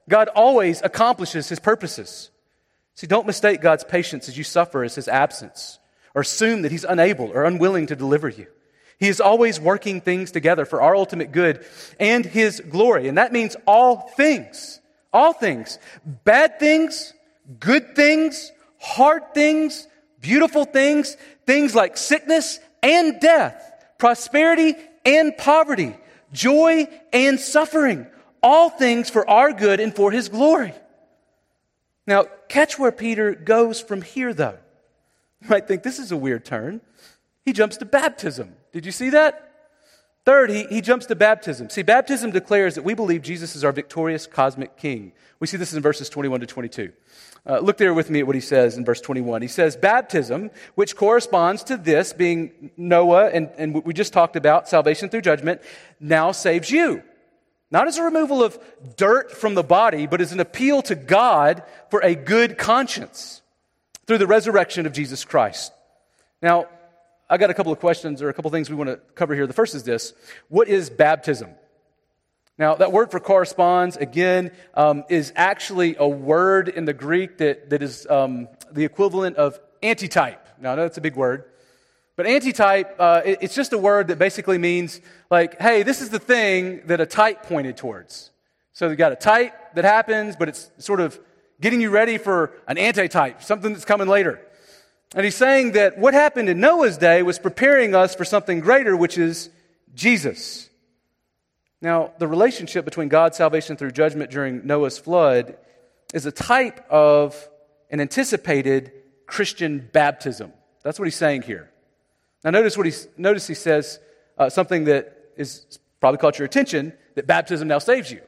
God 0.09 0.29
always 0.29 0.81
accomplishes 0.81 1.49
his 1.49 1.59
purposes. 1.59 2.31
See, 2.95 3.07
don't 3.07 3.27
mistake 3.27 3.61
God's 3.61 3.83
patience 3.83 4.27
as 4.27 4.37
you 4.37 4.43
suffer 4.43 4.83
as 4.83 4.95
his 4.95 5.07
absence, 5.07 5.79
or 6.13 6.21
assume 6.21 6.63
that 6.63 6.71
he's 6.71 6.83
unable 6.83 7.31
or 7.31 7.45
unwilling 7.45 7.87
to 7.87 7.95
deliver 7.95 8.29
you. 8.29 8.47
He 8.99 9.07
is 9.07 9.19
always 9.19 9.59
working 9.59 9.99
things 9.99 10.29
together 10.29 10.63
for 10.65 10.81
our 10.81 10.95
ultimate 10.95 11.31
good 11.31 11.65
and 11.99 12.23
his 12.23 12.59
glory. 12.59 13.07
And 13.07 13.17
that 13.17 13.33
means 13.33 13.55
all 13.65 14.09
things. 14.15 14.79
All 15.11 15.33
things. 15.33 15.79
Bad 16.05 16.59
things, 16.59 17.13
good 17.59 17.95
things, 17.95 18.51
hard 18.79 19.33
things, 19.33 19.87
beautiful 20.21 20.65
things, 20.65 21.17
things 21.45 21.75
like 21.75 21.97
sickness 21.97 22.59
and 22.81 23.19
death, 23.19 23.85
prosperity 23.97 24.75
and 25.05 25.35
poverty, 25.37 25.95
joy 26.31 26.87
and 27.11 27.39
suffering, 27.39 28.07
all 28.41 28.69
things 28.69 29.09
for 29.09 29.29
our 29.29 29.51
good 29.51 29.79
and 29.79 29.95
for 29.95 30.11
his 30.11 30.29
glory. 30.29 30.73
Now, 32.07 32.25
catch 32.49 32.79
where 32.79 32.91
Peter 32.91 33.33
goes 33.33 33.81
from 33.81 34.01
here, 34.01 34.33
though. 34.33 34.57
You 35.41 35.49
might 35.49 35.67
think 35.67 35.83
this 35.83 35.99
is 35.99 36.11
a 36.11 36.17
weird 36.17 36.45
turn. 36.45 36.81
He 37.45 37.53
jumps 37.53 37.77
to 37.77 37.85
baptism. 37.85 38.55
Did 38.71 38.85
you 38.85 38.91
see 38.91 39.09
that? 39.09 39.47
Third, 40.23 40.51
he, 40.51 40.65
he 40.65 40.81
jumps 40.81 41.07
to 41.07 41.15
baptism. 41.15 41.69
See, 41.69 41.81
baptism 41.81 42.31
declares 42.31 42.75
that 42.75 42.83
we 42.83 42.93
believe 42.93 43.23
Jesus 43.23 43.55
is 43.55 43.63
our 43.63 43.71
victorious 43.71 44.27
cosmic 44.27 44.77
king. 44.77 45.13
We 45.39 45.47
see 45.47 45.57
this 45.57 45.73
in 45.73 45.81
verses 45.81 46.09
21 46.09 46.41
to 46.41 46.45
22. 46.45 46.91
Uh, 47.45 47.59
look 47.59 47.77
there 47.77 47.93
with 47.93 48.09
me 48.09 48.19
at 48.19 48.27
what 48.27 48.35
he 48.35 48.41
says 48.41 48.77
in 48.77 48.85
verse 48.85 49.01
21. 49.01 49.41
He 49.41 49.47
says, 49.47 49.75
Baptism, 49.75 50.51
which 50.75 50.95
corresponds 50.95 51.63
to 51.65 51.77
this, 51.77 52.13
being 52.13 52.71
Noah, 52.77 53.29
and, 53.29 53.49
and 53.57 53.83
we 53.83 53.93
just 53.93 54.13
talked 54.13 54.35
about, 54.35 54.69
salvation 54.69 55.09
through 55.09 55.21
judgment, 55.21 55.61
now 55.99 56.31
saves 56.31 56.69
you. 56.69 57.01
Not 57.71 57.87
as 57.87 57.97
a 57.97 58.03
removal 58.03 58.43
of 58.43 58.59
dirt 58.95 59.31
from 59.31 59.55
the 59.55 59.63
body, 59.63 60.05
but 60.05 60.21
as 60.21 60.33
an 60.33 60.39
appeal 60.39 60.81
to 60.83 60.95
God 60.95 61.63
for 61.89 62.01
a 62.03 62.13
good 62.13 62.57
conscience 62.57 63.41
through 64.05 64.19
the 64.19 64.27
resurrection 64.27 64.85
of 64.85 64.93
Jesus 64.93 65.25
Christ. 65.25 65.71
Now, 66.41 66.67
I 67.29 67.37
got 67.37 67.49
a 67.49 67.53
couple 67.53 67.71
of 67.71 67.79
questions 67.79 68.21
or 68.21 68.29
a 68.29 68.33
couple 68.33 68.49
of 68.49 68.53
things 68.53 68.69
we 68.69 68.75
want 68.75 68.89
to 68.89 68.97
cover 69.15 69.33
here. 69.33 69.47
The 69.47 69.53
first 69.53 69.73
is 69.73 69.83
this 69.83 70.13
What 70.49 70.67
is 70.67 70.89
baptism? 70.89 71.49
Now, 72.57 72.75
that 72.75 72.91
word 72.91 73.11
for 73.11 73.19
corresponds, 73.19 73.97
again, 73.97 74.51
um, 74.73 75.03
is 75.09 75.33
actually 75.35 75.95
a 75.97 76.07
word 76.07 76.69
in 76.69 76.85
the 76.85 76.93
Greek 76.93 77.37
that, 77.39 77.69
that 77.71 77.81
is 77.81 78.05
um, 78.07 78.47
the 78.71 78.85
equivalent 78.85 79.37
of 79.37 79.59
antitype. 79.81 80.47
Now, 80.59 80.73
I 80.73 80.75
know 80.75 80.83
that's 80.83 80.97
a 80.97 81.01
big 81.01 81.15
word. 81.15 81.45
But 82.15 82.27
antitype, 82.27 82.97
uh, 82.99 83.21
it, 83.25 83.39
it's 83.41 83.55
just 83.55 83.73
a 83.73 83.77
word 83.77 84.09
that 84.09 84.19
basically 84.19 84.57
means, 84.57 85.01
like, 85.31 85.59
hey, 85.59 85.81
this 85.83 86.01
is 86.01 86.09
the 86.09 86.19
thing 86.19 86.81
that 86.85 87.01
a 87.01 87.05
type 87.05 87.43
pointed 87.43 87.77
towards. 87.77 88.31
So 88.73 88.87
you've 88.87 88.97
got 88.97 89.11
a 89.11 89.15
type 89.15 89.53
that 89.75 89.85
happens, 89.85 90.35
but 90.35 90.47
it's 90.49 90.69
sort 90.77 90.99
of 90.99 91.19
getting 91.59 91.81
you 91.81 91.89
ready 91.89 92.17
for 92.17 92.51
an 92.67 92.77
antitype, 92.77 93.43
something 93.43 93.73
that's 93.73 93.85
coming 93.85 94.07
later. 94.07 94.41
And 95.13 95.25
he's 95.25 95.35
saying 95.35 95.73
that 95.73 95.97
what 95.97 96.13
happened 96.13 96.47
in 96.49 96.59
Noah's 96.59 96.97
day 96.97 97.21
was 97.21 97.39
preparing 97.39 97.95
us 97.95 98.15
for 98.15 98.23
something 98.23 98.59
greater, 98.59 98.95
which 98.95 99.17
is 99.17 99.49
Jesus. 99.93 100.69
Now, 101.81 102.13
the 102.19 102.27
relationship 102.27 102.85
between 102.85 103.09
God's 103.09 103.37
salvation 103.37 103.75
through 103.75 103.91
judgment 103.91 104.29
during 104.29 104.65
Noah's 104.67 104.99
flood 104.99 105.57
is 106.13 106.25
a 106.25 106.31
type 106.31 106.85
of 106.89 107.49
an 107.89 107.99
anticipated 107.99 108.91
Christian 109.25 109.89
baptism. 109.91 110.53
That's 110.83 110.99
what 110.99 111.05
he's 111.05 111.15
saying 111.15 111.43
here. 111.43 111.71
Now, 112.43 112.51
notice 112.51 112.77
what 112.77 112.85
he 112.85 112.93
notice 113.17 113.47
he 113.47 113.53
says 113.53 113.99
uh, 114.37 114.49
something 114.49 114.85
that 114.85 115.31
is 115.37 115.79
probably 115.99 116.17
caught 116.17 116.37
your 116.39 116.45
attention 116.45 116.93
that 117.15 117.27
baptism 117.27 117.67
now 117.67 117.79
saves 117.79 118.11
you. 118.11 118.21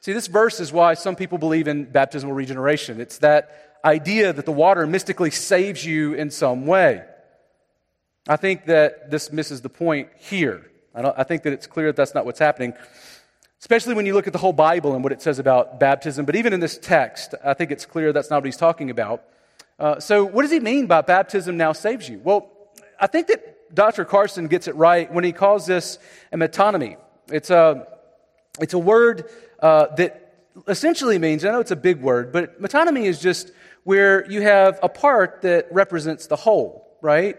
See, 0.00 0.12
this 0.12 0.26
verse 0.26 0.60
is 0.60 0.72
why 0.72 0.94
some 0.94 1.14
people 1.14 1.38
believe 1.38 1.68
in 1.68 1.84
baptismal 1.84 2.32
regeneration. 2.32 3.00
It's 3.00 3.18
that 3.18 3.78
idea 3.84 4.32
that 4.32 4.46
the 4.46 4.52
water 4.52 4.86
mystically 4.86 5.30
saves 5.30 5.84
you 5.84 6.14
in 6.14 6.30
some 6.30 6.66
way. 6.66 7.04
I 8.28 8.36
think 8.36 8.66
that 8.66 9.10
this 9.10 9.32
misses 9.32 9.60
the 9.62 9.68
point 9.68 10.08
here. 10.18 10.71
I, 10.94 11.12
I, 11.16 11.24
think 11.24 11.42
that 11.44 11.52
it's 11.52 11.66
clear 11.66 11.86
that 11.86 11.96
that's 11.96 12.14
not 12.14 12.24
what's 12.24 12.38
happening, 12.38 12.74
especially 13.60 13.94
when 13.94 14.06
you 14.06 14.14
look 14.14 14.26
at 14.26 14.32
the 14.32 14.38
whole 14.38 14.52
Bible 14.52 14.94
and 14.94 15.02
what 15.02 15.12
it 15.12 15.22
says 15.22 15.38
about 15.38 15.80
baptism. 15.80 16.24
But 16.24 16.36
even 16.36 16.52
in 16.52 16.60
this 16.60 16.78
text, 16.78 17.34
I 17.44 17.54
think 17.54 17.70
it's 17.70 17.86
clear 17.86 18.12
that's 18.12 18.30
not 18.30 18.36
what 18.36 18.46
he's 18.46 18.56
talking 18.56 18.90
about. 18.90 19.24
Uh, 19.78 19.98
so, 20.00 20.24
what 20.24 20.42
does 20.42 20.50
he 20.50 20.60
mean 20.60 20.86
by 20.86 21.00
baptism 21.00 21.56
now 21.56 21.72
saves 21.72 22.08
you? 22.08 22.20
Well, 22.22 22.50
I 23.00 23.06
think 23.06 23.26
that 23.28 23.74
Dr. 23.74 24.04
Carson 24.04 24.48
gets 24.48 24.68
it 24.68 24.74
right 24.76 25.12
when 25.12 25.24
he 25.24 25.32
calls 25.32 25.66
this 25.66 25.98
a 26.30 26.36
metonymy. 26.36 26.98
It's 27.28 27.50
a, 27.50 27.86
it's 28.60 28.74
a 28.74 28.78
word 28.78 29.24
uh, 29.60 29.86
that 29.96 30.34
essentially 30.68 31.18
means, 31.18 31.44
I 31.44 31.50
know 31.50 31.60
it's 31.60 31.70
a 31.70 31.76
big 31.76 32.00
word, 32.00 32.32
but 32.32 32.60
metonymy 32.60 33.04
is 33.04 33.18
just 33.20 33.50
where 33.84 34.30
you 34.30 34.42
have 34.42 34.78
a 34.82 34.88
part 34.88 35.42
that 35.42 35.72
represents 35.72 36.26
the 36.26 36.36
whole, 36.36 36.96
right? 37.00 37.38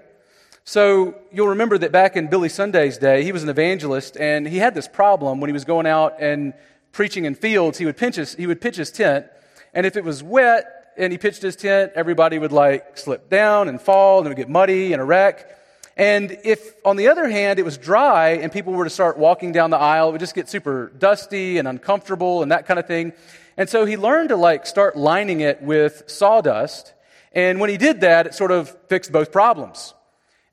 So 0.65 1.15
you'll 1.31 1.49
remember 1.49 1.77
that 1.77 1.91
back 1.91 2.15
in 2.15 2.27
Billy 2.27 2.47
Sunday's 2.47 2.97
day, 2.97 3.23
he 3.23 3.33
was 3.33 3.43
an 3.43 3.49
evangelist, 3.49 4.15
and 4.17 4.47
he 4.47 4.57
had 4.57 4.73
this 4.73 4.87
problem 4.87 5.41
when 5.41 5.49
he 5.49 5.53
was 5.53 5.65
going 5.65 5.85
out 5.85 6.21
and 6.21 6.53
preaching 6.93 7.25
in 7.25 7.35
fields. 7.35 7.77
He 7.77 7.85
would, 7.85 7.97
pinch 7.97 8.15
his, 8.15 8.33
he 8.35 8.47
would 8.47 8.61
pitch 8.61 8.77
his 8.77 8.89
tent, 8.89 9.25
and 9.73 9.85
if 9.85 9.97
it 9.97 10.05
was 10.05 10.23
wet 10.23 10.93
and 10.95 11.11
he 11.11 11.17
pitched 11.17 11.41
his 11.41 11.55
tent, 11.55 11.91
everybody 11.95 12.37
would 12.37 12.51
like 12.51 12.97
slip 12.97 13.29
down 13.29 13.67
and 13.67 13.81
fall, 13.81 14.19
and 14.19 14.27
it 14.27 14.29
would 14.29 14.37
get 14.37 14.49
muddy 14.49 14.93
and 14.93 15.01
a 15.01 15.05
wreck. 15.05 15.49
And 15.97 16.37
if, 16.43 16.75
on 16.85 16.95
the 16.95 17.09
other 17.09 17.27
hand, 17.27 17.59
it 17.59 17.65
was 17.65 17.77
dry 17.77 18.29
and 18.29 18.51
people 18.51 18.73
were 18.73 18.83
to 18.83 18.89
start 18.89 19.17
walking 19.17 19.51
down 19.51 19.69
the 19.69 19.77
aisle, 19.77 20.09
it 20.09 20.11
would 20.13 20.21
just 20.21 20.33
get 20.33 20.49
super 20.49 20.91
dusty 20.97 21.57
and 21.57 21.67
uncomfortable 21.67 22.41
and 22.41 22.51
that 22.51 22.65
kind 22.65 22.79
of 22.79 22.87
thing. 22.87 23.13
And 23.57 23.69
so 23.69 23.85
he 23.85 23.97
learned 23.97 24.29
to 24.29 24.35
like 24.35 24.65
start 24.65 24.95
lining 24.95 25.41
it 25.41 25.61
with 25.61 26.03
sawdust. 26.07 26.93
And 27.31 27.59
when 27.59 27.69
he 27.69 27.77
did 27.77 28.01
that, 28.01 28.25
it 28.25 28.33
sort 28.33 28.51
of 28.51 28.75
fixed 28.87 29.11
both 29.11 29.31
problems. 29.31 29.93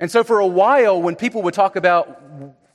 And 0.01 0.11
so 0.11 0.24
for 0.24 0.40
a 0.40 0.46
while, 0.46 1.01
when 1.01 1.14
people 1.14 1.42
would 1.42 1.55
talk 1.55 1.76
about 1.76 2.20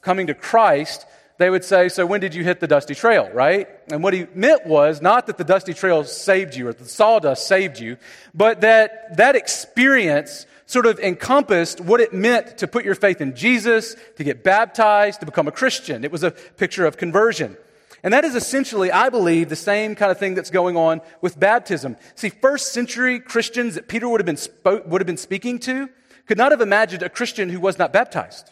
coming 0.02 0.28
to 0.28 0.36
Christ, 0.36 1.06
they 1.38 1.50
would 1.50 1.66
say, 1.66 1.90
So 1.90 2.06
when 2.06 2.22
did 2.22 2.34
you 2.36 2.44
hit 2.44 2.60
the 2.60 2.68
dusty 2.68 2.96
trail, 2.96 3.30
right? 3.34 3.68
And 3.92 4.04
what 4.04 4.14
he 4.14 4.28
meant 4.34 4.66
was 4.66 5.02
not 5.02 5.28
that 5.28 5.38
the 5.38 5.44
dusty 5.44 5.74
trail 5.74 6.04
saved 6.04 6.56
you 6.56 6.68
or 6.68 6.74
the 6.74 6.86
sawdust 6.86 7.48
saved 7.48 7.80
you, 7.80 7.98
but 8.34 8.62
that 8.62 9.18
that 9.18 9.36
experience 9.36 10.46
sort 10.68 10.86
of 10.86 11.00
encompassed 11.00 11.82
what 11.82 12.00
it 12.00 12.14
meant 12.14 12.60
to 12.60 12.68
put 12.68 12.86
your 12.86 12.96
faith 12.96 13.22
in 13.22 13.36
Jesus, 13.36 13.96
to 14.18 14.24
get 14.24 14.44
baptized, 14.44 15.20
to 15.20 15.26
become 15.26 15.48
a 15.48 15.52
Christian. 15.52 16.04
It 16.04 16.12
was 16.12 16.24
a 16.24 16.32
picture 16.32 16.86
of 16.86 16.98
conversion. 16.98 17.58
And 18.02 18.14
that 18.14 18.24
is 18.24 18.36
essentially, 18.36 18.92
I 18.92 19.10
believe, 19.10 19.50
the 19.50 19.56
same 19.56 19.96
kind 19.96 20.12
of 20.12 20.20
thing 20.20 20.36
that's 20.36 20.52
going 20.52 20.78
on 20.78 21.02
with 21.22 21.40
baptism. 21.40 21.98
See, 22.14 22.30
first 22.30 22.72
century 22.72 23.20
Christians 23.20 23.76
that 23.76 23.88
Peter 23.88 24.08
would 24.08 24.22
have 24.22 24.26
been, 24.26 24.38
spoke, 24.38 24.88
would 24.88 25.02
have 25.02 25.08
been 25.08 25.18
speaking 25.18 25.58
to 25.60 25.90
could 26.28 26.38
not 26.38 26.52
have 26.52 26.62
imagined 26.62 27.04
a 27.04 27.10
Christian 27.10 27.50
who 27.50 27.60
was 27.60 27.78
not 27.78 27.94
baptized. 27.94 28.50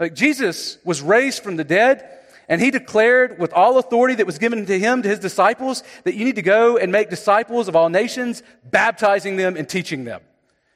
Like 0.00 0.14
Jesus 0.14 0.78
was 0.84 1.02
raised 1.02 1.42
from 1.42 1.56
the 1.56 1.64
dead, 1.64 2.08
and 2.48 2.60
he 2.60 2.70
declared 2.70 3.38
with 3.38 3.52
all 3.52 3.78
authority 3.78 4.16
that 4.16 4.26
was 4.26 4.38
given 4.38 4.66
to 4.66 4.78
him, 4.78 5.02
to 5.02 5.08
his 5.08 5.18
disciples, 5.18 5.82
that 6.04 6.14
you 6.14 6.24
need 6.24 6.36
to 6.36 6.42
go 6.42 6.76
and 6.76 6.92
make 6.92 7.10
disciples 7.10 7.68
of 7.68 7.76
all 7.76 7.88
nations, 7.88 8.42
baptizing 8.64 9.36
them 9.36 9.56
and 9.56 9.68
teaching 9.68 10.04
them. 10.04 10.20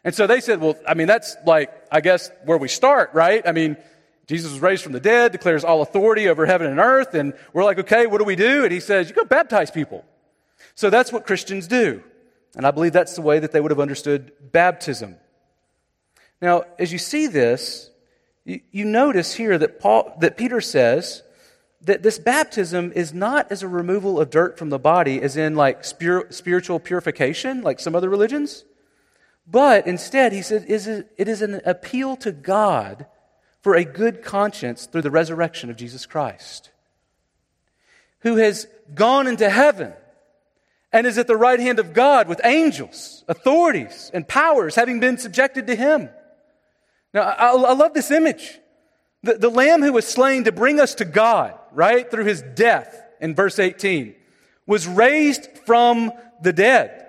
And 0.05 0.15
so 0.15 0.27
they 0.27 0.41
said, 0.41 0.61
well, 0.61 0.77
I 0.87 0.95
mean, 0.95 1.07
that's 1.07 1.37
like, 1.45 1.71
I 1.93 2.01
guess, 2.01 2.31
where 2.45 2.57
we 2.57 2.69
start, 2.69 3.11
right? 3.13 3.47
I 3.47 3.53
mean, 3.53 3.77
Jesus 4.27 4.53
was 4.53 4.61
raised 4.61 4.83
from 4.83 4.93
the 4.93 5.01
dead, 5.01 5.33
declares 5.33 5.65
all 5.65 5.83
authority 5.83 6.29
over 6.29 6.47
heaven 6.47 6.71
and 6.71 6.79
earth, 6.79 7.15
and 7.15 7.35
we're 7.53 7.65
like, 7.65 7.79
okay, 7.81 8.07
what 8.07 8.19
do 8.19 8.25
we 8.25 8.37
do? 8.37 8.63
And 8.63 8.73
he 8.73 8.81
says, 8.81 9.09
you 9.09 9.15
go 9.15 9.25
baptize 9.25 9.71
people. 9.71 10.05
So 10.75 10.91
that's 10.91 11.13
what 11.13 11.27
Christians 11.27 11.67
do. 11.67 12.03
And 12.55 12.67
I 12.67 12.71
believe 12.71 12.93
that's 12.93 13.15
the 13.15 13.23
way 13.23 13.39
that 13.39 13.53
they 13.53 13.61
would 13.61 13.71
have 13.71 13.81
understood 13.81 14.33
baptism. 14.53 15.17
Now, 16.41 16.65
as 16.79 16.93
you 16.93 16.99
see 16.99 17.27
this, 17.27 17.91
you, 18.45 18.85
notice 18.85 19.35
here 19.35 19.59
that 19.59 19.81
Paul, 19.81 20.17
that 20.21 20.37
Peter 20.37 20.61
says 20.61 21.23
that 21.83 22.03
this 22.03 22.19
baptism 22.19 22.93
is 22.95 23.13
not 23.13 23.53
as 23.53 23.63
a 23.63 23.69
removal 23.69 24.21
of 24.21 24.31
dirt 24.31 24.59
from 24.59 24.71
the 24.71 24.79
body, 24.79 25.21
as 25.21 25.37
in 25.37 25.55
like 25.55 25.85
spir- 25.85 26.31
spiritual 26.31 26.81
purification, 26.81 27.63
like 27.63 27.79
some 27.81 27.95
other 27.95 28.09
religions. 28.09 28.65
But 29.47 29.87
instead, 29.87 30.33
he 30.33 30.43
said, 30.43 30.67
it 30.69 31.29
is 31.29 31.43
an 31.43 31.61
appeal 31.65 32.17
to 32.19 32.33
God 32.33 33.07
for 33.61 33.75
a 33.75 33.85
good 33.85 34.23
conscience 34.23 34.87
through 34.87 35.03
the 35.03 35.11
resurrection 35.11 35.71
of 35.71 35.77
Jesus 35.77 36.07
Christ, 36.07 36.71
who 38.21 38.37
has 38.37 38.67
gone 38.95 39.27
into 39.27 39.51
heaven 39.51 39.93
and 40.93 41.07
is 41.07 41.19
at 41.19 41.27
the 41.27 41.37
right 41.37 41.61
hand 41.61 41.79
of 41.79 41.93
God 41.93 42.29
with 42.29 42.41
angels, 42.45 43.25
authorities, 43.29 44.11
and 44.15 44.27
powers 44.27 44.75
having 44.75 45.01
been 45.01 45.19
subjected 45.19 45.67
to 45.67 45.77
him. 45.77 46.09
Now, 47.15 47.23
I, 47.23 47.53
I 47.53 47.73
love 47.75 47.95
this 47.95 48.11
image. 48.11 48.59
The, 49.23 49.35
the 49.35 49.49
lamb 49.49 49.83
who 49.83 49.93
was 49.93 50.07
slain 50.07 50.45
to 50.45 50.53
bring 50.53 50.81
us 50.81 50.95
to 50.97 51.05
God, 51.05 51.59
right, 51.73 52.11
through 52.11 52.25
his 52.25 52.43
death 52.43 53.03
in 53.21 53.35
verse 53.35 53.59
18, 53.59 54.15
was 54.67 54.87
raised 54.87 55.49
from 55.65 56.13
the 56.43 56.53
dead. 56.53 57.07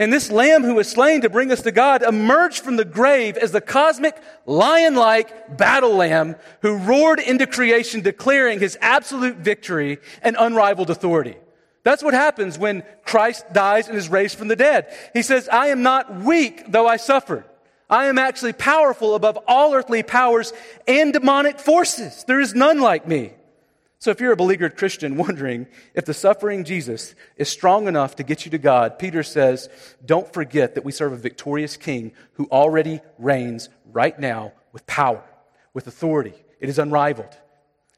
And 0.00 0.12
this 0.12 0.30
lamb 0.30 0.62
who 0.62 0.74
was 0.74 0.88
slain 0.88 1.22
to 1.22 1.30
bring 1.30 1.50
us 1.50 1.62
to 1.62 1.72
God 1.72 2.02
emerged 2.02 2.62
from 2.62 2.76
the 2.76 2.84
grave 2.84 3.36
as 3.36 3.50
the 3.50 3.60
cosmic 3.60 4.16
lion 4.46 4.94
like 4.94 5.56
battle 5.58 5.96
lamb 5.96 6.36
who 6.62 6.76
roared 6.76 7.18
into 7.18 7.48
creation 7.48 8.00
declaring 8.00 8.60
his 8.60 8.78
absolute 8.80 9.38
victory 9.38 9.98
and 10.22 10.36
unrivaled 10.38 10.90
authority. 10.90 11.34
That's 11.82 12.02
what 12.02 12.14
happens 12.14 12.58
when 12.58 12.84
Christ 13.04 13.52
dies 13.52 13.88
and 13.88 13.98
is 13.98 14.08
raised 14.08 14.38
from 14.38 14.46
the 14.46 14.54
dead. 14.54 14.94
He 15.14 15.22
says, 15.22 15.48
I 15.48 15.68
am 15.68 15.82
not 15.82 16.14
weak 16.14 16.70
though 16.70 16.86
I 16.86 16.96
suffered. 16.96 17.44
I 17.90 18.06
am 18.06 18.18
actually 18.18 18.52
powerful 18.52 19.14
above 19.14 19.38
all 19.46 19.74
earthly 19.74 20.02
powers 20.02 20.52
and 20.86 21.12
demonic 21.12 21.58
forces. 21.58 22.24
There 22.26 22.40
is 22.40 22.54
none 22.54 22.80
like 22.80 23.08
me. 23.08 23.32
So, 24.00 24.12
if 24.12 24.20
you're 24.20 24.32
a 24.32 24.36
beleaguered 24.36 24.76
Christian 24.76 25.16
wondering 25.16 25.66
if 25.94 26.04
the 26.04 26.14
suffering 26.14 26.64
Jesus 26.64 27.14
is 27.36 27.48
strong 27.48 27.88
enough 27.88 28.16
to 28.16 28.22
get 28.22 28.44
you 28.44 28.50
to 28.52 28.58
God, 28.58 28.98
Peter 28.98 29.22
says, 29.24 29.68
don't 30.04 30.32
forget 30.32 30.74
that 30.74 30.84
we 30.84 30.92
serve 30.92 31.12
a 31.12 31.16
victorious 31.16 31.76
king 31.76 32.12
who 32.34 32.46
already 32.46 33.00
reigns 33.18 33.68
right 33.90 34.16
now 34.18 34.52
with 34.72 34.86
power, 34.86 35.24
with 35.74 35.88
authority. 35.88 36.34
It 36.60 36.68
is 36.68 36.78
unrivaled. 36.78 37.36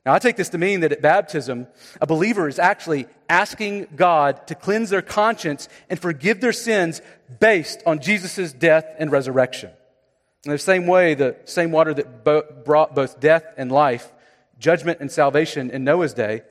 Now, 0.06 0.14
I 0.14 0.18
take 0.18 0.36
this 0.36 0.48
to 0.50 0.58
mean 0.58 0.80
that 0.80 0.92
at 0.92 1.02
baptism, 1.02 1.66
a 2.00 2.06
believer 2.06 2.48
is 2.48 2.58
actually 2.58 3.06
asking 3.28 3.88
God 3.94 4.46
to 4.46 4.54
cleanse 4.54 4.88
their 4.88 5.02
conscience 5.02 5.68
and 5.90 6.00
forgive 6.00 6.40
their 6.40 6.54
sins 6.54 7.02
based 7.40 7.82
on 7.84 8.00
Jesus' 8.00 8.54
death 8.54 8.86
and 8.98 9.12
resurrection. 9.12 9.70
In 10.44 10.52
the 10.52 10.58
same 10.58 10.86
way, 10.86 11.14
the 11.14 11.36
same 11.44 11.70
water 11.70 11.92
that 11.92 12.24
bo- 12.24 12.44
brought 12.64 12.94
both 12.94 13.20
death 13.20 13.44
and 13.56 13.70
life 13.70 14.10
judgment 14.58 15.00
and 15.00 15.10
salvation 15.10 15.70
in 15.70 15.84
Noah's 15.84 16.14
day, 16.14 16.42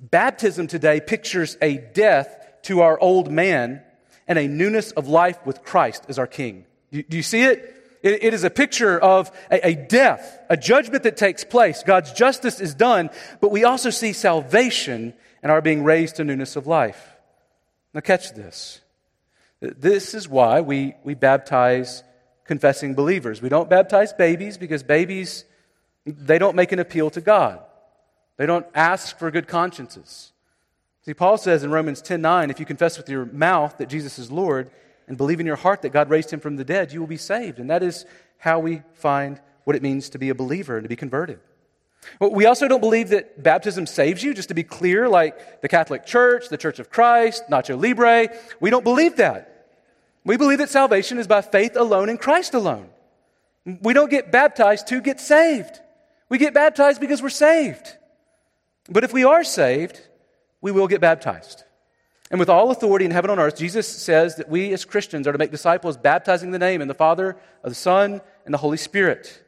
baptism 0.00 0.66
today 0.66 1.00
pictures 1.00 1.56
a 1.62 1.76
death 1.76 2.44
to 2.62 2.80
our 2.80 2.98
old 2.98 3.30
man 3.30 3.82
and 4.26 4.38
a 4.38 4.48
newness 4.48 4.92
of 4.92 5.08
life 5.08 5.44
with 5.46 5.62
Christ 5.62 6.04
as 6.08 6.18
our 6.18 6.26
King. 6.26 6.64
Do, 6.90 7.04
you 7.10 7.22
see 7.22 7.42
it? 7.42 7.74
it? 8.02 8.34
is 8.34 8.44
a 8.44 8.50
picture 8.50 8.98
of 8.98 9.30
a, 9.50 9.74
death, 9.74 10.38
a 10.50 10.56
judgment 10.56 11.04
that 11.04 11.16
takes 11.16 11.44
place. 11.44 11.82
God's 11.82 12.12
justice 12.12 12.60
is 12.60 12.74
done, 12.74 13.10
but 13.40 13.50
we 13.50 13.64
also 13.64 13.90
see 13.90 14.12
salvation 14.12 15.14
and 15.42 15.52
are 15.52 15.60
being 15.60 15.84
raised 15.84 16.16
to 16.16 16.24
newness 16.24 16.56
of 16.56 16.66
life. 16.66 17.16
Now, 17.94 18.00
catch 18.00 18.32
this. 18.34 18.80
This 19.60 20.14
is 20.14 20.28
why 20.28 20.60
we, 20.60 20.94
we 21.04 21.14
baptize 21.14 22.02
confessing 22.44 22.94
believers. 22.94 23.40
We 23.40 23.48
don't 23.48 23.70
baptize 23.70 24.12
babies 24.12 24.56
because 24.58 24.82
babies 24.82 25.44
they 26.04 26.38
don't 26.38 26.56
make 26.56 26.72
an 26.72 26.78
appeal 26.78 27.10
to 27.10 27.20
God. 27.20 27.60
They 28.36 28.46
don't 28.46 28.66
ask 28.74 29.18
for 29.18 29.30
good 29.30 29.46
consciences. 29.46 30.32
See, 31.04 31.14
Paul 31.14 31.36
says 31.36 31.62
in 31.62 31.70
Romans 31.70 32.00
10 32.02 32.20
9, 32.20 32.50
if 32.50 32.60
you 32.60 32.66
confess 32.66 32.96
with 32.96 33.08
your 33.08 33.26
mouth 33.26 33.78
that 33.78 33.88
Jesus 33.88 34.18
is 34.18 34.30
Lord 34.30 34.70
and 35.08 35.16
believe 35.16 35.40
in 35.40 35.46
your 35.46 35.56
heart 35.56 35.82
that 35.82 35.90
God 35.90 36.10
raised 36.10 36.32
him 36.32 36.40
from 36.40 36.56
the 36.56 36.64
dead, 36.64 36.92
you 36.92 37.00
will 37.00 37.06
be 37.06 37.16
saved. 37.16 37.58
And 37.58 37.70
that 37.70 37.82
is 37.82 38.04
how 38.38 38.58
we 38.58 38.82
find 38.94 39.40
what 39.64 39.76
it 39.76 39.82
means 39.82 40.08
to 40.10 40.18
be 40.18 40.28
a 40.28 40.34
believer 40.34 40.76
and 40.76 40.84
to 40.84 40.88
be 40.88 40.96
converted. 40.96 41.40
We 42.20 42.46
also 42.46 42.66
don't 42.66 42.80
believe 42.80 43.10
that 43.10 43.42
baptism 43.42 43.86
saves 43.86 44.24
you, 44.24 44.34
just 44.34 44.48
to 44.48 44.54
be 44.54 44.64
clear, 44.64 45.08
like 45.08 45.60
the 45.60 45.68
Catholic 45.68 46.04
Church, 46.04 46.48
the 46.48 46.56
Church 46.56 46.80
of 46.80 46.90
Christ, 46.90 47.44
Nacho 47.48 47.80
Libre. 47.80 48.28
We 48.58 48.70
don't 48.70 48.82
believe 48.82 49.16
that. 49.16 49.51
We 50.24 50.36
believe 50.36 50.58
that 50.58 50.70
salvation 50.70 51.18
is 51.18 51.26
by 51.26 51.42
faith 51.42 51.76
alone 51.76 52.08
in 52.08 52.18
Christ 52.18 52.54
alone. 52.54 52.88
We 53.64 53.92
don't 53.92 54.10
get 54.10 54.32
baptized 54.32 54.88
to 54.88 55.00
get 55.00 55.20
saved. 55.20 55.80
We 56.28 56.38
get 56.38 56.54
baptized 56.54 57.00
because 57.00 57.22
we're 57.22 57.28
saved. 57.28 57.96
But 58.88 59.04
if 59.04 59.12
we 59.12 59.24
are 59.24 59.44
saved, 59.44 60.00
we 60.60 60.72
will 60.72 60.88
get 60.88 61.00
baptized. 61.00 61.64
And 62.30 62.38
with 62.38 62.48
all 62.48 62.70
authority 62.70 63.04
in 63.04 63.10
heaven 63.10 63.30
and 63.30 63.38
on 63.38 63.46
earth, 63.46 63.58
Jesus 63.58 63.86
says 63.86 64.36
that 64.36 64.48
we 64.48 64.72
as 64.72 64.84
Christians 64.84 65.26
are 65.28 65.32
to 65.32 65.38
make 65.38 65.50
disciples, 65.50 65.98
baptizing 65.98 66.50
the 66.50 66.58
name 66.58 66.80
in 66.80 66.88
the 66.88 66.94
Father, 66.94 67.36
of 67.62 67.70
the 67.70 67.74
Son, 67.74 68.22
and 68.44 68.54
the 68.54 68.58
Holy 68.58 68.78
Spirit. 68.78 69.44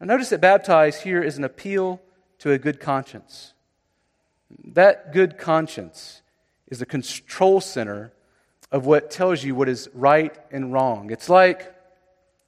Now, 0.00 0.06
notice 0.06 0.30
that 0.30 0.40
baptize 0.40 1.00
here 1.00 1.22
is 1.22 1.38
an 1.38 1.44
appeal 1.44 2.00
to 2.40 2.50
a 2.50 2.58
good 2.58 2.80
conscience. 2.80 3.52
That 4.64 5.12
good 5.12 5.38
conscience 5.38 6.22
is 6.68 6.80
the 6.80 6.86
control 6.86 7.60
center 7.60 8.12
of 8.72 8.86
what 8.86 9.10
tells 9.10 9.42
you 9.42 9.54
what 9.54 9.68
is 9.68 9.88
right 9.94 10.36
and 10.50 10.72
wrong. 10.72 11.10
It's 11.10 11.28
like, 11.28 11.74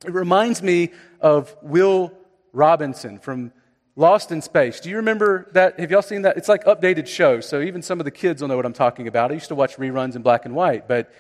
it 0.05 0.13
reminds 0.13 0.63
me 0.63 0.91
of 1.21 1.55
Will 1.63 2.13
Robinson 2.53 3.19
from 3.19 3.53
Lost 3.95 4.33
in 4.33 4.41
Space. 4.41 4.81
Do 4.81 4.89
you 4.89 4.97
remember 4.97 5.49
that? 5.53 5.79
Have 5.79 5.91
y'all 5.91 6.03
seen 6.03 6.23
that? 6.23 6.37
It's 6.37 6.49
like 6.49 6.65
updated 6.65 7.07
show, 7.07 7.41
so 7.41 7.61
even 7.61 7.83
some 7.83 8.01
of 8.01 8.05
the 8.05 8.11
kids 8.11 8.41
will 8.41 8.49
know 8.49 8.57
what 8.57 8.65
I'm 8.65 8.73
talking 8.73 9.07
about. 9.07 9.31
I 9.31 9.35
used 9.35 9.49
to 9.49 9.55
watch 9.55 9.77
reruns 9.77 10.17
in 10.17 10.23
black 10.23 10.47
and 10.47 10.55
white, 10.55 10.89
but 10.89 11.13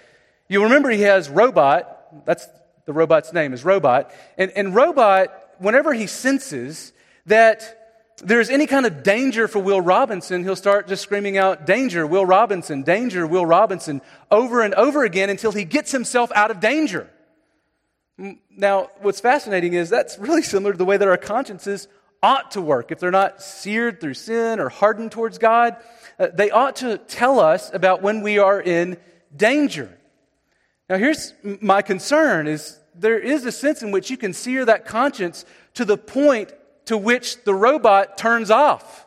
you'll 0.48 0.64
remember 0.64 0.90
he 0.90 1.02
has 1.02 1.28
Robot. 1.28 2.24
That's 2.24 2.46
the 2.86 2.92
robot's 2.92 3.32
name 3.32 3.52
is 3.52 3.64
Robot. 3.64 4.12
And, 4.36 4.50
and 4.52 4.74
Robot, 4.74 5.32
whenever 5.58 5.92
he 5.92 6.06
senses 6.06 6.92
that 7.26 7.81
there's 8.22 8.50
any 8.50 8.66
kind 8.66 8.86
of 8.86 9.02
danger 9.02 9.48
for 9.48 9.58
Will 9.58 9.80
Robinson, 9.80 10.44
he'll 10.44 10.56
start 10.56 10.86
just 10.86 11.02
screaming 11.02 11.36
out, 11.38 11.66
Danger, 11.66 12.06
Will 12.06 12.24
Robinson, 12.24 12.82
danger, 12.82 13.26
Will 13.26 13.44
Robinson, 13.44 14.00
over 14.30 14.62
and 14.62 14.74
over 14.74 15.04
again 15.04 15.28
until 15.28 15.52
he 15.52 15.64
gets 15.64 15.90
himself 15.90 16.30
out 16.34 16.50
of 16.50 16.60
danger. 16.60 17.10
Now, 18.50 18.90
what's 19.00 19.20
fascinating 19.20 19.74
is 19.74 19.90
that's 19.90 20.18
really 20.18 20.42
similar 20.42 20.72
to 20.72 20.78
the 20.78 20.84
way 20.84 20.96
that 20.96 21.08
our 21.08 21.16
consciences 21.16 21.88
ought 22.22 22.52
to 22.52 22.60
work. 22.60 22.92
If 22.92 23.00
they're 23.00 23.10
not 23.10 23.42
seared 23.42 24.00
through 24.00 24.14
sin 24.14 24.60
or 24.60 24.68
hardened 24.68 25.10
towards 25.10 25.38
God, 25.38 25.76
uh, 26.18 26.28
they 26.32 26.50
ought 26.50 26.76
to 26.76 26.98
tell 26.98 27.40
us 27.40 27.72
about 27.74 28.02
when 28.02 28.22
we 28.22 28.38
are 28.38 28.60
in 28.60 28.98
danger. 29.34 29.98
Now, 30.88 30.98
here's 30.98 31.34
my 31.42 31.82
concern 31.82 32.46
is 32.46 32.78
there 32.94 33.18
is 33.18 33.44
a 33.44 33.52
sense 33.52 33.82
in 33.82 33.90
which 33.90 34.10
you 34.10 34.16
can 34.16 34.32
sear 34.32 34.64
that 34.64 34.84
conscience 34.84 35.44
to 35.74 35.84
the 35.84 35.96
point 35.96 36.52
to 36.86 36.96
which 36.96 37.44
the 37.44 37.54
robot 37.54 38.18
turns 38.18 38.50
off, 38.50 39.06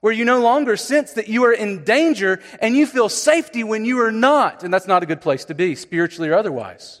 where 0.00 0.12
you 0.12 0.24
no 0.24 0.40
longer 0.40 0.76
sense 0.76 1.12
that 1.12 1.28
you 1.28 1.44
are 1.44 1.52
in 1.52 1.84
danger 1.84 2.40
and 2.60 2.76
you 2.76 2.86
feel 2.86 3.08
safety 3.08 3.64
when 3.64 3.84
you 3.84 4.00
are 4.00 4.12
not. 4.12 4.62
And 4.62 4.72
that's 4.72 4.86
not 4.86 5.02
a 5.02 5.06
good 5.06 5.20
place 5.20 5.44
to 5.46 5.54
be, 5.54 5.74
spiritually 5.74 6.28
or 6.28 6.34
otherwise. 6.34 7.00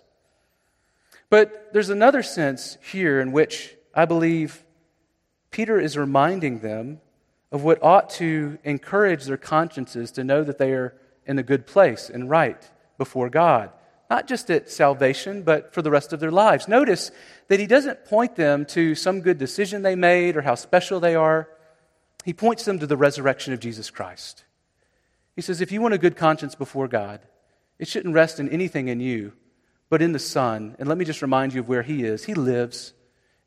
But 1.30 1.70
there's 1.72 1.90
another 1.90 2.22
sense 2.22 2.78
here 2.92 3.20
in 3.20 3.32
which 3.32 3.74
I 3.94 4.04
believe 4.04 4.64
Peter 5.50 5.78
is 5.80 5.96
reminding 5.96 6.60
them 6.60 7.00
of 7.52 7.62
what 7.62 7.82
ought 7.82 8.10
to 8.10 8.58
encourage 8.64 9.24
their 9.24 9.36
consciences 9.36 10.10
to 10.12 10.24
know 10.24 10.42
that 10.42 10.58
they 10.58 10.72
are 10.72 10.96
in 11.26 11.38
a 11.38 11.42
good 11.42 11.66
place 11.66 12.10
and 12.10 12.28
right 12.28 12.70
before 12.98 13.28
God. 13.28 13.70
Not 14.10 14.28
just 14.28 14.50
at 14.50 14.70
salvation, 14.70 15.42
but 15.42 15.72
for 15.72 15.82
the 15.82 15.90
rest 15.90 16.12
of 16.12 16.20
their 16.20 16.30
lives. 16.30 16.68
Notice 16.68 17.10
that 17.48 17.60
he 17.60 17.66
doesn't 17.66 18.04
point 18.04 18.36
them 18.36 18.66
to 18.66 18.94
some 18.94 19.22
good 19.22 19.38
decision 19.38 19.82
they 19.82 19.96
made 19.96 20.36
or 20.36 20.42
how 20.42 20.54
special 20.54 21.00
they 21.00 21.14
are. 21.14 21.48
He 22.24 22.32
points 22.32 22.64
them 22.64 22.78
to 22.78 22.86
the 22.86 22.96
resurrection 22.96 23.52
of 23.52 23.60
Jesus 23.60 23.90
Christ. 23.90 24.44
He 25.34 25.42
says, 25.42 25.60
if 25.60 25.72
you 25.72 25.80
want 25.80 25.94
a 25.94 25.98
good 25.98 26.16
conscience 26.16 26.54
before 26.54 26.86
God, 26.86 27.20
it 27.78 27.88
shouldn't 27.88 28.14
rest 28.14 28.38
in 28.38 28.48
anything 28.50 28.88
in 28.88 29.00
you, 29.00 29.32
but 29.88 30.02
in 30.02 30.12
the 30.12 30.18
Son. 30.18 30.76
And 30.78 30.88
let 30.88 30.98
me 30.98 31.04
just 31.04 31.22
remind 31.22 31.54
you 31.54 31.60
of 31.60 31.68
where 31.68 31.82
He 31.82 32.04
is. 32.04 32.24
He 32.24 32.34
lives. 32.34 32.92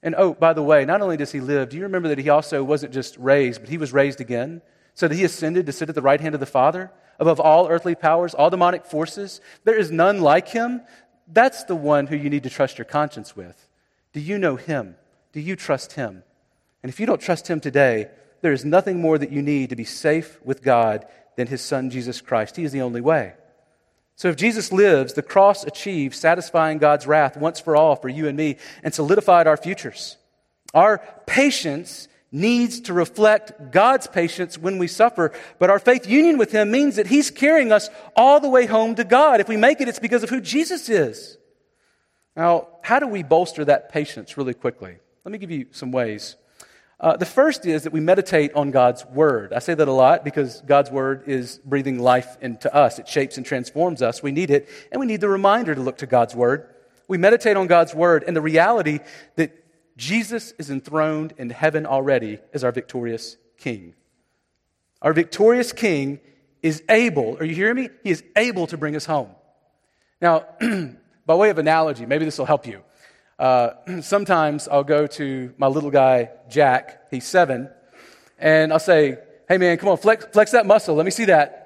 And 0.03 0.15
oh, 0.17 0.33
by 0.33 0.53
the 0.53 0.63
way, 0.63 0.85
not 0.85 1.01
only 1.01 1.17
does 1.17 1.31
he 1.31 1.39
live, 1.39 1.69
do 1.69 1.77
you 1.77 1.83
remember 1.83 2.09
that 2.09 2.19
he 2.19 2.29
also 2.29 2.63
wasn't 2.63 2.93
just 2.93 3.17
raised, 3.17 3.61
but 3.61 3.69
he 3.69 3.77
was 3.77 3.91
raised 3.91 4.21
again? 4.21 4.61
So 4.93 5.07
that 5.07 5.15
he 5.15 5.23
ascended 5.23 5.65
to 5.65 5.71
sit 5.71 5.89
at 5.89 5.95
the 5.95 6.01
right 6.01 6.21
hand 6.21 6.33
of 6.33 6.39
the 6.39 6.45
Father 6.45 6.91
above 7.19 7.39
all 7.39 7.67
earthly 7.67 7.95
powers, 7.95 8.33
all 8.33 8.49
demonic 8.49 8.85
forces. 8.85 9.41
There 9.63 9.77
is 9.77 9.91
none 9.91 10.21
like 10.21 10.49
him. 10.49 10.81
That's 11.27 11.63
the 11.65 11.75
one 11.75 12.07
who 12.07 12.15
you 12.15 12.29
need 12.29 12.43
to 12.43 12.49
trust 12.49 12.77
your 12.77 12.85
conscience 12.85 13.35
with. 13.35 13.67
Do 14.13 14.19
you 14.19 14.37
know 14.37 14.55
him? 14.55 14.95
Do 15.33 15.39
you 15.39 15.55
trust 15.55 15.93
him? 15.93 16.23
And 16.83 16.89
if 16.89 16.99
you 16.99 17.05
don't 17.05 17.21
trust 17.21 17.47
him 17.47 17.59
today, 17.59 18.09
there 18.41 18.53
is 18.53 18.63
nothing 18.63 19.01
more 19.01 19.17
that 19.17 19.31
you 19.31 19.41
need 19.41 19.69
to 19.69 19.75
be 19.75 19.83
safe 19.83 20.39
with 20.43 20.63
God 20.63 21.05
than 21.35 21.47
his 21.47 21.61
son, 21.61 21.89
Jesus 21.89 22.21
Christ. 22.21 22.55
He 22.55 22.63
is 22.63 22.71
the 22.71 22.81
only 22.81 23.01
way. 23.01 23.33
So 24.15 24.29
if 24.29 24.35
Jesus 24.35 24.71
lives, 24.71 25.13
the 25.13 25.21
cross 25.21 25.63
achieved 25.63 26.15
satisfying 26.15 26.79
God's 26.79 27.05
wrath 27.05 27.37
once 27.37 27.59
for 27.59 27.75
all 27.75 27.95
for 27.95 28.09
you 28.09 28.27
and 28.27 28.35
me 28.35 28.57
and 28.83 28.93
solidified 28.93 29.45
our 29.45 29.57
futures. 29.57 30.17
Our 30.73 31.01
patience 31.27 32.07
needs 32.31 32.81
to 32.81 32.93
reflect 32.93 33.71
God's 33.71 34.07
patience 34.07 34.57
when 34.57 34.77
we 34.77 34.87
suffer, 34.87 35.31
but 35.59 35.69
our 35.69 35.79
faith 35.79 36.07
union 36.07 36.37
with 36.37 36.51
Him 36.51 36.71
means 36.71 36.97
that 36.97 37.07
He's 37.07 37.31
carrying 37.31 37.71
us 37.71 37.89
all 38.15 38.39
the 38.39 38.49
way 38.49 38.65
home 38.65 38.95
to 38.95 39.03
God. 39.03 39.39
If 39.39 39.47
we 39.47 39.57
make 39.57 39.81
it, 39.81 39.87
it's 39.87 39.99
because 39.99 40.23
of 40.23 40.29
who 40.29 40.41
Jesus 40.41 40.89
is. 40.89 41.37
Now, 42.35 42.67
how 42.81 42.99
do 42.99 43.07
we 43.07 43.23
bolster 43.23 43.65
that 43.65 43.89
patience 43.89 44.37
really 44.37 44.53
quickly? 44.53 44.97
Let 45.23 45.31
me 45.31 45.37
give 45.37 45.51
you 45.51 45.67
some 45.71 45.91
ways. 45.91 46.35
Uh, 46.99 47.15
the 47.15 47.25
first 47.25 47.65
is 47.65 47.83
that 47.83 47.93
we 47.93 47.99
meditate 47.99 48.53
on 48.53 48.71
God's 48.71 49.05
Word. 49.05 49.53
I 49.53 49.59
say 49.59 49.75
that 49.75 49.87
a 49.87 49.91
lot 49.91 50.23
because 50.23 50.61
God's 50.61 50.89
Word 50.89 51.23
is 51.27 51.59
breathing 51.63 51.99
life 51.99 52.37
into 52.41 52.73
us. 52.73 52.97
It 52.97 53.07
shapes 53.07 53.37
and 53.37 53.45
transforms 53.45 54.01
us. 54.01 54.23
We 54.23 54.31
need 54.31 54.49
it, 54.49 54.67
and 54.91 54.99
we 54.99 55.05
need 55.05 55.21
the 55.21 55.29
reminder 55.29 55.75
to 55.75 55.81
look 55.81 55.99
to 55.99 56.07
God's 56.07 56.35
Word. 56.35 56.67
We 57.07 57.17
meditate 57.17 57.55
on 57.55 57.67
God's 57.67 57.93
Word 57.93 58.23
and 58.25 58.35
the 58.35 58.41
reality 58.41 58.99
that 59.35 59.51
Jesus 59.97 60.53
is 60.59 60.69
enthroned 60.69 61.33
in 61.37 61.49
heaven 61.49 61.85
already 61.85 62.37
as 62.53 62.63
our 62.63 62.71
victorious 62.71 63.35
King. 63.57 63.95
Our 65.01 65.11
victorious 65.11 65.73
King 65.73 66.19
is 66.61 66.83
able, 66.87 67.37
are 67.39 67.43
you 67.43 67.55
hearing 67.55 67.75
me? 67.75 67.89
He 68.03 68.11
is 68.11 68.23
able 68.35 68.67
to 68.67 68.77
bring 68.77 68.95
us 68.95 69.05
home. 69.05 69.29
Now, 70.21 70.45
by 71.25 71.35
way 71.35 71.49
of 71.49 71.57
analogy, 71.57 72.05
maybe 72.05 72.25
this 72.25 72.37
will 72.37 72.45
help 72.45 72.67
you. 72.67 72.83
Uh, 73.39 73.71
sometimes 74.01 74.67
I'll 74.67 74.83
go 74.83 75.07
to 75.07 75.53
my 75.57 75.67
little 75.67 75.91
guy, 75.91 76.29
Jack, 76.47 77.09
he's 77.11 77.25
seven, 77.25 77.69
and 78.37 78.71
I'll 78.71 78.79
say, 78.79 79.17
Hey 79.49 79.57
man, 79.57 79.77
come 79.77 79.89
on, 79.89 79.97
flex, 79.97 80.25
flex 80.27 80.51
that 80.51 80.65
muscle. 80.65 80.95
Let 80.95 81.05
me 81.05 81.11
see 81.11 81.25
that. 81.25 81.63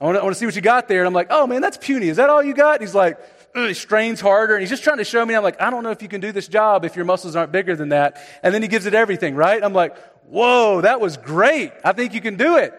I 0.00 0.04
want 0.04 0.22
to 0.22 0.34
see 0.34 0.46
what 0.46 0.54
you 0.54 0.62
got 0.62 0.88
there. 0.88 1.00
And 1.00 1.08
I'm 1.08 1.14
like, 1.14 1.28
Oh 1.30 1.46
man, 1.46 1.60
that's 1.60 1.76
puny. 1.76 2.08
Is 2.08 2.18
that 2.18 2.30
all 2.30 2.42
you 2.42 2.54
got? 2.54 2.74
And 2.74 2.82
he's 2.82 2.94
like, 2.94 3.18
he 3.64 3.74
strains 3.74 4.20
harder 4.20 4.54
and 4.54 4.60
he's 4.60 4.70
just 4.70 4.84
trying 4.84 4.98
to 4.98 5.04
show 5.04 5.24
me. 5.24 5.34
I'm 5.34 5.42
like, 5.42 5.60
I 5.60 5.70
don't 5.70 5.82
know 5.82 5.90
if 5.90 6.02
you 6.02 6.08
can 6.08 6.20
do 6.20 6.32
this 6.32 6.48
job 6.48 6.84
if 6.84 6.96
your 6.96 7.04
muscles 7.04 7.36
aren't 7.36 7.52
bigger 7.52 7.76
than 7.76 7.90
that. 7.90 8.20
And 8.42 8.52
then 8.52 8.62
he 8.62 8.68
gives 8.68 8.86
it 8.86 8.94
everything, 8.94 9.34
right? 9.34 9.62
I'm 9.62 9.72
like, 9.72 9.96
whoa, 10.26 10.82
that 10.82 11.00
was 11.00 11.16
great. 11.16 11.72
I 11.84 11.92
think 11.92 12.14
you 12.14 12.20
can 12.20 12.36
do 12.36 12.56
it. 12.56 12.74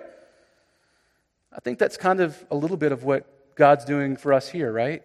I 1.52 1.60
think 1.60 1.80
that's 1.80 1.98
kind 1.98 2.20
of 2.20 2.46
a 2.52 2.56
little 2.56 2.78
bit 2.78 2.92
of 2.92 3.04
what 3.04 3.56
God's 3.56 3.86
doing 3.86 4.18
for 4.18 4.34
us 4.34 4.48
here, 4.48 4.72
right? 4.72 5.02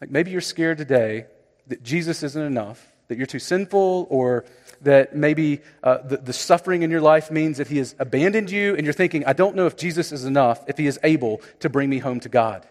Like 0.00 0.10
maybe 0.10 0.30
you're 0.30 0.40
scared 0.40 0.78
today 0.78 1.26
that 1.68 1.82
Jesus 1.82 2.22
isn't 2.22 2.42
enough, 2.42 2.86
that 3.08 3.16
you're 3.16 3.26
too 3.26 3.38
sinful, 3.38 4.06
or 4.10 4.44
that 4.82 5.16
maybe 5.16 5.60
uh, 5.82 5.98
the, 5.98 6.18
the 6.18 6.32
suffering 6.32 6.82
in 6.82 6.90
your 6.90 7.00
life 7.00 7.30
means 7.30 7.58
that 7.58 7.68
He 7.68 7.78
has 7.78 7.94
abandoned 7.98 8.50
you, 8.50 8.76
and 8.76 8.84
you're 8.84 8.92
thinking, 8.92 9.24
I 9.24 9.32
don't 9.32 9.56
know 9.56 9.66
if 9.66 9.76
Jesus 9.76 10.12
is 10.12 10.24
enough, 10.24 10.62
if 10.68 10.78
He 10.78 10.86
is 10.86 10.98
able 11.02 11.40
to 11.60 11.68
bring 11.68 11.88
me 11.88 11.98
home 11.98 12.20
to 12.20 12.28
God. 12.28 12.66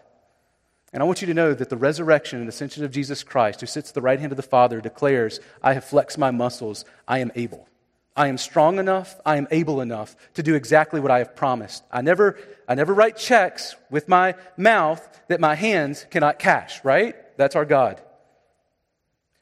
And 0.92 1.02
I 1.02 1.06
want 1.06 1.20
you 1.20 1.26
to 1.26 1.34
know 1.34 1.52
that 1.52 1.68
the 1.68 1.76
resurrection 1.76 2.40
and 2.40 2.48
ascension 2.48 2.84
of 2.84 2.90
Jesus 2.90 3.22
Christ, 3.22 3.60
who 3.60 3.66
sits 3.66 3.90
at 3.90 3.94
the 3.94 4.00
right 4.00 4.18
hand 4.18 4.32
of 4.32 4.36
the 4.36 4.42
Father, 4.42 4.80
declares, 4.80 5.38
I 5.62 5.74
have 5.74 5.84
flexed 5.84 6.16
my 6.16 6.30
muscles, 6.30 6.84
I 7.06 7.18
am 7.18 7.30
able. 7.34 7.68
I 8.16 8.28
am 8.28 8.38
strong 8.38 8.78
enough, 8.78 9.20
I 9.24 9.36
am 9.36 9.46
able 9.50 9.80
enough 9.80 10.16
to 10.34 10.42
do 10.42 10.54
exactly 10.54 10.98
what 10.98 11.10
I 11.10 11.18
have 11.18 11.36
promised. 11.36 11.84
I 11.92 12.00
never, 12.00 12.38
I 12.66 12.74
never 12.74 12.92
write 12.92 13.16
checks 13.16 13.76
with 13.90 14.08
my 14.08 14.34
mouth 14.56 15.06
that 15.28 15.40
my 15.40 15.54
hands 15.54 16.06
cannot 16.10 16.38
cash, 16.38 16.82
right? 16.84 17.14
That's 17.36 17.54
our 17.54 17.64
God. 17.64 18.02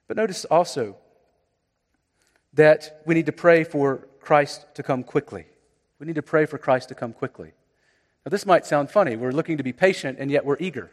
But 0.08 0.16
notice 0.16 0.44
also 0.44 0.96
that 2.52 3.02
we 3.06 3.14
need 3.14 3.26
to 3.26 3.32
pray 3.32 3.64
for 3.64 4.08
Christ 4.20 4.66
to 4.74 4.82
come 4.82 5.04
quickly. 5.04 5.46
We 5.98 6.06
need 6.06 6.16
to 6.16 6.22
pray 6.22 6.46
for 6.46 6.58
Christ 6.58 6.88
to 6.88 6.94
come 6.94 7.12
quickly. 7.12 7.52
Now, 8.24 8.30
this 8.30 8.44
might 8.44 8.66
sound 8.66 8.90
funny. 8.90 9.16
We're 9.16 9.30
looking 9.30 9.56
to 9.56 9.62
be 9.62 9.72
patient, 9.72 10.18
and 10.18 10.30
yet 10.30 10.44
we're 10.44 10.56
eager, 10.58 10.90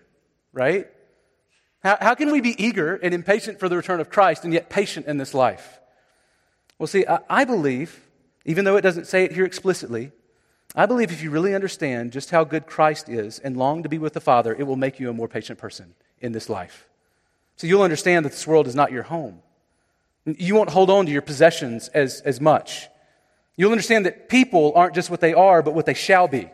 right? 0.54 0.88
How, 1.84 1.98
how 2.00 2.16
can 2.16 2.32
we 2.32 2.40
be 2.40 2.64
eager 2.64 2.96
and 2.96 3.14
impatient 3.14 3.60
for 3.60 3.68
the 3.68 3.76
return 3.76 4.00
of 4.00 4.10
Christ 4.10 4.46
and 4.46 4.54
yet 4.54 4.70
patient 4.70 5.08
in 5.08 5.18
this 5.18 5.34
life? 5.34 5.80
Well, 6.80 6.88
see, 6.88 7.06
I, 7.06 7.20
I 7.30 7.44
believe, 7.44 8.00
even 8.46 8.64
though 8.64 8.78
it 8.78 8.82
doesn't 8.82 9.08
say 9.08 9.26
it 9.26 9.34
here 9.34 9.46
explicitly, 9.46 10.12
I 10.76 10.86
believe 10.86 11.12
if 11.12 11.22
you 11.22 11.30
really 11.30 11.54
understand 11.54 12.12
just 12.12 12.32
how 12.32 12.44
good 12.44 12.66
Christ 12.66 13.10
is 13.10 13.40
and 13.40 13.58
long 13.58 13.84
to 13.84 13.90
be 13.90 13.98
with 13.98 14.14
the 14.14 14.22
Father, 14.22 14.56
it 14.56 14.64
will 14.64 14.76
make 14.76 15.00
you 15.00 15.10
a 15.10 15.14
more 15.14 15.28
patient 15.28 15.60
person 15.60 15.94
in 16.20 16.32
this 16.32 16.50
life. 16.50 16.88
So 17.58 17.68
you'll 17.68 17.84
understand 17.84 18.26
that 18.26 18.32
this 18.32 18.48
world 18.48 18.66
is 18.66 18.76
not 18.76 18.92
your 18.92 19.04
home. 19.04 19.40
You 20.26 20.56
won't 20.56 20.70
hold 20.70 20.90
on 20.90 21.06
to 21.06 21.12
your 21.12 21.22
possessions 21.22 21.90
as, 21.90 22.22
as 22.22 22.40
much. 22.40 22.88
You'll 23.56 23.72
understand 23.72 24.06
that 24.06 24.30
people 24.30 24.72
aren't 24.76 24.96
just 24.96 25.10
what 25.10 25.20
they 25.20 25.34
are, 25.34 25.62
but 25.62 25.76
what 25.76 25.86
they 25.86 25.94
shall 25.94 26.28
be. 26.28 26.50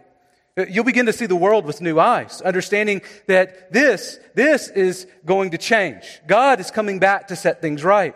You'll 0.68 0.84
begin 0.84 1.05
to 1.05 1.14
see 1.14 1.26
the 1.26 1.36
world 1.36 1.66
with 1.66 1.82
new 1.82 1.99
eyes, 1.99 2.41
understanding 2.41 3.01
that 3.28 3.72
this, 3.72 4.20
this 4.34 4.68
is 4.70 5.07
going 5.26 5.51
to 5.51 5.57
change. 5.57 6.22
God 6.28 6.60
is 6.60 6.72
coming 6.72 6.99
back 6.99 7.28
to 7.28 7.36
set 7.36 7.62
things 7.62 7.84
right. 7.84 8.16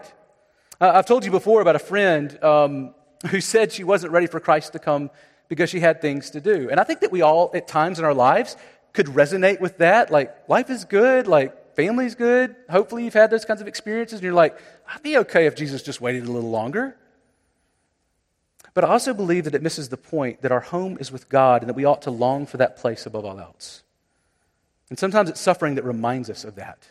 Uh, 0.81 0.91
I've 0.95 1.05
told 1.05 1.23
you 1.23 1.31
before 1.31 1.61
about 1.61 1.75
a 1.75 1.79
friend 1.79 2.43
um, 2.43 2.95
who 3.29 3.39
said 3.39 3.71
she 3.71 3.83
wasn't 3.83 4.11
ready 4.11 4.27
for 4.27 4.39
Christ 4.39 4.73
to 4.73 4.79
come 4.79 5.11
because 5.47 5.69
she 5.69 5.79
had 5.79 6.01
things 6.01 6.31
to 6.31 6.41
do. 6.41 6.69
And 6.69 6.79
I 6.79 6.83
think 6.83 7.01
that 7.01 7.11
we 7.11 7.21
all, 7.21 7.51
at 7.53 7.67
times 7.67 7.99
in 7.99 8.05
our 8.05 8.13
lives, 8.13 8.57
could 8.91 9.07
resonate 9.07 9.61
with 9.61 9.77
that. 9.77 10.11
Like, 10.11 10.49
life 10.49 10.69
is 10.69 10.85
good, 10.85 11.27
like, 11.27 11.75
family's 11.75 12.15
good. 12.15 12.55
Hopefully, 12.69 13.03
you've 13.03 13.13
had 13.13 13.29
those 13.29 13.45
kinds 13.45 13.61
of 13.61 13.67
experiences, 13.67 14.19
and 14.19 14.23
you're 14.23 14.33
like, 14.33 14.57
I'd 14.87 15.03
be 15.03 15.17
okay 15.19 15.45
if 15.45 15.55
Jesus 15.55 15.83
just 15.83 16.01
waited 16.01 16.25
a 16.25 16.31
little 16.31 16.49
longer. 16.49 16.95
But 18.73 18.83
I 18.83 18.89
also 18.89 19.13
believe 19.13 19.43
that 19.43 19.55
it 19.55 19.61
misses 19.61 19.89
the 19.89 19.97
point 19.97 20.41
that 20.41 20.51
our 20.51 20.59
home 20.59 20.97
is 20.99 21.11
with 21.11 21.29
God 21.29 21.61
and 21.61 21.69
that 21.69 21.75
we 21.75 21.85
ought 21.85 22.01
to 22.03 22.11
long 22.11 22.45
for 22.45 22.57
that 22.57 22.77
place 22.77 23.05
above 23.05 23.25
all 23.25 23.39
else. 23.39 23.83
And 24.89 24.97
sometimes 24.97 25.29
it's 25.29 25.39
suffering 25.41 25.75
that 25.75 25.83
reminds 25.83 26.29
us 26.29 26.43
of 26.43 26.55
that. 26.55 26.89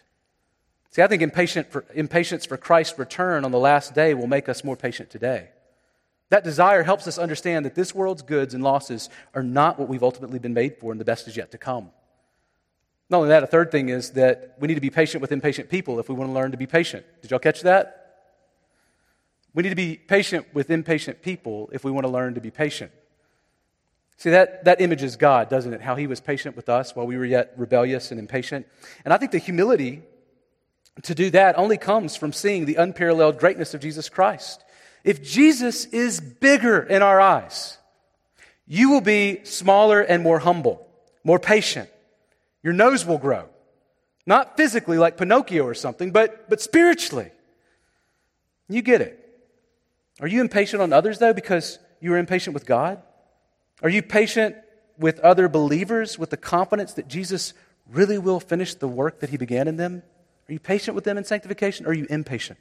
See, 0.90 1.02
I 1.02 1.06
think 1.06 1.22
for, 1.70 1.84
impatience 1.94 2.44
for 2.44 2.56
Christ's 2.56 2.98
return 2.98 3.44
on 3.44 3.50
the 3.50 3.58
last 3.58 3.94
day 3.94 4.14
will 4.14 4.26
make 4.26 4.48
us 4.48 4.62
more 4.62 4.76
patient 4.76 5.10
today. 5.10 5.48
That 6.28 6.44
desire 6.44 6.82
helps 6.82 7.06
us 7.06 7.18
understand 7.18 7.64
that 7.66 7.74
this 7.74 7.94
world's 7.94 8.22
goods 8.22 8.54
and 8.54 8.62
losses 8.62 9.08
are 9.34 9.42
not 9.42 9.78
what 9.78 9.88
we've 9.88 10.02
ultimately 10.02 10.38
been 10.38 10.54
made 10.54 10.78
for, 10.78 10.92
and 10.92 11.00
the 11.00 11.04
best 11.04 11.28
is 11.28 11.36
yet 11.36 11.50
to 11.50 11.58
come. 11.58 11.90
Not 13.10 13.18
only 13.18 13.28
that, 13.28 13.42
a 13.42 13.46
third 13.46 13.70
thing 13.70 13.90
is 13.90 14.10
that 14.12 14.56
we 14.58 14.68
need 14.68 14.74
to 14.74 14.80
be 14.80 14.90
patient 14.90 15.20
with 15.20 15.32
impatient 15.32 15.68
people 15.68 15.98
if 15.98 16.08
we 16.08 16.14
want 16.14 16.30
to 16.30 16.32
learn 16.32 16.50
to 16.52 16.56
be 16.56 16.66
patient. 16.66 17.04
Did 17.20 17.30
y'all 17.30 17.40
catch 17.40 17.60
that? 17.62 18.01
We 19.54 19.62
need 19.62 19.70
to 19.70 19.76
be 19.76 19.96
patient 19.96 20.46
with 20.54 20.70
impatient 20.70 21.22
people 21.22 21.70
if 21.72 21.84
we 21.84 21.90
want 21.90 22.06
to 22.06 22.12
learn 22.12 22.34
to 22.34 22.40
be 22.40 22.50
patient. 22.50 22.90
See, 24.16 24.30
that, 24.30 24.64
that 24.64 24.80
image 24.80 25.02
is 25.02 25.16
God, 25.16 25.48
doesn't 25.48 25.74
it? 25.74 25.80
How 25.80 25.96
he 25.96 26.06
was 26.06 26.20
patient 26.20 26.56
with 26.56 26.68
us 26.68 26.94
while 26.94 27.06
we 27.06 27.16
were 27.16 27.24
yet 27.24 27.52
rebellious 27.56 28.10
and 28.10 28.20
impatient. 28.20 28.66
And 29.04 29.12
I 29.12 29.18
think 29.18 29.32
the 29.32 29.38
humility 29.38 30.02
to 31.02 31.14
do 31.14 31.30
that 31.30 31.58
only 31.58 31.76
comes 31.76 32.16
from 32.16 32.32
seeing 32.32 32.64
the 32.64 32.76
unparalleled 32.76 33.38
greatness 33.38 33.74
of 33.74 33.80
Jesus 33.80 34.08
Christ. 34.08 34.62
If 35.04 35.22
Jesus 35.22 35.86
is 35.86 36.20
bigger 36.20 36.80
in 36.82 37.02
our 37.02 37.20
eyes, 37.20 37.78
you 38.66 38.90
will 38.90 39.00
be 39.00 39.44
smaller 39.44 40.00
and 40.00 40.22
more 40.22 40.38
humble, 40.38 40.86
more 41.24 41.38
patient. 41.38 41.90
Your 42.62 42.72
nose 42.72 43.04
will 43.04 43.18
grow. 43.18 43.48
Not 44.24 44.56
physically 44.56 44.98
like 44.98 45.16
Pinocchio 45.16 45.64
or 45.64 45.74
something, 45.74 46.12
but, 46.12 46.48
but 46.48 46.60
spiritually. 46.60 47.32
You 48.68 48.82
get 48.82 49.00
it. 49.00 49.21
Are 50.22 50.28
you 50.28 50.40
impatient 50.40 50.80
on 50.80 50.92
others, 50.92 51.18
though, 51.18 51.34
because 51.34 51.80
you 52.00 52.14
are 52.14 52.16
impatient 52.16 52.54
with 52.54 52.64
God? 52.64 53.02
Are 53.82 53.88
you 53.88 54.02
patient 54.02 54.54
with 54.96 55.18
other 55.18 55.48
believers 55.48 56.16
with 56.16 56.30
the 56.30 56.36
confidence 56.36 56.94
that 56.94 57.08
Jesus 57.08 57.54
really 57.90 58.18
will 58.18 58.38
finish 58.38 58.74
the 58.74 58.86
work 58.86 59.18
that 59.18 59.30
he 59.30 59.36
began 59.36 59.66
in 59.66 59.76
them? 59.76 60.04
Are 60.48 60.52
you 60.52 60.60
patient 60.60 60.94
with 60.94 61.02
them 61.02 61.18
in 61.18 61.24
sanctification, 61.24 61.86
or 61.86 61.90
are 61.90 61.94
you 61.94 62.06
impatient? 62.08 62.60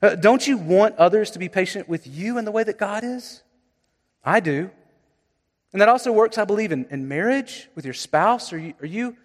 Uh, 0.00 0.14
don't 0.14 0.46
you 0.46 0.56
want 0.56 0.96
others 0.96 1.32
to 1.32 1.40
be 1.40 1.48
patient 1.48 1.88
with 1.88 2.06
you 2.06 2.38
in 2.38 2.44
the 2.44 2.52
way 2.52 2.62
that 2.62 2.78
God 2.78 3.02
is? 3.02 3.42
I 4.24 4.38
do. 4.38 4.70
And 5.72 5.82
that 5.82 5.88
also 5.88 6.12
works, 6.12 6.38
I 6.38 6.44
believe, 6.44 6.70
in, 6.70 6.86
in 6.90 7.08
marriage 7.08 7.68
with 7.74 7.84
your 7.84 7.94
spouse. 7.94 8.52
Are 8.52 8.58
you, 8.58 8.74
are, 8.80 8.86
you, 8.86 9.16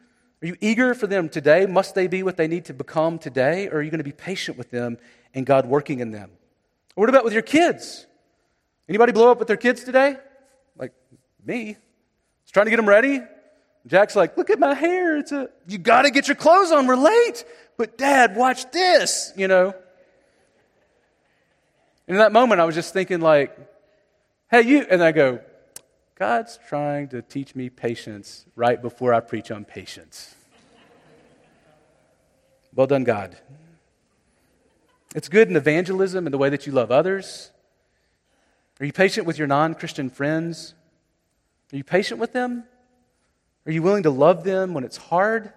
are 0.42 0.48
you 0.48 0.58
eager 0.60 0.96
for 0.96 1.06
them 1.06 1.30
today? 1.30 1.68
Must 1.68 1.94
they 1.94 2.08
be 2.08 2.24
what 2.24 2.36
they 2.36 2.48
need 2.48 2.66
to 2.66 2.74
become 2.74 3.20
today? 3.20 3.68
Or 3.68 3.78
are 3.78 3.82
you 3.84 3.92
going 3.92 4.00
to 4.00 4.04
be 4.04 4.12
patient 4.12 4.58
with 4.58 4.72
them 4.72 4.98
and 5.36 5.46
God 5.46 5.68
working 5.68 6.00
in 6.00 6.10
them? 6.10 6.32
What 6.96 7.10
about 7.10 7.24
with 7.24 7.34
your 7.34 7.42
kids? 7.42 8.06
Anybody 8.88 9.12
blow 9.12 9.32
up 9.32 9.40
with 9.40 9.48
their 9.48 9.58
kids 9.58 9.84
today? 9.84 10.18
Like 10.78 10.94
me. 11.46 11.78
Just 12.44 12.54
trying 12.54 12.66
to 12.66 12.70
get 12.70 12.78
them 12.78 12.90
ready. 12.90 13.22
Jack's 13.88 14.16
like, 14.16 14.38
look 14.38 14.50
at 14.50 14.60
my 14.60 14.74
hair. 14.74 15.18
It's 15.18 15.32
a, 15.32 15.50
you 15.68 15.78
got 15.78 16.04
to 16.04 16.10
get 16.12 16.28
your 16.28 16.36
clothes 16.36 16.72
on. 16.72 16.88
We're 16.88 16.96
late. 16.96 17.46
But 17.78 17.98
dad, 17.98 18.36
watch 18.36 18.72
this, 18.72 19.34
you 19.36 19.48
know. 19.48 19.74
And 22.08 22.16
in 22.16 22.18
that 22.18 22.32
moment, 22.32 22.62
I 22.62 22.66
was 22.66 22.76
just 22.76 22.94
thinking 22.94 23.20
like, 23.20 23.58
hey, 24.50 24.62
you, 24.62 24.86
and 24.90 25.04
I 25.04 25.12
go, 25.12 25.40
God's 26.18 26.60
trying 26.70 27.10
to 27.10 27.22
teach 27.22 27.56
me 27.56 27.70
patience 27.70 28.46
right 28.56 28.82
before 28.82 29.14
I 29.14 29.20
preach 29.20 29.52
on 29.52 29.66
patience. 29.66 30.34
Well 32.74 32.88
done, 32.88 33.04
God. 33.04 33.38
It's 35.16 35.30
good 35.30 35.50
in 35.50 35.56
evangelism 35.56 36.28
and 36.28 36.34
the 36.34 36.38
way 36.38 36.50
that 36.50 36.68
you 36.68 36.74
love 36.74 36.92
others. 36.92 37.50
Are 38.82 38.86
you 38.86 38.92
patient 38.92 39.26
with 39.26 39.38
your 39.38 39.48
non 39.48 39.74
Christian 39.74 40.10
friends? 40.10 40.76
Are 41.72 41.78
you 41.78 41.86
patient 41.86 42.20
with 42.20 42.34
them? 42.34 42.66
Are 43.66 43.72
you 43.72 43.82
willing 43.82 44.04
to 44.04 44.10
love 44.10 44.44
them 44.44 44.74
when 44.74 44.84
it's 44.84 44.98
hard? 44.98 45.54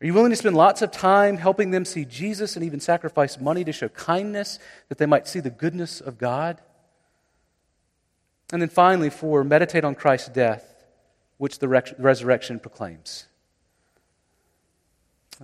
Are 0.00 0.06
you 0.06 0.14
willing 0.14 0.30
to 0.30 0.36
spend 0.36 0.56
lots 0.56 0.80
of 0.80 0.92
time 0.92 1.38
helping 1.38 1.72
them 1.72 1.84
see 1.84 2.04
Jesus 2.04 2.54
and 2.54 2.64
even 2.64 2.78
sacrifice 2.78 3.40
money 3.40 3.64
to 3.64 3.72
show 3.72 3.88
kindness 3.88 4.60
that 4.88 4.98
they 4.98 5.06
might 5.06 5.26
see 5.26 5.40
the 5.40 5.50
goodness 5.50 6.00
of 6.00 6.16
God? 6.16 6.60
And 8.52 8.62
then 8.62 8.68
finally, 8.68 9.10
four, 9.10 9.42
meditate 9.42 9.84
on 9.84 9.96
Christ's 9.96 10.28
death, 10.28 10.86
which 11.36 11.58
the 11.58 11.66
resurrection 11.66 12.60
proclaims. 12.60 13.26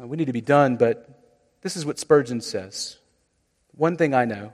Uh, 0.00 0.06
we 0.06 0.16
need 0.16 0.26
to 0.26 0.32
be 0.32 0.40
done, 0.40 0.76
but 0.76 1.08
this 1.62 1.76
is 1.76 1.84
what 1.84 1.98
Spurgeon 1.98 2.40
says. 2.40 2.98
One 3.76 3.96
thing 3.96 4.14
I 4.14 4.24
know 4.24 4.52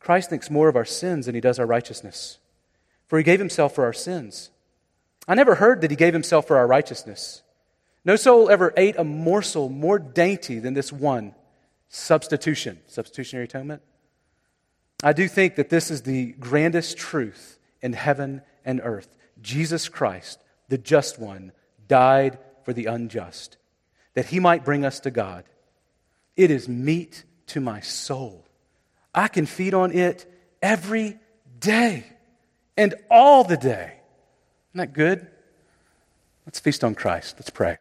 Christ 0.00 0.30
thinks 0.30 0.50
more 0.50 0.68
of 0.68 0.76
our 0.76 0.84
sins 0.84 1.26
than 1.26 1.34
he 1.34 1.40
does 1.40 1.58
our 1.58 1.66
righteousness, 1.66 2.38
for 3.06 3.18
he 3.18 3.24
gave 3.24 3.40
himself 3.40 3.74
for 3.74 3.84
our 3.84 3.92
sins. 3.92 4.50
I 5.28 5.34
never 5.34 5.56
heard 5.56 5.80
that 5.80 5.90
he 5.90 5.96
gave 5.96 6.12
himself 6.12 6.46
for 6.46 6.56
our 6.56 6.66
righteousness. 6.66 7.42
No 8.04 8.14
soul 8.14 8.48
ever 8.48 8.72
ate 8.76 8.96
a 8.96 9.04
morsel 9.04 9.68
more 9.68 9.98
dainty 9.98 10.60
than 10.60 10.74
this 10.74 10.92
one 10.92 11.34
substitution, 11.88 12.78
substitutionary 12.86 13.44
atonement. 13.44 13.82
I 15.02 15.12
do 15.12 15.26
think 15.28 15.56
that 15.56 15.70
this 15.70 15.90
is 15.90 16.02
the 16.02 16.32
grandest 16.32 16.96
truth 16.96 17.58
in 17.82 17.92
heaven 17.92 18.42
and 18.64 18.80
earth. 18.82 19.16
Jesus 19.42 19.88
Christ, 19.88 20.40
the 20.68 20.78
just 20.78 21.18
one, 21.18 21.52
died 21.88 22.38
for 22.64 22.72
the 22.72 22.86
unjust, 22.86 23.56
that 24.14 24.26
he 24.26 24.40
might 24.40 24.64
bring 24.64 24.84
us 24.84 25.00
to 25.00 25.10
God. 25.10 25.44
It 26.36 26.50
is 26.50 26.68
meat 26.68 27.24
to 27.48 27.60
my 27.60 27.80
soul. 27.80 28.44
I 29.14 29.28
can 29.28 29.46
feed 29.46 29.74
on 29.74 29.92
it 29.92 30.30
every 30.60 31.18
day 31.58 32.04
and 32.76 32.94
all 33.10 33.44
the 33.44 33.56
day. 33.56 33.94
Isn't 34.72 34.78
that 34.78 34.92
good? 34.92 35.26
Let's 36.44 36.60
feast 36.60 36.84
on 36.84 36.94
Christ. 36.94 37.36
Let's 37.38 37.50
pray. 37.50 37.78